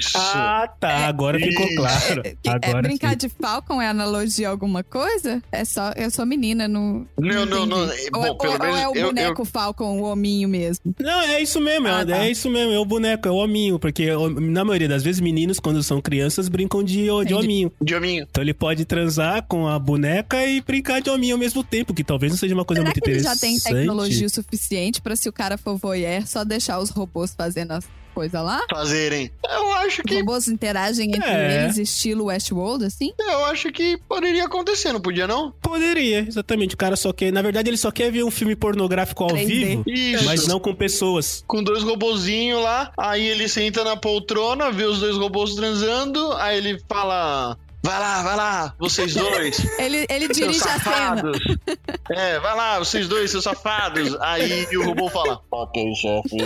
Isso. 0.07 0.17
Ah, 0.17 0.67
tá. 0.79 1.07
Agora 1.07 1.39
ficou 1.39 1.67
claro. 1.75 2.21
Que- 2.21 2.29
é 2.49 2.51
Agora 2.51 2.81
brincar 2.83 3.11
sim. 3.11 3.17
de 3.17 3.29
Falcon 3.29 3.81
é 3.81 3.87
analogia 3.87 4.49
a 4.49 4.51
alguma 4.51 4.83
coisa? 4.83 5.41
É 5.51 5.63
só, 5.65 5.91
eu 5.95 6.11
sou 6.11 6.25
menina, 6.25 6.67
não. 6.67 7.07
Não, 7.17 7.45
não, 7.45 7.65
não. 7.65 7.87
Bom, 8.11 8.19
ou, 8.19 8.25
é- 8.25 8.33
pelo 8.37 8.53
ou- 8.53 8.53
ou 8.53 8.59
menos 8.59 8.79
é 8.79 8.87
o 8.89 8.95
eu- 8.95 9.07
boneco 9.07 9.45
Falcon, 9.45 9.99
o 9.99 10.14
hominho 10.15 10.49
mesmo. 10.49 10.95
Não, 10.99 11.21
é 11.21 11.41
isso 11.41 11.59
mesmo. 11.61 11.87
Ah, 11.87 12.01
é, 12.01 12.05
tá. 12.05 12.25
é 12.25 12.31
isso 12.31 12.49
mesmo. 12.49 12.73
É 12.73 12.79
o 12.79 12.85
boneco, 12.85 13.27
é 13.27 13.31
o 13.31 13.35
hominho. 13.35 13.77
Porque 13.77 14.07
na 14.39 14.63
maioria 14.65 14.87
das 14.87 15.03
vezes, 15.03 15.21
meninos, 15.21 15.59
quando 15.59 15.81
são 15.83 16.01
crianças, 16.01 16.47
brincam 16.47 16.83
de, 16.83 17.05
de 17.25 17.33
hominho. 17.33 17.71
De 17.81 17.95
hominho. 17.95 18.27
Então 18.29 18.43
ele 18.43 18.53
pode 18.53 18.85
transar 18.85 19.43
com 19.43 19.67
a 19.67 19.77
boneca 19.77 20.45
e 20.45 20.61
brincar 20.61 21.01
de 21.01 21.09
hominho 21.09 21.35
ao 21.35 21.39
mesmo 21.39 21.63
tempo, 21.63 21.93
que 21.93 22.03
talvez 22.03 22.31
não 22.31 22.37
seja 22.37 22.53
uma 22.53 22.65
coisa 22.65 22.81
Será 22.81 22.89
muito 22.89 23.03
que 23.03 23.09
ele 23.09 23.19
já 23.19 23.33
interessante. 23.33 23.63
tem 23.63 23.73
tecnologia 23.73 24.27
o 24.27 24.29
suficiente 24.29 25.01
pra 25.01 25.15
se 25.15 25.29
o 25.29 25.33
cara 25.33 25.57
for 25.57 25.77
voyeur, 25.77 26.25
só 26.25 26.43
deixar 26.43 26.79
os 26.79 26.89
robôs 26.89 27.33
fazendo 27.35 27.71
as 27.71 27.85
coisas 28.15 28.41
lá? 28.41 28.61
Fazerem. 28.71 29.29
Eu 29.47 29.73
acho 29.73 30.01
Os 30.01 30.09
que. 30.09 30.15
robôs 30.19 30.47
interagem 30.47 31.09
entre 31.09 31.23
É. 31.29 31.65
eles, 31.65 31.77
estilo 31.77 32.25
Westworld, 32.25 32.85
assim? 32.85 33.13
Eu 33.19 33.45
acho 33.45 33.71
que 33.71 33.97
poderia 34.09 34.45
acontecer, 34.45 34.93
não 34.93 35.01
podia, 35.01 35.27
não? 35.27 35.51
Poderia, 35.61 36.19
exatamente. 36.27 36.73
O 36.73 36.77
cara 36.77 36.95
só 36.95 37.11
quer. 37.11 37.31
Na 37.31 37.41
verdade, 37.41 37.69
ele 37.69 37.77
só 37.77 37.91
quer 37.91 38.11
ver 38.11 38.23
um 38.23 38.31
filme 38.31 38.55
pornográfico 38.55 39.23
ao 39.23 39.29
3D. 39.31 39.45
vivo, 39.45 39.83
Isso. 39.87 40.25
mas 40.25 40.47
não 40.47 40.59
com 40.59 40.73
pessoas. 40.73 41.43
Com 41.45 41.61
dois 41.61 41.83
robozinhos 41.83 42.63
lá, 42.63 42.91
aí 42.97 43.25
ele 43.27 43.47
senta 43.49 43.83
na 43.83 43.97
poltrona, 43.97 44.71
vê 44.71 44.85
os 44.85 44.99
dois 45.01 45.17
robôs 45.17 45.53
transando, 45.55 46.31
aí 46.37 46.57
ele 46.57 46.79
fala. 46.87 47.57
Vai 47.85 47.99
lá, 47.99 48.23
vai 48.23 48.35
lá, 48.35 48.75
vocês 48.79 49.13
dois. 49.13 49.59
Ele, 49.77 50.07
ele 50.09 50.25
Seus 50.33 50.37
dirige 50.37 50.63
a 50.63 50.79
cena. 50.79 50.79
safados. 50.79 51.39
É, 52.07 52.39
vai 52.39 52.55
lá, 52.55 52.77
vocês 52.77 53.07
dois, 53.07 53.31
seus 53.31 53.43
safados. 53.43 54.15
Aí 54.21 54.67
o 54.77 54.83
robô 54.85 55.09
fala, 55.09 55.41
ok, 55.49 55.91
chefe. 55.95 56.37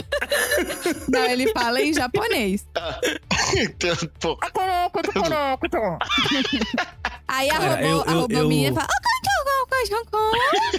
Não, 1.10 1.26
ele 1.26 1.52
fala 1.52 1.82
em 1.82 1.94
japonês. 1.94 2.66
Então, 3.56 3.96
pô, 4.20 4.38
Aí 7.32 7.49
a 7.49 7.53
Cara, 7.59 7.75
robô, 7.75 7.88
eu- 7.88 8.03
a 8.07 8.11
eu- 8.11 8.19
robôminha 8.21 8.69
eu- 8.69 8.73
fala. 8.75 8.88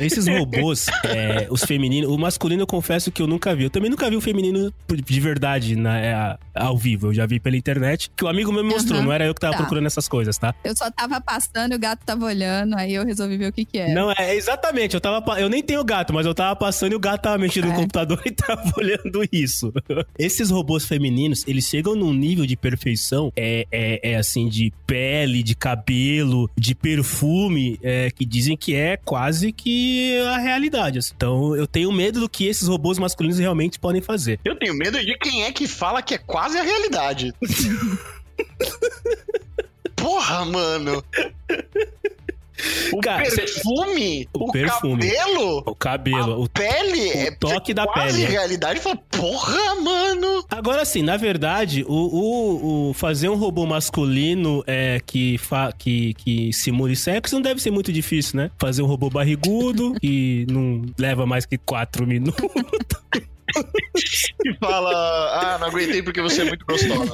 Esses 0.01 0.27
robôs, 0.27 0.87
é, 1.05 1.47
os 1.51 1.63
femininos, 1.65 2.11
o 2.11 2.19
masculino 2.19 2.63
eu 2.63 2.67
confesso 2.67 3.11
que 3.11 3.23
eu 3.23 3.27
nunca 3.27 3.55
vi. 3.55 3.65
Eu 3.65 3.71
também 3.71 3.91
nunca 3.91 4.09
vi 4.11 4.17
o 4.17 4.21
feminino 4.21 4.73
de 4.89 5.21
verdade 5.21 5.77
na, 5.77 5.99
é, 5.99 6.39
ao 6.55 6.77
vivo. 6.77 7.09
Eu 7.09 7.15
já 7.15 7.27
vi 7.27 7.39
pela 7.41 7.57
internet, 7.57 8.11
que 8.17 8.25
o 8.25 8.29
amigo 8.29 8.53
meu 8.53 8.65
me 8.65 8.71
mostrou, 8.71 8.99
Aham. 8.99 9.07
não 9.07 9.13
era 9.13 9.25
eu 9.27 9.35
que 9.35 9.41
tava 9.41 9.53
Tá. 9.53 9.59
procurando 9.59 9.87
essas 9.87 10.09
coisas, 10.09 10.37
tá? 10.39 10.55
Eu 10.65 10.77
só 10.77 10.91
tava 10.91 11.21
passando 11.21 11.73
e 11.73 11.77
o 11.77 11.79
gato 11.79 12.01
tava 12.05 12.25
olhando, 12.25 12.77
aí 12.77 12.95
eu 12.95 13.05
resolvi 13.05 13.37
ver 13.37 13.49
o 13.49 13.53
que 13.53 13.65
que 13.65 13.79
era. 13.79 13.93
Não, 13.95 14.13
é 14.17 14.35
exatamente. 14.35 14.95
Eu 14.95 15.01
tava. 15.01 15.41
Eu 15.41 15.49
nem 15.49 15.63
tenho 15.63 15.85
gato, 15.85 16.13
mas 16.13 16.27
eu 16.27 16.35
tava 16.35 16.55
passando 16.57 16.93
e 16.93 16.95
o 16.95 17.01
gato 17.01 17.23
tava 17.23 17.39
mexendo 17.39 17.67
no 17.67 17.73
É. 17.73 17.77
computador 17.77 18.21
e 18.27 18.31
tava 18.31 18.73
olhando 18.77 19.23
isso. 19.33 19.73
Esses 20.19 20.51
robôs 20.51 20.85
femininos, 20.85 21.45
eles 21.47 21.65
chegam 21.67 21.95
num 21.95 22.13
nível 22.13 22.45
de 22.47 22.57
perfeição, 22.57 23.33
é, 23.37 23.67
é, 23.71 24.13
é 24.13 24.17
assim, 24.17 24.49
de 24.49 24.73
pele, 24.87 25.43
de 25.43 25.55
cabelo, 25.55 26.40
de 26.57 26.75
perfume, 26.75 27.79
é, 27.83 28.11
que 28.11 28.25
dizem 28.25 28.57
que 28.57 28.75
é 28.75 28.97
quase 28.97 29.53
que 29.53 30.19
a 30.29 30.39
realidade. 30.39 30.99
assim. 30.99 31.13
Então 31.17 31.57
eu 31.57 31.67
tenho 31.67 31.91
medo 31.93 32.21
do 32.21 32.29
que 32.29 32.47
esses 32.47 32.69
robôs 32.69 32.99
masculinos 32.99 33.39
realmente 33.39 33.79
podem 33.79 34.01
fazer. 34.01 34.39
eu 34.45 34.57
tenho 34.57 34.75
medo 34.75 34.99
de 35.05 35.17
quem 35.19 35.45
é 35.45 35.53
que 35.53 35.67
fala 35.67 36.03
que 36.03 36.15
é 36.15 36.19
quase 36.19 36.59
a 36.59 36.63
realidade. 36.63 37.35
Porra, 39.97 40.45
mano. 40.45 41.05
O 42.93 43.01
Cara, 43.01 43.23
perfume, 43.31 44.29
O 44.35 44.49
o, 44.49 44.53
perfume. 44.53 45.03
cabelo, 45.11 45.63
O 45.67 45.75
cabelo, 45.75 46.33
a 46.33 46.39
o 46.39 46.49
pele, 46.49 47.09
o 47.09 47.19
é 47.19 47.31
toque 47.33 47.71
é 47.73 47.75
da 47.75 47.87
quase 47.87 48.21
pele, 48.21 48.31
realidade. 48.33 48.81
Fala, 48.81 48.97
porra, 48.97 49.75
mano. 49.77 50.45
Agora 50.51 50.85
sim, 50.85 51.03
na 51.03 51.17
verdade, 51.17 51.85
o, 51.89 51.93
o- 51.95 52.91
o 52.91 52.95
fazer 52.95 53.29
um 53.29 53.37
robô 53.37 53.67
masculino 53.67 54.63
é, 54.67 55.01
que, 55.07 55.39
fa, 55.39 55.73
que, 55.77 56.15
que 56.15 56.53
simule 56.53 56.97
sexo 56.97 57.35
não 57.35 57.43
deve 57.43 57.61
ser 57.63 57.71
muito 57.71 57.93
difícil, 57.93 58.37
né? 58.37 58.51
Fazer 58.59 58.83
um 58.83 58.87
robô 58.87 59.09
barrigudo 59.11 59.95
que 60.01 60.45
não 60.51 60.83
leva 60.99 61.25
mais 61.27 61.47
que 61.47 61.57
quatro 61.59 62.07
minutos. 62.07 62.35
E 64.43 64.55
fala, 64.55 64.91
ah, 65.39 65.59
não 65.59 65.67
aguentei 65.69 66.03
porque 66.03 66.23
você 66.23 66.41
é 66.41 66.45
muito 66.45 66.65
gostosa. 66.65 67.13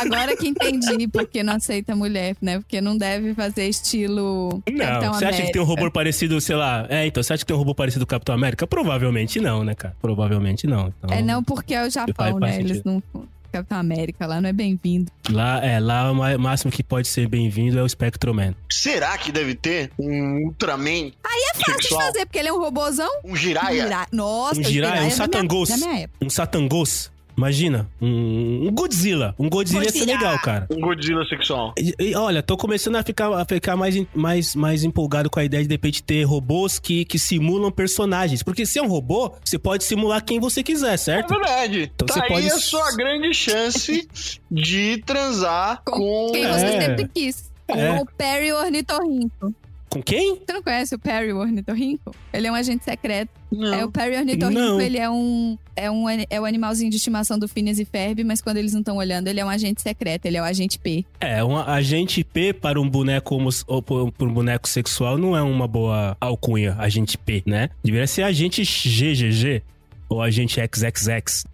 Agora 0.00 0.36
que 0.36 0.46
entendi 0.46 1.08
porque 1.08 1.42
não 1.42 1.54
aceita 1.54 1.96
mulher, 1.96 2.36
né? 2.40 2.60
Porque 2.60 2.80
não 2.80 2.96
deve 2.96 3.34
fazer 3.34 3.66
estilo. 3.66 4.62
Não, 4.70 4.78
Capitão 4.78 5.14
você 5.14 5.24
acha 5.24 5.42
que 5.42 5.52
tem 5.52 5.60
um 5.60 5.64
robô 5.64 5.90
parecido, 5.90 6.40
sei 6.40 6.54
lá... 6.54 6.86
É, 6.88 7.06
então, 7.06 7.22
você 7.22 7.32
acha 7.32 7.42
que 7.44 7.46
tem 7.46 7.56
um 7.56 7.58
robô 7.58 7.74
parecido 7.74 8.06
com 8.06 8.10
o 8.10 8.14
Capitão 8.16 8.34
América? 8.34 8.66
Provavelmente 8.66 9.40
não, 9.40 9.64
né, 9.64 9.74
cara? 9.74 9.96
Provavelmente 10.00 10.66
não. 10.66 10.92
Então, 10.96 11.16
É 11.16 11.20
não 11.22 11.42
porque 11.42 11.74
é 11.74 11.84
o 11.84 11.90
Japão, 11.90 12.38
né? 12.38 12.52
sentido. 12.52 12.70
Eles 12.70 12.84
não. 12.84 13.02
Capitão 13.50 13.78
América 13.78 14.26
lá 14.26 14.40
não 14.40 14.48
é 14.48 14.52
bem-vindo. 14.52 15.10
Lá, 15.30 15.64
é, 15.64 15.78
lá 15.80 16.10
o 16.12 16.38
máximo 16.38 16.70
que 16.72 16.82
pode 16.82 17.08
ser 17.08 17.28
bem-vindo 17.28 17.78
é 17.78 17.82
o 17.82 17.88
Spectroman. 17.88 18.54
Será 18.70 19.16
que 19.18 19.30
deve 19.32 19.54
ter 19.54 19.90
um 19.98 20.46
Ultraman 20.46 21.08
É 21.24 21.54
fácil 21.58 21.76
de 21.76 21.82
sexual? 21.82 22.00
fazer, 22.02 22.26
porque 22.26 22.38
ele 22.38 22.48
é 22.48 22.52
um 22.52 22.58
robôzão. 22.58 23.10
Um 23.24 23.34
Jiraya? 23.36 23.82
Jira- 23.84 24.06
Nossa, 24.12 24.60
Um 24.60 24.64
Jiraiya, 24.64 25.02
um 25.02 25.06
é 25.06 25.10
Satangos. 25.10 25.68
Da 25.68 25.76
minha 25.76 25.98
época. 26.00 26.24
Um 26.24 26.30
Satangos. 26.30 27.10
Imagina, 27.40 27.88
um, 28.02 28.68
um 28.68 28.70
Godzilla. 28.70 29.34
Um 29.38 29.48
Godzilla 29.48 29.82
ia 29.84 29.90
ser 29.90 30.04
legal, 30.04 30.38
cara. 30.40 30.66
Um 30.70 30.78
Godzilla 30.78 31.24
sexual. 31.24 31.72
E, 31.78 31.94
e, 31.98 32.14
olha, 32.14 32.42
tô 32.42 32.54
começando 32.54 32.96
a 32.96 33.02
ficar, 33.02 33.32
a 33.32 33.46
ficar 33.46 33.76
mais, 33.76 33.96
mais, 34.14 34.54
mais 34.54 34.84
empolgado 34.84 35.30
com 35.30 35.40
a 35.40 35.44
ideia 35.44 35.62
de 35.62 35.68
de 35.70 35.74
repente 35.74 36.02
ter 36.02 36.22
robôs 36.24 36.78
que, 36.78 37.02
que 37.06 37.18
simulam 37.18 37.70
personagens. 37.72 38.42
Porque 38.42 38.66
se 38.66 38.78
é 38.78 38.82
um 38.82 38.88
robô, 38.88 39.32
você 39.42 39.58
pode 39.58 39.84
simular 39.84 40.22
quem 40.22 40.38
você 40.38 40.62
quiser, 40.62 40.92
É 40.92 40.96
certo? 40.98 41.30
verdade. 41.30 41.90
Então 41.94 42.06
tá 42.06 42.12
você 42.14 42.20
aí 42.20 42.28
pode- 42.28 42.50
a 42.50 42.58
sua 42.58 42.92
grande 42.94 43.32
chance 43.32 44.06
de 44.50 45.02
transar 45.06 45.80
Com 45.84 45.92
com. 45.92 46.32
quem 46.32 46.46
você 46.46 46.66
É. 46.66 46.80
sempre 46.82 47.08
quis. 47.14 47.50
Com 47.66 47.78
É. 47.78 48.00
o 48.02 48.04
Perry 48.18 48.52
Ornitorrinco. 48.52 49.54
Com 49.90 50.00
quem? 50.00 50.36
Você 50.36 50.52
não 50.52 50.62
conhece 50.62 50.94
o 50.94 50.98
Perry 51.00 51.32
Ornitorrinco? 51.32 52.14
Ele 52.32 52.46
é 52.46 52.52
um 52.52 52.54
agente 52.54 52.84
secreto. 52.84 53.28
Não. 53.50 53.74
É, 53.74 53.84
o 53.84 53.90
Perry 53.90 54.16
Ornitorrinco, 54.16 54.60
Não. 54.60 54.80
ele 54.80 54.96
é 54.98 55.10
um, 55.10 55.58
é, 55.74 55.90
um, 55.90 56.04
é 56.08 56.40
o 56.40 56.44
animalzinho 56.44 56.88
de 56.88 56.96
estimação 56.96 57.36
do 57.36 57.48
Phineas 57.48 57.80
e 57.80 57.84
Ferb, 57.84 58.22
mas 58.22 58.40
quando 58.40 58.58
eles 58.58 58.72
não 58.72 58.78
estão 58.80 58.96
olhando, 58.98 59.26
ele 59.26 59.40
é 59.40 59.44
um 59.44 59.48
agente 59.48 59.82
secreto, 59.82 60.26
ele 60.26 60.36
é 60.36 60.40
o 60.40 60.44
agente 60.44 60.78
P. 60.78 61.04
É, 61.20 61.42
um 61.42 61.56
agente 61.56 62.22
P 62.22 62.52
para 62.52 62.80
um 62.80 62.88
boneco 62.88 63.34
homo- 63.34 63.50
ou 63.66 63.82
para 63.82 64.26
um 64.26 64.32
boneco 64.32 64.68
sexual 64.68 65.18
não 65.18 65.36
é 65.36 65.42
uma 65.42 65.66
boa 65.66 66.16
alcunha, 66.20 66.76
agente 66.78 67.18
P, 67.18 67.42
né? 67.44 67.68
Deveria 67.82 68.06
ser 68.06 68.22
agente 68.22 68.62
GGG 68.62 69.60
ou 70.08 70.22
agente 70.22 70.60
XXX. 70.60 71.44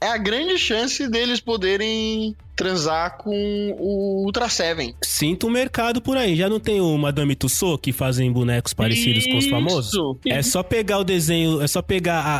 É 0.00 0.06
a 0.08 0.16
grande 0.16 0.56
chance 0.58 1.06
deles 1.08 1.40
poderem 1.40 2.34
transar 2.56 3.16
com 3.18 3.30
o 3.78 4.24
Ultra 4.24 4.48
Seven. 4.48 4.94
Sinto 5.02 5.46
um 5.46 5.50
mercado 5.50 6.00
por 6.02 6.16
aí. 6.16 6.36
Já 6.36 6.48
não 6.48 6.60
tem 6.60 6.78
o 6.80 6.96
Madame 6.98 7.34
Tussauds 7.34 7.80
que 7.82 7.90
fazem 7.92 8.30
bonecos 8.30 8.74
parecidos 8.74 9.24
com 9.26 9.38
os 9.38 9.46
famosos? 9.46 9.92
Isso. 9.92 10.18
É 10.26 10.42
só 10.42 10.62
pegar 10.62 10.98
o 10.98 11.04
desenho, 11.04 11.60
é 11.62 11.66
só 11.66 11.80
pegar 11.80 12.20
a, 12.20 12.36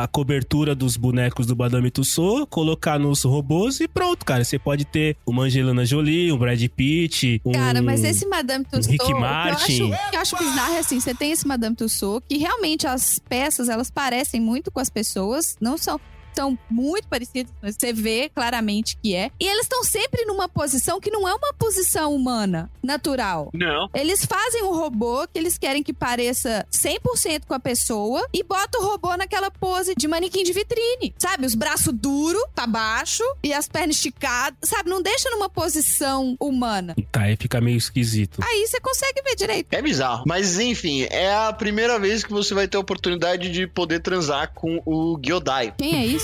a, 0.00 0.04
a 0.04 0.06
cobertura 0.08 0.74
dos 0.76 0.96
bonecos 0.96 1.46
do 1.46 1.56
Madame 1.56 1.90
Tussauds, 1.90 2.46
colocar 2.50 2.98
nos 3.00 3.22
robôs 3.24 3.80
e 3.80 3.88
pronto, 3.88 4.24
cara. 4.24 4.44
Você 4.44 4.58
pode 4.60 4.84
ter 4.84 5.16
uma 5.26 5.44
Angelina 5.44 5.84
Jolie, 5.84 6.30
um 6.32 6.38
Brad 6.38 6.62
Pitt, 6.68 7.40
um... 7.44 7.50
Cara, 7.52 7.80
mas 7.82 8.04
esse 8.04 8.26
Madame 8.26 8.64
Tussauds... 8.64 8.86
Rick 8.86 9.02
o 9.04 9.06
que 9.06 9.12
eu 9.12 9.20
Martin. 9.20 9.72
acho- 9.72 9.84
O 10.06 10.10
que 10.10 10.16
eu 10.16 10.20
acho 10.20 10.36
bizarro 10.36 10.74
é 10.74 10.78
assim, 10.78 11.00
você 11.00 11.14
tem 11.14 11.32
esse 11.32 11.46
Madame 11.46 11.74
Tussauds, 11.74 12.26
que 12.28 12.38
realmente 12.38 12.86
as 12.86 13.18
peças, 13.28 13.68
elas 13.68 13.90
parecem 13.90 14.40
muito 14.40 14.70
com 14.70 14.78
as 14.80 14.90
pessoas, 14.90 15.56
não 15.60 15.76
são... 15.78 16.00
São 16.34 16.58
muito 16.70 17.08
parecidas, 17.08 17.52
mas 17.62 17.76
você 17.78 17.92
vê 17.92 18.30
claramente 18.34 18.96
que 19.02 19.14
é. 19.14 19.30
E 19.40 19.46
eles 19.46 19.62
estão 19.62 19.84
sempre 19.84 20.24
numa 20.24 20.48
posição 20.48 21.00
que 21.00 21.10
não 21.10 21.28
é 21.28 21.34
uma 21.34 21.52
posição 21.54 22.14
humana, 22.14 22.70
natural. 22.82 23.50
Não. 23.52 23.88
Eles 23.94 24.24
fazem 24.24 24.62
um 24.64 24.74
robô 24.74 25.26
que 25.26 25.38
eles 25.38 25.58
querem 25.58 25.82
que 25.82 25.92
pareça 25.92 26.66
100% 26.72 27.44
com 27.46 27.54
a 27.54 27.60
pessoa 27.60 28.26
e 28.32 28.42
bota 28.42 28.78
o 28.78 28.84
robô 28.84 29.16
naquela 29.16 29.50
pose 29.50 29.94
de 29.96 30.08
manequim 30.08 30.42
de 30.42 30.52
vitrine. 30.52 31.14
Sabe? 31.18 31.46
Os 31.46 31.54
braços 31.54 31.92
duros 31.92 32.42
pra 32.54 32.66
baixo 32.66 33.22
e 33.42 33.52
as 33.52 33.68
pernas 33.68 33.96
esticadas. 33.96 34.56
Sabe? 34.62 34.90
Não 34.90 35.02
deixa 35.02 35.30
numa 35.30 35.48
posição 35.48 36.36
humana. 36.40 36.94
Tá, 37.12 37.22
aí 37.22 37.36
fica 37.36 37.60
meio 37.60 37.76
esquisito. 37.76 38.40
Aí 38.42 38.66
você 38.66 38.80
consegue 38.80 39.22
ver 39.22 39.36
direito. 39.36 39.72
É 39.72 39.80
bizarro. 39.80 40.24
Mas 40.26 40.58
enfim, 40.58 41.06
é 41.10 41.34
a 41.34 41.52
primeira 41.52 41.98
vez 41.98 42.24
que 42.24 42.32
você 42.32 42.54
vai 42.54 42.66
ter 42.66 42.76
a 42.76 42.80
oportunidade 42.80 43.50
de 43.50 43.66
poder 43.66 44.00
transar 44.00 44.52
com 44.54 44.82
o 44.84 45.18
Gyodai. 45.24 45.74
Quem 45.78 45.96
é 45.96 46.06
isso? 46.06 46.23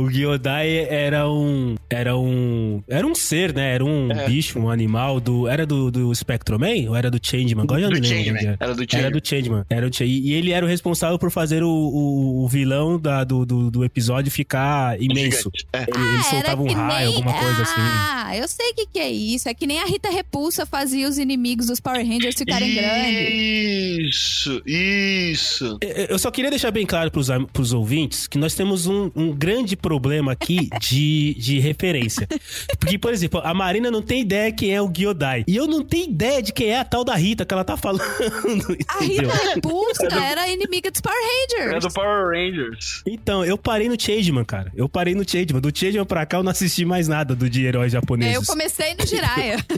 O 0.00 0.10
Gyodai 0.10 0.86
era 0.88 1.28
um. 1.28 1.76
Era 1.88 2.16
um. 2.16 2.82
Era 2.88 3.06
um 3.06 3.14
ser, 3.14 3.54
né? 3.54 3.74
Era 3.74 3.84
um 3.84 4.10
É. 4.10 4.26
bicho, 4.26 4.58
um 4.58 4.70
animal 4.70 5.20
do. 5.20 5.46
Era 5.48 5.66
do, 5.66 5.90
do 5.90 6.14
Spectroman? 6.14 6.88
Ou 6.88 6.96
era 6.96 7.10
do 7.10 7.18
Changeman? 7.22 7.64
Agora 7.64 7.80
eu 7.82 7.90
não 7.90 8.00
Do 8.00 8.02
lembro. 8.02 8.08
Changeman. 8.08 8.42
era. 8.42 8.56
Era 8.60 8.74
do 8.74 8.82
Era 8.82 8.90
Changeman. 8.90 9.12
do 9.20 9.28
Changeman. 9.28 9.64
Era 9.68 9.86
o 9.86 9.92
Cha- 9.92 10.04
e 10.04 10.32
ele 10.32 10.52
era 10.52 10.64
o 10.64 10.68
responsável 10.68 11.18
por 11.18 11.30
fazer 11.30 11.62
o, 11.62 11.68
o, 11.70 12.44
o 12.44 12.48
vilão 12.48 12.98
da, 12.98 13.24
do, 13.24 13.44
do, 13.44 13.70
do 13.70 13.84
episódio 13.84 14.30
ficar 14.30 15.00
imenso. 15.00 15.50
É. 15.72 15.82
Ele, 15.82 16.08
ele 16.14 16.22
soltava 16.24 16.62
um 16.62 16.72
raio, 16.72 17.08
nem- 17.10 17.16
alguma 17.18 17.32
coisa 17.38 17.62
assim. 17.62 17.74
Ah, 17.80 18.36
eu 18.36 18.48
sei 18.48 18.70
o 18.70 18.74
que, 18.74 18.86
que 18.86 18.98
é 18.98 19.10
isso. 19.10 19.48
É 19.48 19.54
que 19.54 19.66
nem 19.66 19.80
a 19.80 19.84
Rita 19.86 20.10
Repulsa 20.10 20.64
fazia 20.64 21.08
os 21.08 21.18
inimigos 21.18 21.66
dos 21.66 21.80
Power 21.80 22.06
Rangers 22.06 22.36
ficarem 22.36 22.74
grandes. 22.74 24.08
Isso, 24.08 24.62
isso. 24.66 25.78
Eu 26.08 26.18
só 26.18 26.30
queria 26.30 26.50
deixar 26.50 26.70
bem 26.70 26.86
claro 26.86 27.10
pros, 27.10 27.28
pros 27.52 27.72
ouvintes 27.72 28.26
que 28.26 28.38
nós 28.38 28.54
temos 28.54 28.86
um, 28.86 29.10
um 29.14 29.32
grande 29.32 29.76
problema 29.76 29.89
aqui 30.30 30.68
de, 30.80 31.34
de 31.34 31.58
referência. 31.58 32.28
Porque, 32.78 32.98
por 32.98 33.12
exemplo, 33.12 33.40
a 33.42 33.54
Marina 33.54 33.90
não 33.90 34.02
tem 34.02 34.22
ideia 34.22 34.52
quem 34.52 34.74
é 34.74 34.80
o 34.80 34.88
Gyodai. 34.88 35.44
E 35.46 35.56
eu 35.56 35.66
não 35.66 35.82
tenho 35.82 36.10
ideia 36.10 36.42
de 36.42 36.52
quem 36.52 36.68
é 36.68 36.78
a 36.78 36.84
tal 36.84 37.04
da 37.04 37.14
Rita 37.14 37.44
que 37.44 37.54
ela 37.54 37.64
tá 37.64 37.76
falando. 37.76 38.00
A? 38.88 39.04
Rita 39.04 39.54
Repulsa 39.54 40.08
era 40.12 40.48
inimiga 40.48 40.90
dos 40.90 41.00
Power 41.00 41.16
Rangers. 41.18 41.74
É 41.74 41.78
do 41.80 41.92
Power 41.92 42.26
Rangers. 42.28 43.02
Então, 43.06 43.44
eu 43.44 43.56
parei 43.56 43.88
no 43.88 44.00
Changeman, 44.00 44.44
cara. 44.44 44.72
Eu 44.74 44.88
parei 44.88 45.14
no 45.14 45.28
Changeman. 45.28 45.60
Do 45.60 45.76
Changeman 45.76 46.04
pra 46.04 46.26
cá 46.26 46.38
eu 46.38 46.42
não 46.42 46.50
assisti 46.50 46.84
mais 46.84 47.08
nada 47.08 47.34
do 47.34 47.48
de 47.48 47.64
heróis 47.64 47.92
japoneses. 47.92 48.34
Eu 48.34 48.44
comecei 48.44 48.94
no 48.94 49.06
Jiraiya. 49.06 49.56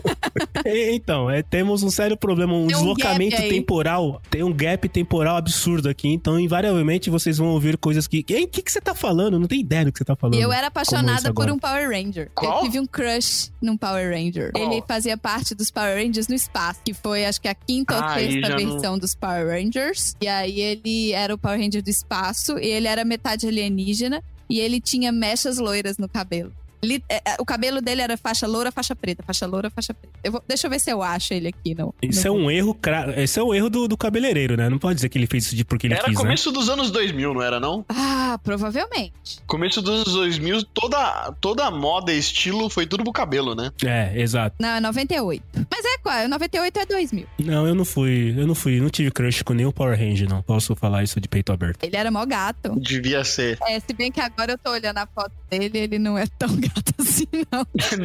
Então, 0.65 1.29
é, 1.29 1.43
temos 1.43 1.83
um 1.83 1.91
sério 1.91 2.17
problema, 2.17 2.55
um 2.55 2.67
Tem 2.67 2.77
um 2.77 2.79
deslocamento 2.79 3.37
temporal. 3.37 4.23
Tem 4.31 4.43
um 4.43 4.53
gap 4.53 4.89
temporal 4.89 5.37
absurdo 5.37 5.89
aqui. 5.89 6.09
Então, 6.09 6.39
invariavelmente, 6.39 7.11
vocês 7.11 7.39
vão 7.39 7.49
ouvir 7.49 7.77
coisas 7.77 8.07
que. 8.07 8.21
O 8.21 8.25
que, 8.25 8.63
que 8.63 8.73
você 8.73 8.81
tá 8.81 8.95
falando? 8.95 9.35
Eu 9.35 9.41
não 9.41 9.49
tenho 9.49 9.61
ideia 9.61 9.85
do 9.85 9.93
que 9.93 10.02
você 10.03 10.07
tá 10.07 10.17
falando. 10.17 10.35
E 10.37 10.41
eu 10.41 10.53
era 10.53 10.67
apaixonada 10.67 11.33
por 11.33 11.51
um 11.51 11.59
Power 11.59 11.89
Ranger. 11.91 12.31
Qual? 12.35 12.59
Eu 12.59 12.63
tive 12.65 12.81
um 12.81 12.87
crush 12.87 13.51
num 13.61 13.77
Power 13.77 14.11
Ranger. 14.11 14.53
Qual? 14.53 14.73
Ele 14.73 14.83
fazia 14.87 15.17
parte 15.17 15.55
dos 15.55 15.71
Power 15.71 15.97
Rangers 15.97 16.29
no 16.29 16.35
espaço, 16.35 16.81
que 16.85 16.93
foi 16.95 17.25
acho 17.25 17.41
que 17.41 17.49
a 17.49 17.55
quinta 17.55 17.95
ou 17.97 18.03
Ah, 18.03 18.13
aí 18.15 18.33
sexta 18.33 18.49
já 18.49 18.59
não- 18.59 18.73
versão 18.73 18.99
dos 18.99 19.15
Power 19.15 19.49
Rangers. 19.49 20.15
E 20.21 20.29
aí 20.29 20.61
ele 20.61 21.13
era 21.13 21.35
o 21.35 21.39
Power 21.39 21.59
Ranger 21.61 21.83
do 21.83 21.91
espaço 21.91 22.59
e 22.59 22.67
ele 22.67 22.89
era 22.89 23.05
metade 23.05 23.47
alienígena 23.47 24.23
e 24.49 24.61
ele 24.61 24.81
tinha 24.81 25.11
mechas 25.13 25.59
loiras 25.59 25.97
no 25.99 26.09
cabelo. 26.09 26.53
Li- 26.85 27.03
é, 27.09 27.17
é, 27.17 27.37
o 27.39 27.45
cabelo 27.45 27.81
dele 27.81 28.03
era 28.03 28.17
faixa 28.17 28.47
loura, 28.47 28.73
faixa 28.73 28.95
preta, 28.97 29.23
faixa 29.23 29.47
loura, 29.47 29.71
faixa 29.71 29.95
preta. 29.95 30.19
Eu 30.25 30.33
vou- 30.33 30.43
deixa 30.49 30.67
eu 30.67 30.71
ver 30.71 30.81
se 30.81 30.91
eu 30.91 31.03
acho 31.03 31.33
ele 31.33 31.49
aqui 31.49 31.75
no. 31.75 31.95
Isso 32.03 32.27
no 32.29 32.35
é 32.35 32.39
um 32.41 32.51
erro, 32.51 32.75
cra- 32.75 33.15
esse 33.23 33.39
é 33.39 33.43
um 33.43 33.55
erro 33.55 33.71
do, 33.71 33.87
do 33.87 33.97
cabeleireiro, 33.97 34.57
né? 34.57 34.69
Não 34.69 34.79
pode 34.79 34.97
dizer 34.97 35.09
que 35.09 35.17
ele 35.17 35.27
fez 35.29 35.45
isso 35.47 35.57
de 35.57 35.65
porque 35.65 35.87
ele 35.87 35.95
Era 35.95 36.05
quis, 36.05 36.15
né? 36.15 36.21
começo 36.21 36.51
dos 36.51 36.69
anos 36.69 36.91
2000, 36.91 37.35
não 37.35 37.43
era 37.43 37.61
não? 37.61 37.85
Ah, 37.89 38.39
provavelmente. 38.43 39.13
Começo 39.47 39.81
dos 39.81 39.91
anos 40.01 40.13
2000, 40.13 40.65
toda, 40.65 41.33
toda 41.41 41.67
a 41.67 41.71
moda 41.71 42.13
e 42.13 42.19
estilo 42.19 42.69
foi 42.69 42.87
tudo 42.87 43.05
pro 43.05 43.13
cabelo, 43.13 43.55
né? 43.55 43.71
É, 43.85 44.21
exato. 44.21 44.57
Não, 44.59 44.69
é 44.71 44.81
98. 44.81 45.43
Mas 45.71 45.85
é 45.85 45.99
qual? 45.99 46.29
98 46.29 46.79
é 46.81 46.87
2000. 46.87 47.27
Não, 47.39 47.67
eu 47.67 47.75
não 47.75 47.85
fui, 47.85 48.35
eu 48.37 48.47
não 48.47 48.55
fui, 48.55 48.81
não 48.81 48.91
tive 48.91 49.11
crush 49.11 49.43
com 49.43 49.53
nenhum 49.53 49.71
Power 49.71 49.97
Ranger, 49.99 50.29
não. 50.29 50.43
Posso 50.43 50.75
falar 50.75 51.03
isso 51.05 51.21
de 51.21 51.29
peito 51.29 51.53
aberto. 51.53 51.83
Ele 51.85 51.97
era 51.97 52.11
mó 52.11 52.25
gato. 52.27 52.75
Devia 52.81 53.23
ser. 53.25 53.57
É, 53.69 53.79
se 53.79 53.93
bem 53.93 54.11
que 54.11 54.21
agora 54.21 54.53
eu 54.53 54.59
tô 54.59 54.71
olhando 54.71 54.99
a 54.99 55.07
foto 55.07 55.33
dele, 55.51 55.79
ele 55.79 55.99
não 55.99 56.19
é 56.19 56.27
tão 56.27 56.49
gato 56.59 56.72
assim, 56.99 57.27
não. 57.51 57.61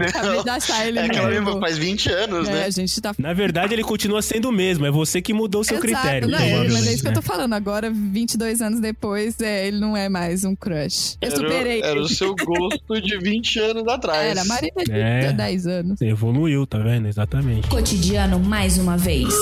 Acabei 0.07 0.35
Não. 0.37 0.43
de 0.43 0.49
achar 0.49 0.87
ele 0.87 0.99
É 0.99 1.05
aquela 1.05 1.29
mesma, 1.29 1.59
faz 1.59 1.77
20 1.77 2.09
anos, 2.09 2.47
É, 2.49 2.51
né? 2.51 2.65
a 2.65 2.69
gente 2.69 2.99
tá... 3.01 3.13
Na 3.17 3.33
verdade, 3.33 3.73
ele 3.73 3.83
continua 3.83 4.21
sendo 4.21 4.49
o 4.49 4.51
mesmo, 4.51 4.85
é 4.85 4.91
você 4.91 5.21
que 5.21 5.33
mudou 5.33 5.61
o 5.61 5.63
seu 5.63 5.77
Exato, 5.77 5.93
critério. 5.93 6.27
não, 6.29 6.37
é, 6.39 6.67
mas 6.67 6.87
é 6.87 6.93
isso 6.93 7.01
que 7.01 7.07
eu 7.07 7.11
né? 7.11 7.15
tô 7.15 7.21
falando. 7.21 7.53
Agora, 7.53 7.89
22 7.91 8.61
anos 8.61 8.79
depois, 8.79 9.39
é, 9.39 9.67
ele 9.67 9.79
não 9.79 9.95
é 9.95 10.09
mais 10.09 10.43
um 10.43 10.55
crush. 10.55 11.17
Eu 11.21 11.27
Era 11.29 11.35
o- 11.35 11.37
superei. 11.41 11.81
Era 11.81 12.01
o 12.01 12.07
seu 12.09 12.35
gosto 12.35 13.01
de 13.01 13.17
20 13.17 13.59
anos 13.59 13.87
atrás. 13.87 14.31
Era, 14.31 14.41
a 14.41 14.45
Marina 14.45 14.83
de 14.83 14.91
É. 14.91 15.33
10 15.33 15.67
anos. 15.67 16.01
Evoluiu, 16.01 16.65
tá 16.67 16.79
vendo? 16.79 17.07
Exatamente. 17.07 17.67
Cotidiano 17.67 18.39
mais 18.39 18.77
uma 18.77 18.97
vez. 18.97 19.33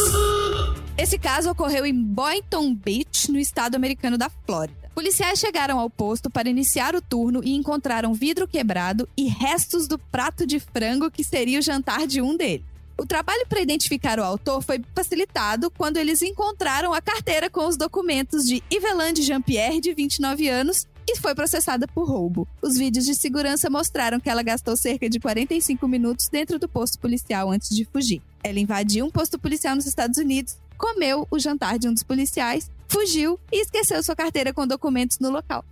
Esse 0.98 1.18
caso 1.18 1.50
ocorreu 1.50 1.86
em 1.86 1.94
Boynton 1.94 2.74
Beach, 2.74 3.30
no 3.32 3.38
estado 3.38 3.76
americano 3.76 4.18
da 4.18 4.30
Flórida. 4.46 4.85
Policiais 4.96 5.38
chegaram 5.39 5.78
ao 5.78 5.89
posto 5.89 6.30
para 6.30 6.50
iniciar 6.50 6.96
o 6.96 7.02
turno 7.02 7.41
e 7.43 7.54
encontraram 7.54 8.14
vidro 8.14 8.48
quebrado 8.48 9.10
e 9.18 9.28
restos 9.28 9.89
do 9.89 10.00
prato 10.00 10.48
de 10.48 10.58
frango 10.58 11.12
que 11.12 11.22
seria 11.22 11.60
o 11.60 11.62
jantar 11.62 12.08
de 12.08 12.22
um 12.22 12.38
deles. 12.38 12.66
O 12.98 13.06
trabalho 13.06 13.46
para 13.50 13.60
identificar 13.60 14.18
o 14.20 14.24
autor 14.24 14.64
foi 14.64 14.82
facilitado 14.96 15.70
quando 15.70 15.98
eles 15.98 16.22
encontraram 16.22 16.93
a 16.93 17.02
carteira 17.02 17.50
com 17.50 17.68
os 17.68 17.76
documentos 17.76 18.46
de 18.46 18.64
Ivelande 18.72 19.22
Jean-Pierre, 19.22 19.82
de 19.82 19.93
29 19.93 20.48
anos, 20.48 20.88
e 21.06 21.18
foi 21.18 21.36
processada 21.36 21.86
por 21.89 22.08
roubo. 22.08 22.48
Os 22.62 22.78
vídeos 22.78 23.04
de 23.04 23.16
segurança 23.16 23.70
mostraram 23.70 24.18
que 24.18 24.30
ela 24.30 24.41
gastou 24.41 24.78
cerca 24.78 25.10
de 25.10 25.20
45 25.20 25.86
minutos 25.89 26.30
dentro 26.32 26.58
do 26.58 26.70
posto 26.70 26.98
policial 27.00 27.52
antes 27.52 27.76
de 27.76 27.84
fugir. 27.84 28.22
Ela 28.41 28.62
invadiu 28.62 29.06
um 29.06 29.12
posto 29.12 29.38
policial 29.38 29.76
nos 29.76 29.86
Estados 29.86 30.18
Unidos, 30.18 30.58
comeu 30.78 31.28
o 31.30 31.38
jantar 31.38 31.78
de 31.78 31.89
um 31.89 31.93
dos 31.93 32.04
policiais, 32.04 32.72
fugiu 33.00 33.39
e 33.52 33.62
esqueceu 33.62 34.02
sua 34.04 34.16
carteira 34.16 34.54
com 34.54 34.66
documentos 34.68 35.20
no 35.20 35.30
local. 35.30 35.64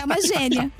É 0.00 0.04
uma 0.04 0.20
gênia. 0.20 0.70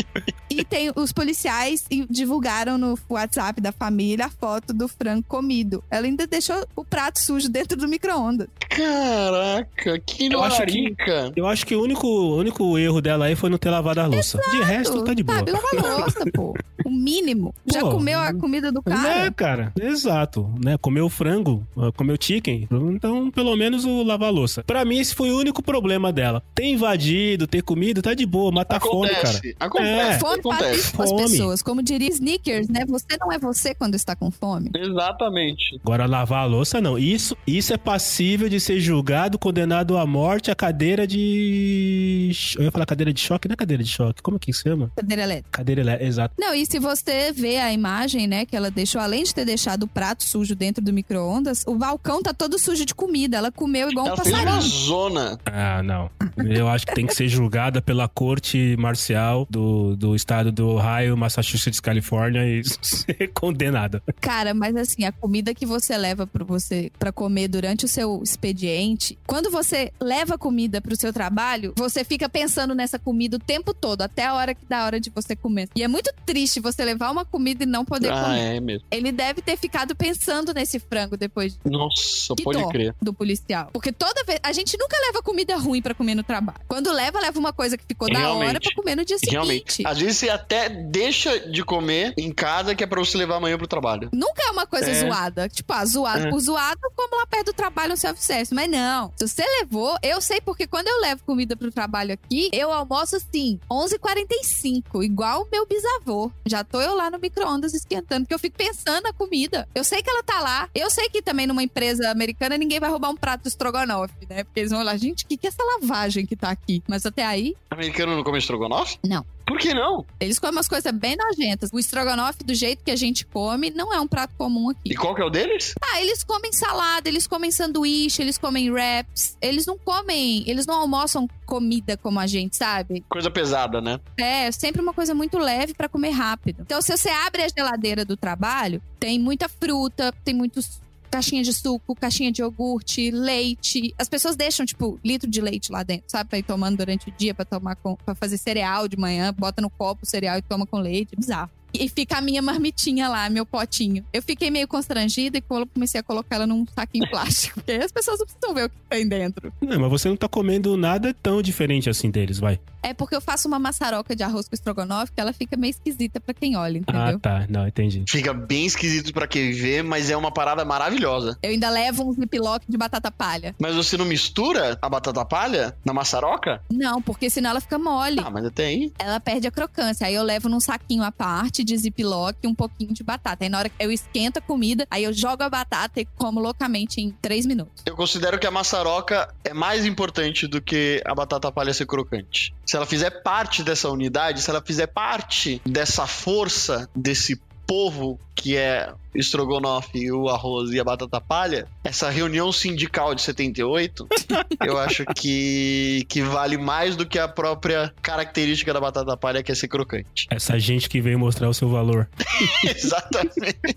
E 0.50 0.64
tem 0.64 0.90
os 0.94 1.12
policiais 1.12 1.84
e 1.90 2.06
divulgaram 2.08 2.78
no 2.78 2.98
WhatsApp 3.08 3.60
da 3.60 3.72
família 3.72 4.26
a 4.26 4.30
foto 4.30 4.72
do 4.72 4.88
frango 4.88 5.24
comido. 5.28 5.82
Ela 5.90 6.06
ainda 6.06 6.26
deixou 6.26 6.66
o 6.74 6.84
prato 6.84 7.18
sujo 7.20 7.48
dentro 7.48 7.76
do 7.76 7.86
micro-ondas. 7.88 8.48
Caraca, 8.68 9.98
que 10.00 10.26
Eu 10.32 10.42
acho 10.42 10.56
que- 10.56 10.60
larica. 10.62 11.32
Eu 11.36 11.46
acho 11.46 11.66
que 11.66 11.74
o 11.74 11.82
único, 11.82 12.06
o 12.06 12.36
único 12.36 12.78
erro 12.78 13.00
dela 13.00 13.26
aí 13.26 13.36
foi 13.36 13.50
não 13.50 13.58
ter 13.58 13.70
lavado 13.70 14.00
a 14.00 14.06
louça. 14.06 14.40
De 14.50 14.62
resto, 14.62 15.02
tá 15.04 15.12
de 15.14 15.22
boa. 15.22 15.38
Sabe, 15.38 15.50
lavar 15.52 15.98
louça, 16.00 16.24
pô. 16.32 16.54
O 16.86 16.90
mínimo. 16.90 17.52
Já 17.66 17.80
Pô, 17.80 17.90
comeu 17.90 18.18
a 18.18 18.32
comida 18.32 18.70
do 18.70 18.80
É, 18.86 18.90
cara? 18.90 19.32
cara, 19.32 19.72
exato, 19.80 20.48
né? 20.62 20.76
Comeu 20.78 21.08
frango, 21.08 21.66
ah, 21.76 21.90
comeu 21.96 22.16
chicken, 22.20 22.68
então 22.92 23.30
pelo 23.30 23.56
menos 23.56 23.84
o 23.84 24.02
lavar 24.04 24.28
a 24.28 24.32
louça. 24.32 24.62
Pra 24.64 24.84
mim 24.84 24.98
esse 24.98 25.14
foi 25.14 25.30
o 25.32 25.38
único 25.38 25.62
problema 25.62 26.12
dela. 26.12 26.42
Ter 26.54 26.66
invadido, 26.66 27.46
ter 27.46 27.62
comido, 27.62 28.00
tá 28.02 28.14
de 28.14 28.24
boa, 28.24 28.52
mas 28.52 28.66
tá 28.66 28.78
fome, 28.78 29.08
cara. 29.08 29.28
Acontece. 29.28 29.56
Acontece. 29.58 30.16
É. 30.16 30.18
Fome 30.18 30.42
faz 30.42 30.54
acontece. 30.60 30.80
isso 30.80 30.92
com 30.96 31.02
as 31.02 31.10
Fome. 31.10 31.22
pessoas. 31.22 31.62
Como 31.62 31.82
diria 31.82 32.08
Snickers, 32.10 32.68
né? 32.68 32.84
Você 32.86 33.16
não 33.20 33.32
é 33.32 33.38
você 33.38 33.74
quando 33.74 33.94
está 33.94 34.14
com 34.14 34.30
fome. 34.30 34.70
Exatamente. 34.76 35.78
Agora 35.82 36.06
lavar 36.06 36.42
a 36.42 36.46
louça 36.46 36.80
não. 36.80 36.98
Isso, 36.98 37.36
isso 37.46 37.72
é 37.72 37.76
passível 37.76 38.48
de 38.48 38.60
ser 38.60 38.78
julgado, 38.80 39.38
condenado 39.38 39.96
à 39.98 40.06
morte, 40.06 40.50
a 40.50 40.54
cadeira 40.54 41.06
de 41.06 42.30
eu 42.58 42.64
ia 42.64 42.70
falar 42.70 42.86
cadeira 42.86 43.12
de 43.12 43.20
choque, 43.20 43.48
não 43.48 43.54
é 43.54 43.56
cadeira 43.56 43.82
de 43.82 43.88
choque. 43.90 44.22
Como 44.22 44.38
que 44.38 44.52
se 44.52 44.62
chama? 44.62 44.90
Cadeira 44.96 45.22
elétrica. 45.22 45.50
Cadeira 45.50 45.80
elétrica, 45.80 46.06
exato. 46.08 46.34
Não, 46.38 46.54
e 46.54 46.66
se 46.76 46.78
você 46.78 47.32
vê 47.32 47.56
a 47.56 47.72
imagem, 47.72 48.26
né, 48.26 48.44
que 48.44 48.54
ela 48.54 48.70
deixou, 48.70 49.00
além 49.00 49.24
de 49.24 49.34
ter 49.34 49.46
deixado 49.46 49.84
o 49.84 49.88
prato 49.88 50.24
sujo 50.24 50.54
dentro 50.54 50.84
do 50.84 50.92
micro-ondas, 50.92 51.64
o 51.66 51.74
balcão 51.74 52.22
tá 52.22 52.34
todo 52.34 52.58
sujo 52.58 52.84
de 52.84 52.94
comida. 52.94 53.38
Ela 53.38 53.50
comeu 53.50 53.90
igual 53.90 54.04
um 54.04 54.08
Ela 54.10 54.16
fez 54.18 54.28
uma 54.34 54.44
passarinho. 54.44 54.70
zona. 54.70 55.38
Ah, 55.46 55.82
não. 55.82 56.10
Eu 56.36 56.68
acho 56.68 56.86
que 56.86 56.94
tem 56.94 57.06
que 57.06 57.14
ser 57.14 57.28
julgada 57.28 57.80
pela 57.80 58.06
corte 58.08 58.76
marcial 58.78 59.46
do, 59.48 59.96
do 59.96 60.14
estado 60.14 60.52
do 60.52 60.68
Ohio, 60.68 61.16
Massachusetts, 61.16 61.80
Califórnia 61.80 62.44
e 62.46 62.62
ser 62.84 63.32
condenada. 63.32 64.02
Cara, 64.20 64.52
mas 64.52 64.76
assim, 64.76 65.04
a 65.04 65.12
comida 65.12 65.54
que 65.54 65.64
você 65.64 65.96
leva 65.96 66.26
para 66.26 66.44
você 66.44 66.92
para 66.98 67.10
comer 67.10 67.48
durante 67.48 67.86
o 67.86 67.88
seu 67.88 68.22
expediente, 68.22 69.18
quando 69.26 69.50
você 69.50 69.90
leva 69.98 70.36
comida 70.36 70.82
pro 70.82 70.94
seu 70.94 71.10
trabalho, 71.10 71.72
você 71.74 72.04
fica 72.04 72.28
pensando 72.28 72.74
nessa 72.74 72.98
comida 72.98 73.38
o 73.38 73.40
tempo 73.40 73.72
todo, 73.72 74.02
até 74.02 74.26
a 74.26 74.34
hora 74.34 74.54
que 74.54 74.66
dá 74.68 74.82
a 74.82 74.84
hora 74.84 75.00
de 75.00 75.08
você 75.08 75.34
comer. 75.34 75.70
E 75.74 75.82
é 75.82 75.88
muito 75.88 76.12
triste 76.26 76.60
você 76.72 76.84
levar 76.84 77.10
uma 77.10 77.24
comida 77.24 77.62
e 77.64 77.66
não 77.66 77.84
poder 77.84 78.10
Ah, 78.12 78.24
comer. 78.24 78.56
é 78.56 78.60
mesmo. 78.60 78.86
Ele 78.90 79.12
deve 79.12 79.40
ter 79.42 79.56
ficado 79.56 79.94
pensando 79.94 80.52
nesse 80.52 80.78
frango 80.78 81.16
depois 81.16 81.58
Nossa, 81.64 82.34
Que 82.36 82.42
pode 82.42 82.66
crer. 82.68 82.94
do 83.00 83.12
policial. 83.12 83.70
Porque 83.72 83.92
toda 83.92 84.22
vez. 84.24 84.40
A 84.42 84.52
gente 84.52 84.76
nunca 84.78 84.96
leva 85.06 85.22
comida 85.22 85.56
ruim 85.56 85.80
pra 85.82 85.94
comer 85.94 86.14
no 86.14 86.22
trabalho. 86.22 86.58
Quando 86.68 86.92
leva, 86.92 87.20
leva 87.20 87.38
uma 87.38 87.52
coisa 87.52 87.76
que 87.76 87.84
ficou 87.86 88.08
da 88.08 88.18
hora 88.18 88.28
Realmente. 88.44 88.60
pra 88.62 88.74
comer 88.74 88.96
no 88.96 89.04
dia 89.04 89.16
Realmente. 89.28 89.72
seguinte. 89.72 89.88
Às 89.90 89.98
vezes 89.98 90.18
você 90.18 90.28
até 90.28 90.68
deixa 90.68 91.38
de 91.50 91.64
comer 91.64 92.12
em 92.16 92.32
casa 92.32 92.74
que 92.74 92.84
é 92.84 92.86
pra 92.86 93.00
você 93.00 93.16
levar 93.16 93.36
amanhã 93.36 93.56
pro 93.58 93.66
trabalho. 93.66 94.08
Nunca 94.12 94.42
é 94.42 94.50
uma 94.50 94.66
coisa 94.66 94.90
É. 94.90 94.94
zoada. 95.06 95.48
Tipo, 95.48 95.72
ah, 95.72 95.84
zoado 95.84 96.26
É. 96.26 96.30
por 96.30 96.40
zoado, 96.40 96.80
como 96.94 97.16
lá 97.16 97.26
perto 97.26 97.46
do 97.46 97.52
trabalho 97.52 97.94
um 97.94 97.96
self-service. 97.96 98.54
Mas 98.54 98.68
não. 98.70 99.12
Se 99.16 99.26
você 99.28 99.42
levou, 99.60 99.96
eu 100.02 100.20
sei 100.20 100.40
porque 100.40 100.66
quando 100.66 100.88
eu 100.88 101.00
levo 101.00 101.22
comida 101.24 101.56
pro 101.56 101.70
trabalho 101.70 102.12
aqui, 102.14 102.50
eu 102.52 102.70
almoço 102.72 103.16
assim, 103.16 103.58
11h45, 103.70 105.02
igual 105.04 105.42
o 105.42 105.48
meu 105.50 105.66
bisavô. 105.66 106.30
Já 106.46 106.55
tô 106.64 106.80
eu 106.80 106.94
lá 106.94 107.10
no 107.10 107.18
micro-ondas 107.18 107.74
esquentando, 107.74 108.22
porque 108.22 108.34
eu 108.34 108.38
fico 108.38 108.56
pensando 108.56 109.02
na 109.02 109.12
comida. 109.12 109.68
Eu 109.74 109.84
sei 109.84 110.02
que 110.02 110.10
ela 110.10 110.22
tá 110.22 110.40
lá. 110.40 110.68
Eu 110.74 110.90
sei 110.90 111.08
que 111.08 111.22
também 111.22 111.46
numa 111.46 111.62
empresa 111.62 112.10
americana 112.10 112.56
ninguém 112.56 112.80
vai 112.80 112.90
roubar 112.90 113.10
um 113.10 113.16
prato 113.16 113.42
de 113.42 113.48
estrogonofe, 113.48 114.26
né? 114.28 114.44
Porque 114.44 114.60
eles 114.60 114.72
vão 114.72 114.82
lá, 114.82 114.96
gente, 114.96 115.24
o 115.24 115.28
que, 115.28 115.36
que 115.36 115.46
é 115.46 115.50
essa 115.50 115.62
lavagem 115.62 116.26
que 116.26 116.36
tá 116.36 116.50
aqui? 116.50 116.82
Mas 116.88 117.04
até 117.06 117.24
aí, 117.24 117.54
Americano 117.70 118.16
não 118.16 118.24
come 118.24 118.38
estrogonofe? 118.38 118.98
Não. 119.04 119.24
Por 119.46 119.58
que 119.58 119.72
não? 119.72 120.04
eles 120.18 120.38
comem 120.38 120.56
umas 120.56 120.68
coisas 120.68 120.92
bem 120.92 121.16
nojentas. 121.16 121.70
O 121.72 121.78
estrogonofe, 121.78 122.42
do 122.42 122.54
jeito 122.54 122.82
que 122.84 122.90
a 122.90 122.96
gente 122.96 123.24
come, 123.24 123.70
não 123.70 123.92
é 123.92 124.00
um 124.00 124.08
prato 124.08 124.34
comum 124.36 124.70
aqui. 124.70 124.92
E 124.92 124.96
qual 124.96 125.14
que 125.14 125.22
é 125.22 125.24
o 125.24 125.30
deles? 125.30 125.74
Ah, 125.80 126.00
eles 126.00 126.24
comem 126.24 126.52
salada, 126.52 127.08
eles 127.08 127.26
comem 127.26 127.50
sanduíche, 127.50 128.22
eles 128.22 128.38
comem 128.38 128.70
wraps. 128.70 129.36
Eles 129.40 129.64
não 129.66 129.78
comem, 129.78 130.42
eles 130.46 130.66
não 130.66 130.74
almoçam 130.74 131.28
comida 131.44 131.96
como 131.96 132.18
a 132.18 132.26
gente, 132.26 132.56
sabe? 132.56 133.04
Coisa 133.08 133.30
pesada, 133.30 133.80
né? 133.80 134.00
É 134.18 134.50
sempre 134.50 134.82
uma 134.82 134.92
coisa 134.92 135.14
muito 135.14 135.38
leve 135.38 135.74
pra 135.74 135.88
comer 135.88 136.10
rápido. 136.10 136.62
Então, 136.62 136.82
se 136.82 136.96
você 136.96 137.08
abre 137.08 137.42
a 137.42 137.48
geladeira 137.48 138.04
do 138.04 138.16
trabalho, 138.16 138.82
tem 138.98 139.18
muita 139.18 139.48
fruta, 139.48 140.12
tem 140.24 140.34
muitos 140.34 140.80
caixinha 141.06 141.42
de 141.42 141.52
suco, 141.52 141.94
caixinha 141.94 142.30
de 142.30 142.42
iogurte, 142.42 143.10
leite. 143.10 143.94
As 143.98 144.08
pessoas 144.08 144.36
deixam, 144.36 144.66
tipo, 144.66 144.98
litro 145.04 145.28
de 145.28 145.40
leite 145.40 145.70
lá 145.72 145.82
dentro, 145.82 146.04
sabe? 146.08 146.30
Pra 146.30 146.38
ir 146.38 146.42
tomando 146.42 146.76
durante 146.76 147.08
o 147.08 147.12
dia, 147.16 147.34
pra 147.34 147.44
tomar 147.44 147.76
com, 147.76 147.96
pra 147.96 148.14
fazer 148.14 148.38
cereal 148.38 148.88
de 148.88 148.96
manhã, 148.96 149.34
bota 149.36 149.60
no 149.62 149.70
copo 149.70 150.00
o 150.04 150.06
cereal 150.06 150.38
e 150.38 150.42
toma 150.42 150.66
com 150.66 150.78
leite. 150.78 151.14
É 151.14 151.16
bizarro. 151.16 151.50
E 151.78 151.88
fica 151.88 152.18
a 152.18 152.20
minha 152.20 152.40
marmitinha 152.40 153.08
lá, 153.08 153.28
meu 153.28 153.44
potinho. 153.44 154.04
Eu 154.12 154.22
fiquei 154.22 154.50
meio 154.50 154.66
constrangida 154.66 155.36
e 155.36 155.42
comecei 155.42 156.00
a 156.00 156.02
colocar 156.02 156.36
ela 156.36 156.46
num 156.46 156.64
saquinho 156.74 157.08
plástico. 157.10 157.56
Porque 157.56 157.72
as 157.72 157.92
pessoas 157.92 158.18
não 158.18 158.26
precisam 158.26 158.54
ver 158.54 158.64
o 158.64 158.70
que 158.70 158.76
tem 158.88 159.06
dentro. 159.06 159.52
Não, 159.60 159.80
mas 159.80 159.90
você 159.90 160.08
não 160.08 160.16
tá 160.16 160.28
comendo 160.28 160.76
nada 160.76 161.14
tão 161.22 161.42
diferente 161.42 161.90
assim 161.90 162.10
deles, 162.10 162.38
vai. 162.38 162.58
É 162.86 162.94
porque 162.94 163.16
eu 163.16 163.20
faço 163.20 163.48
uma 163.48 163.58
maçaroca 163.58 164.14
de 164.14 164.22
arroz 164.22 164.48
com 164.48 164.54
estrogonofe 164.54 165.10
que 165.12 165.20
ela 165.20 165.32
fica 165.32 165.56
meio 165.56 165.72
esquisita 165.72 166.20
pra 166.20 166.32
quem 166.32 166.56
olha, 166.56 166.80
Ah, 166.86 166.92
entendeu? 167.00 167.18
tá. 167.18 167.44
Não, 167.48 167.66
entendi. 167.66 168.04
Fica 168.08 168.32
bem 168.32 168.64
esquisito 168.64 169.12
pra 169.12 169.26
quem 169.26 169.50
vê, 169.50 169.82
mas 169.82 170.08
é 170.08 170.16
uma 170.16 170.30
parada 170.30 170.64
maravilhosa. 170.64 171.36
Eu 171.42 171.50
ainda 171.50 171.68
levo 171.68 172.08
um 172.08 172.12
ziplock 172.12 172.64
de 172.68 172.76
batata 172.78 173.10
palha. 173.10 173.56
Mas 173.58 173.74
você 173.74 173.96
não 173.96 174.04
mistura 174.04 174.78
a 174.80 174.88
batata 174.88 175.24
palha 175.24 175.76
na 175.84 175.92
maçaroca? 175.92 176.62
Não, 176.70 177.02
porque 177.02 177.28
senão 177.28 177.50
ela 177.50 177.60
fica 177.60 177.76
mole. 177.76 178.20
Ah, 178.24 178.30
mas 178.30 178.44
até 178.44 178.66
aí. 178.66 178.92
Ela 179.00 179.18
perde 179.18 179.48
a 179.48 179.50
crocância. 179.50 180.06
Aí 180.06 180.14
eu 180.14 180.22
levo 180.22 180.48
num 180.48 180.60
saquinho 180.60 181.02
à 181.02 181.10
parte 181.10 181.64
de 181.64 181.76
ziplock 181.76 182.46
um 182.46 182.54
pouquinho 182.54 182.94
de 182.94 183.02
batata. 183.02 183.44
Aí 183.44 183.48
na 183.48 183.58
hora 183.58 183.68
que 183.68 183.74
eu 183.84 183.90
esquento 183.90 184.38
a 184.38 184.40
comida, 184.42 184.86
aí 184.88 185.02
eu 185.02 185.12
jogo 185.12 185.42
a 185.42 185.50
batata 185.50 186.00
e 186.00 186.04
como 186.16 186.38
loucamente 186.40 187.00
em 187.00 187.10
três 187.20 187.46
minutos. 187.46 187.82
Eu 187.84 187.96
considero 187.96 188.38
que 188.38 188.46
a 188.46 188.50
maçaroca 188.52 189.28
é 189.42 189.52
mais 189.52 189.84
importante 189.84 190.46
do 190.46 190.62
que 190.62 191.02
a 191.04 191.14
batata 191.16 191.50
palha 191.50 191.74
ser 191.74 191.86
crocante. 191.86 192.54
Se 192.76 192.78
ela 192.78 192.84
fizer 192.86 193.22
parte 193.22 193.62
dessa 193.62 193.88
unidade, 193.88 194.42
se 194.42 194.50
ela 194.50 194.60
fizer 194.60 194.86
parte 194.86 195.62
dessa 195.64 196.06
força, 196.06 196.86
desse 196.94 197.40
povo 197.66 198.20
que 198.34 198.54
é 198.54 198.92
o 199.14 199.18
estrogonofe, 199.18 200.12
o 200.12 200.28
arroz 200.28 200.70
e 200.72 200.78
a 200.78 200.84
batata 200.84 201.18
palha, 201.18 201.66
essa 201.82 202.10
reunião 202.10 202.52
sindical 202.52 203.14
de 203.14 203.22
78, 203.22 204.06
eu 204.62 204.76
acho 204.76 205.06
que, 205.06 206.04
que 206.06 206.20
vale 206.20 206.58
mais 206.58 206.96
do 206.96 207.06
que 207.06 207.18
a 207.18 207.26
própria 207.26 207.94
característica 208.02 208.74
da 208.74 208.80
batata 208.80 209.16
palha, 209.16 209.42
que 209.42 209.50
é 209.50 209.54
ser 209.54 209.68
crocante. 209.68 210.26
Essa 210.30 210.58
gente 210.58 210.86
que 210.90 211.00
veio 211.00 211.18
mostrar 211.18 211.48
o 211.48 211.54
seu 211.54 211.70
valor. 211.70 212.06
Exatamente. 212.62 213.74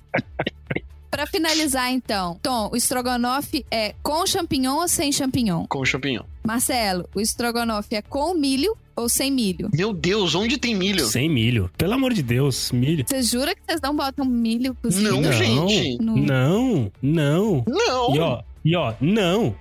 Pra 1.10 1.26
finalizar, 1.26 1.89
então, 1.89 2.38
Tom, 2.43 2.70
o 2.72 2.76
estrogonofe 2.76 3.66
é 3.72 3.95
com 4.04 4.28
champignon 4.28 4.76
ou 4.76 4.88
sem 4.89 5.10
champignon? 5.12 5.66
Com 5.68 5.86
champignon. 5.86 6.24
Marcelo, 6.45 7.10
o 7.16 7.22
estrogonofe 7.22 7.95
é 7.95 8.02
com 8.02 8.34
milho 8.34 8.78
ou 9.00 9.10
sem 9.10 9.32
milho? 9.32 9.70
Meu 9.74 9.93
Deus, 9.93 10.36
onde 10.36 10.58
tem 10.58 10.76
milho? 10.76 11.06
Sem 11.06 11.30
milho. 11.30 11.70
Pelo 11.78 11.93
amor 11.93 12.14
de 12.14 12.22
Deus, 12.22 12.72
milho. 12.72 13.06
Você 13.08 13.22
jura 13.24 13.56
que 13.56 13.62
vocês 13.66 13.80
não 13.82 13.95
botam 13.95 14.26
milho 14.26 14.76
cozido? 14.82 15.12
Não, 15.12 15.22
Não. 15.22 15.32
gente. 15.32 15.97
No- 16.02 16.18
Não, 16.18 16.91
não. 17.02 17.64
Não. 17.68 18.16
E 18.16 18.20
ó, 18.20 18.41
e 18.64 18.76
ó, 18.76 18.93
não. 19.01 19.55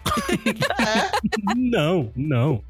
não, 1.57 2.11
não. 2.17 2.63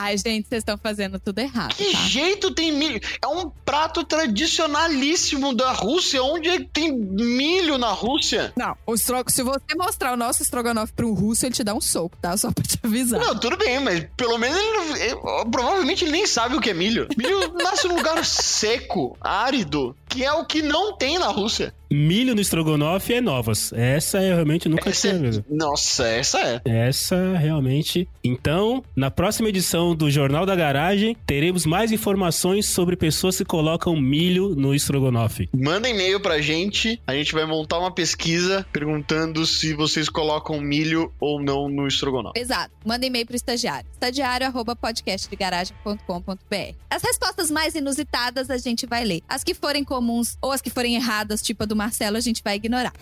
Ai, 0.00 0.16
gente, 0.16 0.46
vocês 0.48 0.60
estão 0.60 0.78
fazendo 0.78 1.18
tudo 1.18 1.40
errado, 1.40 1.74
Que 1.74 1.90
tá? 1.90 1.98
jeito 2.06 2.52
tem 2.54 2.70
milho? 2.70 3.00
É 3.20 3.26
um 3.26 3.50
prato 3.64 4.04
tradicionalíssimo 4.04 5.52
da 5.52 5.72
Rússia. 5.72 6.22
Onde 6.22 6.48
é 6.48 6.58
que 6.58 6.66
tem 6.66 6.92
milho 6.92 7.76
na 7.78 7.88
Rússia? 7.90 8.52
Não, 8.56 8.76
o 8.86 8.94
estro... 8.94 9.24
se 9.26 9.42
você 9.42 9.74
mostrar 9.76 10.12
o 10.12 10.16
nosso 10.16 10.40
estrogonofe 10.40 10.92
pra 10.92 11.04
um 11.04 11.14
russo, 11.14 11.46
ele 11.46 11.54
te 11.54 11.64
dá 11.64 11.74
um 11.74 11.80
soco, 11.80 12.16
tá? 12.22 12.36
Só 12.36 12.52
pra 12.52 12.62
te 12.64 12.78
avisar. 12.80 13.18
Não, 13.18 13.36
tudo 13.38 13.56
bem, 13.56 13.80
mas 13.80 14.06
pelo 14.16 14.38
menos 14.38 14.56
ele 14.56 14.72
não. 14.72 14.96
ele- 14.96 15.50
provavelmente 15.50 16.04
ele 16.04 16.12
nem 16.12 16.26
sabe 16.28 16.54
o 16.56 16.60
que 16.60 16.70
é 16.70 16.74
milho. 16.74 17.08
Milho 17.16 17.52
nasce 17.54 17.88
num 17.88 17.96
lugar 17.96 18.24
seco, 18.24 19.16
árido, 19.20 19.96
que 20.18 20.24
é 20.24 20.32
o 20.32 20.44
que 20.44 20.62
não 20.62 20.96
tem 20.96 21.16
na 21.16 21.28
Rússia. 21.28 21.72
Milho 21.90 22.34
no 22.34 22.40
estrogonofe 22.40 23.14
é 23.14 23.20
novas. 23.20 23.72
Essa 23.72 24.20
eu 24.20 24.34
realmente 24.34 24.68
nunca 24.68 24.90
Essa 24.90 25.16
tinha 25.16 25.30
é-. 25.30 25.44
Nossa, 25.48 26.06
essa 26.06 26.38
é. 26.40 26.60
Essa 26.64 27.34
realmente. 27.38 28.06
Então, 28.22 28.84
na 28.94 29.10
próxima 29.10 29.48
edição 29.48 29.94
do 29.94 30.10
Jornal 30.10 30.44
da 30.44 30.54
Garagem, 30.54 31.16
teremos 31.24 31.64
mais 31.64 31.90
informações 31.90 32.66
sobre 32.66 32.94
pessoas 32.94 33.38
que 33.38 33.44
colocam 33.44 33.96
milho 33.96 34.54
no 34.54 34.74
estrogonofe. 34.74 35.48
Manda 35.54 35.88
e-mail 35.88 36.20
pra 36.20 36.42
gente, 36.42 37.00
a 37.06 37.14
gente 37.14 37.32
vai 37.32 37.46
montar 37.46 37.78
uma 37.78 37.90
pesquisa 37.90 38.66
perguntando 38.70 39.46
se 39.46 39.72
vocês 39.72 40.10
colocam 40.10 40.60
milho 40.60 41.10
ou 41.18 41.40
não 41.40 41.70
no 41.70 41.86
estrogonofe. 41.86 42.38
Exato. 42.38 42.70
Manda 42.84 43.06
e-mail 43.06 43.24
pro 43.24 43.36
estagiário. 43.36 43.88
Estagiário 43.92 44.46
arroba 44.46 44.76
podcastdegaragem.com.br. 44.76 46.74
As 46.90 47.02
respostas 47.02 47.50
mais 47.50 47.74
inusitadas 47.74 48.50
a 48.50 48.58
gente 48.58 48.84
vai 48.84 49.04
ler. 49.04 49.22
As 49.26 49.42
que 49.42 49.54
forem 49.54 49.82
comuns 49.84 50.07
ou 50.40 50.52
as 50.52 50.60
que 50.60 50.70
forem 50.70 50.96
erradas, 50.96 51.42
tipo 51.42 51.62
a 51.62 51.66
do 51.66 51.76
Marcelo, 51.76 52.16
a 52.16 52.20
gente 52.20 52.42
vai 52.42 52.56
ignorar. 52.56 52.92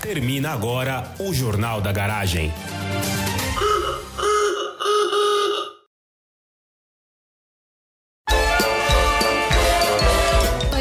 Termina 0.00 0.50
agora 0.50 1.14
o 1.18 1.34
Jornal 1.34 1.80
da 1.80 1.92
Garagem. 1.92 2.52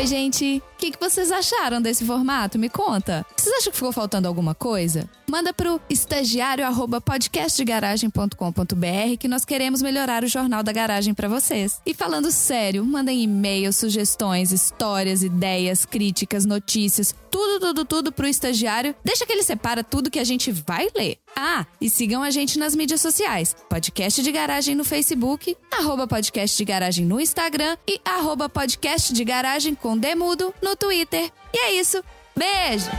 Gente. 0.05 0.61
O 0.75 0.77
que, 0.77 0.91
que 0.91 0.99
vocês 0.99 1.31
acharam 1.31 1.81
desse 1.81 2.05
formato? 2.05 2.59
Me 2.59 2.69
conta. 2.69 3.25
Vocês 3.35 3.55
acham 3.55 3.71
que 3.71 3.77
ficou 3.77 3.91
faltando 3.91 4.27
alguma 4.27 4.53
coisa? 4.53 5.09
Manda 5.27 5.51
pro 5.51 5.81
estagiário 5.89 6.63
arroba 6.65 7.01
podcastdegaragem.com.br 7.01 9.17
que 9.19 9.27
nós 9.27 9.43
queremos 9.43 9.81
melhorar 9.81 10.23
o 10.23 10.27
Jornal 10.27 10.61
da 10.61 10.71
Garagem 10.71 11.15
pra 11.15 11.27
vocês. 11.27 11.81
E 11.85 11.93
falando 11.93 12.31
sério, 12.31 12.85
mandem 12.85 13.23
e-mails, 13.23 13.77
sugestões, 13.77 14.51
histórias, 14.51 15.23
ideias, 15.23 15.85
críticas, 15.85 16.45
notícias, 16.45 17.15
tudo, 17.31 17.59
tudo, 17.59 17.85
tudo 17.85 18.11
pro 18.11 18.27
estagiário. 18.27 18.93
Deixa 19.03 19.25
que 19.25 19.33
ele 19.33 19.43
separa 19.43 19.83
tudo 19.83 20.11
que 20.11 20.19
a 20.19 20.23
gente 20.23 20.51
vai 20.51 20.87
ler. 20.95 21.17
Ah, 21.35 21.65
e 21.81 21.89
sigam 21.89 22.23
a 22.23 22.31
gente 22.31 22.57
nas 22.57 22.75
mídias 22.75 23.01
sociais. 23.01 23.55
Podcast 23.69 24.23
de 24.23 24.31
Garagem 24.31 24.73
no 24.73 24.85
Facebook, 24.85 25.55
arroba 25.69 26.07
podcast 26.07 26.55
de 26.55 26.63
garagem 26.63 27.05
no 27.05 27.19
Instagram 27.19 27.77
e 27.87 27.99
arroba 28.05 28.47
podcast 28.47 29.13
de 29.13 29.23
garagem 29.25 29.75
com 29.75 29.97
Demudo 29.97 30.53
no 30.61 30.75
Twitter. 30.75 31.29
E 31.53 31.57
é 31.57 31.73
isso. 31.73 32.01
Beijo! 32.35 32.89